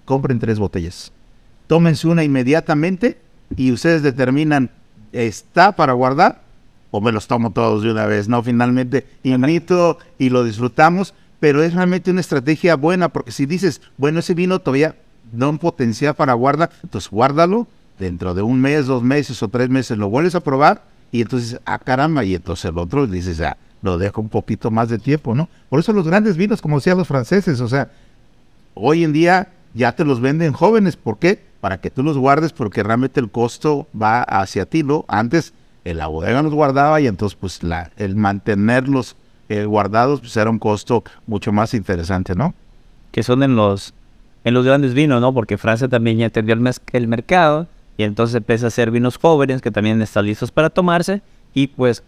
compren 0.04 0.38
tres 0.38 0.58
botellas. 0.58 1.12
Tómense 1.66 2.08
una 2.08 2.24
inmediatamente 2.24 3.18
y 3.56 3.70
ustedes 3.70 4.02
determinan, 4.02 4.70
¿está 5.12 5.72
para 5.72 5.92
guardar? 5.92 6.42
O 6.90 7.00
me 7.00 7.12
los 7.12 7.26
tomo 7.26 7.50
todos 7.50 7.82
de 7.82 7.90
una 7.90 8.06
vez, 8.06 8.28
¿no? 8.28 8.42
Finalmente, 8.42 9.06
invito 9.22 9.98
y 10.18 10.30
lo 10.30 10.44
disfrutamos, 10.44 11.12
pero 11.40 11.62
es 11.62 11.74
realmente 11.74 12.10
una 12.10 12.20
estrategia 12.20 12.76
buena, 12.76 13.08
porque 13.08 13.32
si 13.32 13.46
dices, 13.46 13.80
bueno, 13.96 14.20
ese 14.20 14.34
vino 14.34 14.60
todavía 14.60 14.96
no 15.32 15.50
en 15.50 15.58
potencial 15.58 16.14
para 16.14 16.34
guardar, 16.34 16.70
entonces 16.82 17.10
guárdalo, 17.10 17.66
dentro 17.98 18.34
de 18.34 18.42
un 18.42 18.60
mes, 18.60 18.86
dos 18.86 19.02
meses 19.02 19.42
o 19.42 19.48
tres 19.48 19.68
meses 19.68 19.98
lo 19.98 20.08
vuelves 20.08 20.34
a 20.34 20.40
probar 20.40 20.93
y 21.14 21.22
entonces, 21.22 21.60
ah 21.64 21.78
caramba, 21.78 22.24
y 22.24 22.34
entonces 22.34 22.64
el 22.64 22.76
otro 22.76 23.06
dices, 23.06 23.36
ya, 23.36 23.56
lo 23.82 23.98
dejo 23.98 24.20
un 24.20 24.28
poquito 24.28 24.72
más 24.72 24.88
de 24.88 24.98
tiempo, 24.98 25.34
¿no? 25.34 25.48
Por 25.68 25.78
eso 25.78 25.92
los 25.92 26.08
grandes 26.08 26.36
vinos, 26.36 26.60
como 26.60 26.78
decían 26.78 26.98
los 26.98 27.06
franceses, 27.06 27.60
o 27.60 27.68
sea, 27.68 27.88
hoy 28.74 29.04
en 29.04 29.12
día 29.12 29.48
ya 29.74 29.92
te 29.92 30.04
los 30.04 30.20
venden 30.20 30.52
jóvenes, 30.52 30.96
¿por 30.96 31.18
qué? 31.18 31.40
Para 31.60 31.80
que 31.80 31.88
tú 31.88 32.02
los 32.02 32.18
guardes 32.18 32.52
porque 32.52 32.82
realmente 32.82 33.20
el 33.20 33.30
costo 33.30 33.86
va 33.94 34.22
hacia 34.22 34.66
ti, 34.66 34.82
¿no? 34.82 35.04
Antes 35.06 35.52
en 35.84 35.98
la 35.98 36.08
bodega 36.08 36.42
los 36.42 36.52
guardaba 36.52 37.00
y 37.00 37.06
entonces 37.06 37.38
pues 37.40 37.62
la, 37.62 37.92
el 37.96 38.16
mantenerlos 38.16 39.14
eh, 39.48 39.66
guardados 39.66 40.18
pues 40.18 40.36
era 40.36 40.50
un 40.50 40.58
costo 40.58 41.04
mucho 41.26 41.52
más 41.52 41.74
interesante, 41.74 42.34
¿no? 42.34 42.54
que 43.14 43.22
son 43.22 43.44
en 43.44 43.54
los, 43.54 43.94
en 44.42 44.54
los 44.54 44.66
grandes 44.66 44.92
vinos, 44.92 45.20
¿no? 45.20 45.32
Porque 45.32 45.56
Francia 45.58 45.86
también 45.86 46.18
ya 46.18 46.24
entendió 46.24 46.56
el 46.92 47.06
mercado 47.06 47.68
y 47.96 48.02
entonces 48.02 48.36
empieza 48.36 48.66
a 48.66 48.68
hacer 48.68 48.90
vinos 48.90 49.18
jóvenes 49.18 49.62
que 49.62 49.70
también 49.70 50.00
están 50.02 50.26
listos 50.26 50.50
para 50.50 50.70
tomarse 50.70 51.22
y 51.52 51.68
pues 51.68 52.02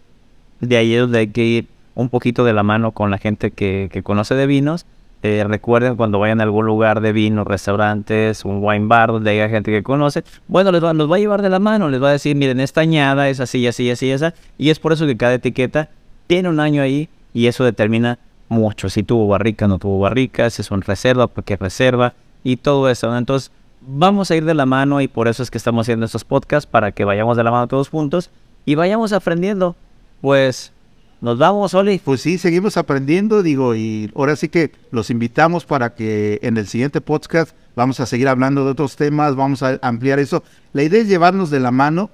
de 0.59 0.77
ahí 0.77 0.93
es 0.93 1.01
donde 1.01 1.19
hay 1.19 1.27
que 1.27 1.43
ir 1.43 1.67
un 1.95 2.09
poquito 2.09 2.43
de 2.43 2.53
la 2.53 2.63
mano 2.63 2.91
con 2.91 3.09
la 3.09 3.17
gente 3.17 3.51
que, 3.51 3.89
que 3.91 4.03
conoce 4.03 4.35
de 4.35 4.45
vinos. 4.45 4.85
Eh, 5.23 5.43
recuerden 5.47 5.95
cuando 5.95 6.19
vayan 6.19 6.39
a 6.41 6.43
algún 6.43 6.67
lugar 6.67 7.01
de 7.01 7.11
vinos, 7.11 7.47
restaurantes, 7.47 8.45
un 8.45 8.59
wine 8.61 8.85
bar 8.85 9.11
donde 9.11 9.31
haya 9.31 9.49
gente 9.49 9.71
que 9.71 9.81
conoce, 9.81 10.23
bueno, 10.47 10.71
les 10.71 10.83
va, 10.83 10.93
los 10.93 11.11
va 11.11 11.15
a 11.15 11.19
llevar 11.19 11.41
de 11.41 11.49
la 11.49 11.57
mano, 11.57 11.89
les 11.89 12.01
va 12.01 12.09
a 12.09 12.11
decir, 12.11 12.35
miren, 12.35 12.59
esta 12.59 12.81
añada 12.81 13.27
es 13.29 13.39
así, 13.39 13.65
así, 13.65 13.89
así, 13.89 14.11
esa. 14.11 14.35
Y 14.59 14.69
es 14.69 14.77
por 14.77 14.93
eso 14.93 15.07
que 15.07 15.17
cada 15.17 15.33
etiqueta 15.33 15.89
tiene 16.27 16.49
un 16.49 16.59
año 16.59 16.83
ahí 16.83 17.09
y 17.33 17.47
eso 17.47 17.63
determina 17.63 18.19
mucho. 18.47 18.89
Si 18.89 19.01
tuvo 19.01 19.27
barrica, 19.27 19.67
no 19.67 19.79
tuvo 19.79 19.99
barrica, 19.99 20.49
si 20.51 20.61
es 20.61 20.69
un 20.69 20.81
reserva, 20.81 21.25
porque 21.25 21.55
es 21.55 21.59
reserva 21.59 22.13
y 22.43 22.57
todo 22.57 22.89
eso. 22.89 23.15
Entonces, 23.17 23.51
vamos 23.87 24.29
a 24.29 24.35
ir 24.35 24.45
de 24.45 24.53
la 24.53 24.65
mano 24.65 25.01
y 25.01 25.07
por 25.07 25.27
eso 25.27 25.41
es 25.41 25.49
que 25.49 25.57
estamos 25.57 25.85
haciendo 25.85 26.05
estos 26.05 26.25
podcasts 26.25 26.69
para 26.69 26.91
que 26.91 27.05
vayamos 27.05 27.37
de 27.37 27.43
la 27.43 27.51
mano 27.51 27.67
todos 27.67 27.89
juntos 27.89 28.29
y 28.65 28.75
vayamos 28.75 29.13
aprendiendo. 29.13 29.75
Pues, 30.21 30.73
nos 31.21 31.37
vamos, 31.37 31.73
Oli. 31.73 31.99
Pues 32.03 32.21
sí, 32.21 32.37
seguimos 32.37 32.75
aprendiendo, 32.75 33.41
digo, 33.41 33.75
y 33.75 34.11
ahora 34.15 34.35
sí 34.35 34.49
que 34.49 34.71
los 34.91 35.09
invitamos 35.09 35.65
para 35.65 35.95
que 35.95 36.39
en 36.43 36.57
el 36.57 36.67
siguiente 36.67 36.99
podcast 36.99 37.55
vamos 37.75 37.99
a 37.99 38.05
seguir 38.05 38.27
hablando 38.27 38.65
de 38.65 38.71
otros 38.71 38.97
temas, 38.97 39.35
vamos 39.35 39.63
a 39.63 39.79
ampliar 39.81 40.19
eso. 40.19 40.43
La 40.73 40.83
idea 40.83 41.01
es 41.01 41.07
llevarnos 41.07 41.49
de 41.49 41.61
la 41.61 41.71
mano, 41.71 42.09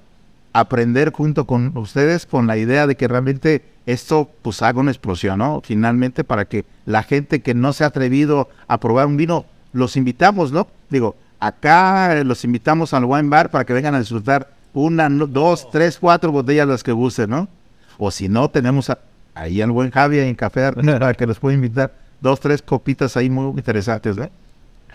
aprender 0.52 1.12
junto 1.12 1.46
con 1.46 1.76
ustedes 1.76 2.24
con 2.24 2.46
la 2.46 2.56
idea 2.56 2.86
de 2.86 2.96
que 2.96 3.08
realmente 3.08 3.64
esto 3.86 4.30
pues 4.42 4.62
haga 4.62 4.80
una 4.80 4.92
explosión, 4.92 5.38
¿no? 5.40 5.60
Finalmente 5.64 6.22
para 6.22 6.44
que 6.44 6.64
la 6.86 7.02
gente 7.02 7.42
que 7.42 7.54
no 7.54 7.72
se 7.72 7.82
ha 7.82 7.88
atrevido 7.88 8.48
a 8.68 8.78
probar 8.78 9.06
un 9.06 9.16
vino, 9.16 9.44
los 9.72 9.96
invitamos, 9.96 10.52
¿no? 10.52 10.68
Digo, 10.88 11.16
acá 11.46 12.22
los 12.24 12.44
invitamos 12.44 12.94
al 12.94 13.04
wine 13.04 13.28
bar 13.28 13.50
para 13.50 13.64
que 13.64 13.72
vengan 13.72 13.94
a 13.94 13.98
disfrutar 14.00 14.48
una, 14.72 15.08
no- 15.08 15.26
dos, 15.26 15.70
tres, 15.70 15.98
cuatro 15.98 16.32
botellas 16.32 16.66
las 16.66 16.82
que 16.82 16.92
gusten, 16.92 17.30
¿no? 17.30 17.48
O 17.98 18.10
si 18.10 18.28
no, 18.28 18.48
tenemos 18.50 18.90
a- 18.90 18.98
ahí 19.34 19.60
al 19.62 19.70
buen 19.70 19.90
Javi 19.90 20.18
en 20.18 20.34
Café 20.34 20.64
Argentina 20.64 21.12
que 21.14 21.26
les 21.26 21.38
puede 21.38 21.54
invitar 21.56 21.92
dos, 22.20 22.40
tres 22.40 22.62
copitas 22.62 23.16
ahí 23.16 23.30
muy 23.30 23.50
interesantes, 23.56 24.16
¿eh? 24.18 24.30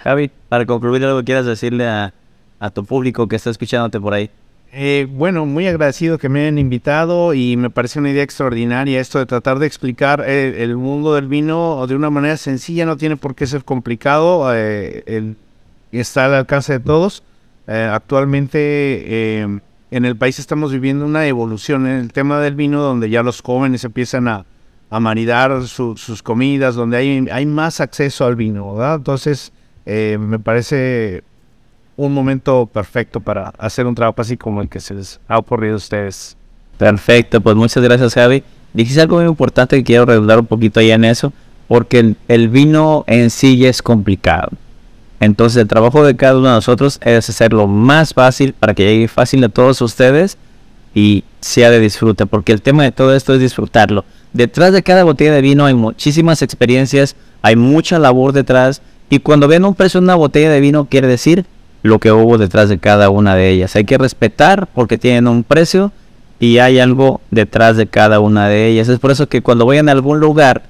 Javi, 0.03 0.31
para 0.49 0.65
concluir 0.65 1.03
algo 1.05 1.19
que 1.19 1.25
quieras 1.25 1.45
decirle 1.45 1.87
a, 1.87 2.13
a 2.59 2.69
tu 2.69 2.85
público 2.85 3.27
que 3.27 3.35
está 3.35 3.49
escuchándote 3.49 3.99
por 3.99 4.13
ahí. 4.13 4.29
Eh, 4.71 5.07
bueno, 5.09 5.45
muy 5.47 5.65
agradecido 5.67 6.17
que 6.19 6.29
me 6.29 6.41
hayan 6.41 6.59
invitado 6.59 7.33
y 7.33 7.57
me 7.57 7.69
parece 7.71 7.97
una 7.99 8.11
idea 8.11 8.21
extraordinaria 8.23 8.99
esto 9.01 9.17
de 9.17 9.25
tratar 9.25 9.57
de 9.59 9.65
explicar 9.65 10.23
eh, 10.27 10.63
el 10.63 10.77
mundo 10.77 11.15
del 11.15 11.27
vino 11.27 11.85
de 11.87 11.95
una 11.95 12.09
manera 12.11 12.37
sencilla, 12.37 12.85
no 12.85 12.95
tiene 12.95 13.17
por 13.17 13.33
qué 13.33 13.47
ser 13.47 13.63
complicado, 13.63 14.53
eh, 14.55 15.03
el- 15.07 15.35
está 15.97 16.25
al 16.25 16.35
alcance 16.35 16.73
de 16.73 16.79
todos. 16.79 17.23
Eh, 17.67 17.89
actualmente 17.91 18.59
eh, 18.59 19.59
en 19.91 20.05
el 20.05 20.15
país 20.15 20.39
estamos 20.39 20.71
viviendo 20.71 21.05
una 21.05 21.25
evolución 21.27 21.87
en 21.87 21.97
el 21.97 22.13
tema 22.13 22.39
del 22.39 22.55
vino 22.55 22.81
donde 22.81 23.09
ya 23.09 23.23
los 23.23 23.41
jóvenes 23.41 23.83
empiezan 23.83 24.27
a, 24.27 24.45
a 24.89 24.99
maridar 24.99 25.63
su- 25.67 25.97
sus 25.97 26.21
comidas, 26.21 26.75
donde 26.75 27.27
hay, 27.31 27.45
más 27.45 27.79
acceso 27.79 28.25
al 28.25 28.35
vino. 28.35 28.75
Entonces 28.95 29.51
eh, 29.85 30.17
me 30.19 30.39
parece 30.39 31.23
un 31.95 32.13
momento 32.13 32.65
perfecto 32.71 33.19
para 33.19 33.49
hacer 33.57 33.85
un 33.85 33.95
trabajo 33.95 34.21
así 34.21 34.37
como 34.37 34.61
el 34.61 34.69
que 34.69 34.79
se 34.79 34.93
les 34.93 35.19
ha 35.27 35.37
ocurrido 35.37 35.73
a 35.73 35.77
ustedes. 35.77 36.37
Perfecto, 36.77 37.41
pues 37.41 37.55
muchas 37.55 37.83
gracias, 37.83 38.13
Javi. 38.13 38.43
Dijiste 38.73 39.01
algo 39.01 39.17
muy 39.17 39.25
importante 39.25 39.75
que 39.77 39.83
quiero 39.83 40.05
redundar 40.05 40.39
un 40.39 40.45
poquito 40.45 40.79
ahí 40.79 40.91
en 40.91 41.03
eso, 41.03 41.33
porque 41.67 42.15
el 42.27 42.49
vino 42.49 43.03
en 43.07 43.29
sí 43.29 43.57
ya 43.57 43.69
es 43.69 43.81
complicado. 43.81 44.49
Entonces, 45.19 45.61
el 45.61 45.67
trabajo 45.67 46.03
de 46.03 46.15
cada 46.15 46.37
uno 46.37 46.47
de 46.47 46.55
nosotros 46.55 46.99
es 47.03 47.29
hacerlo 47.29 47.67
más 47.67 48.13
fácil 48.13 48.53
para 48.53 48.73
que 48.73 48.85
llegue 48.85 49.07
fácil 49.07 49.43
a 49.43 49.49
todos 49.49 49.81
ustedes 49.81 50.37
y 50.95 51.23
sea 51.41 51.69
de 51.69 51.79
disfrute, 51.79 52.25
porque 52.25 52.51
el 52.51 52.61
tema 52.61 52.83
de 52.83 52.91
todo 52.91 53.15
esto 53.15 53.33
es 53.33 53.39
disfrutarlo. 53.39 54.05
Detrás 54.33 54.73
de 54.73 54.83
cada 54.83 55.03
botella 55.03 55.33
de 55.33 55.41
vino 55.41 55.65
hay 55.65 55.73
muchísimas 55.73 56.41
experiencias, 56.41 57.15
hay 57.41 57.55
mucha 57.55 57.99
labor 57.99 58.33
detrás, 58.33 58.81
y 59.09 59.19
cuando 59.19 59.47
ven 59.47 59.65
un 59.65 59.75
precio 59.75 59.99
de 59.99 60.05
una 60.05 60.15
botella 60.15 60.51
de 60.51 60.59
vino, 60.59 60.85
quiere 60.85 61.07
decir 61.07 61.45
lo 61.81 61.99
que 61.99 62.11
hubo 62.11 62.37
detrás 62.37 62.69
de 62.69 62.77
cada 62.77 63.09
una 63.09 63.35
de 63.35 63.49
ellas. 63.49 63.75
Hay 63.75 63.85
que 63.85 63.97
respetar 63.97 64.67
porque 64.67 64.97
tienen 64.97 65.27
un 65.27 65.43
precio 65.43 65.91
y 66.39 66.59
hay 66.59 66.79
algo 66.79 67.21
detrás 67.31 67.77
de 67.77 67.87
cada 67.87 68.19
una 68.19 68.47
de 68.47 68.67
ellas. 68.67 68.87
Es 68.87 68.99
por 68.99 69.11
eso 69.11 69.27
que 69.27 69.41
cuando 69.41 69.65
vayan 69.65 69.89
a 69.89 69.93
algún 69.93 70.19
lugar, 70.19 70.63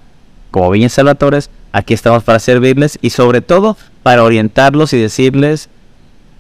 como 0.51 0.71
Viña 0.71 0.89
Salvatores, 0.89 1.49
aquí 1.71 1.93
estamos 1.93 2.23
para 2.23 2.39
servirles 2.39 2.97
y 3.01 3.09
sobre 3.11 3.41
todo 3.41 3.77
para 4.09 4.23
orientarlos 4.23 4.91
y 4.93 4.97
decirles 4.97 5.69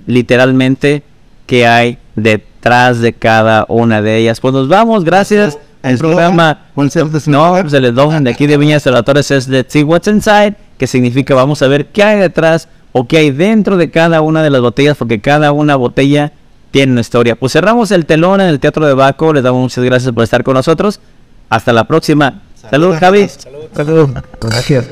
literalmente 0.07 1.03
qué 1.45 1.67
hay 1.67 1.99
detrás 2.15 2.99
de 2.99 3.13
cada 3.13 3.67
una 3.69 4.01
de 4.01 4.17
ellas. 4.17 4.39
Pues 4.39 4.55
nos 4.55 4.67
vamos, 4.67 5.03
gracias. 5.03 5.59
El 5.83 5.99
programa 5.99 6.65
¿Cuál 6.73 6.89
será 6.89 7.05
el 7.05 7.31
no, 7.31 7.55
pues 7.61 7.73
el 7.73 7.85
eslogan 7.85 8.23
de 8.23 8.31
aquí 8.31 8.47
de 8.47 8.57
Viñas 8.57 8.81
Salvatores 8.81 9.29
es 9.29 9.47
Let's 9.47 9.71
see 9.71 9.83
what's 9.83 10.07
inside, 10.07 10.55
que 10.79 10.87
significa 10.87 11.35
vamos 11.35 11.61
a 11.61 11.67
ver 11.67 11.85
qué 11.89 12.01
hay 12.01 12.17
detrás 12.17 12.69
o 12.91 13.07
qué 13.07 13.17
hay 13.17 13.29
dentro 13.29 13.77
de 13.77 13.91
cada 13.91 14.21
una 14.21 14.41
de 14.41 14.49
las 14.49 14.61
botellas, 14.61 14.97
porque 14.97 15.21
cada 15.21 15.51
una 15.51 15.75
botella 15.75 16.31
tiene 16.71 16.93
una 16.93 17.01
historia. 17.01 17.35
Pues 17.35 17.53
cerramos 17.53 17.91
el 17.91 18.07
telón 18.07 18.41
en 18.41 18.47
el 18.47 18.59
Teatro 18.59 18.87
de 18.87 18.95
Baco, 18.95 19.31
les 19.31 19.43
damos 19.43 19.61
muchas 19.61 19.83
gracias 19.83 20.11
por 20.11 20.23
estar 20.23 20.43
con 20.43 20.55
nosotros. 20.55 20.99
Hasta 21.49 21.71
la 21.71 21.83
próxima. 21.83 22.41
Saludos, 22.55 22.97
Javi. 22.97 23.27
Saludos. 23.75 24.09
Gracias. 24.41 24.87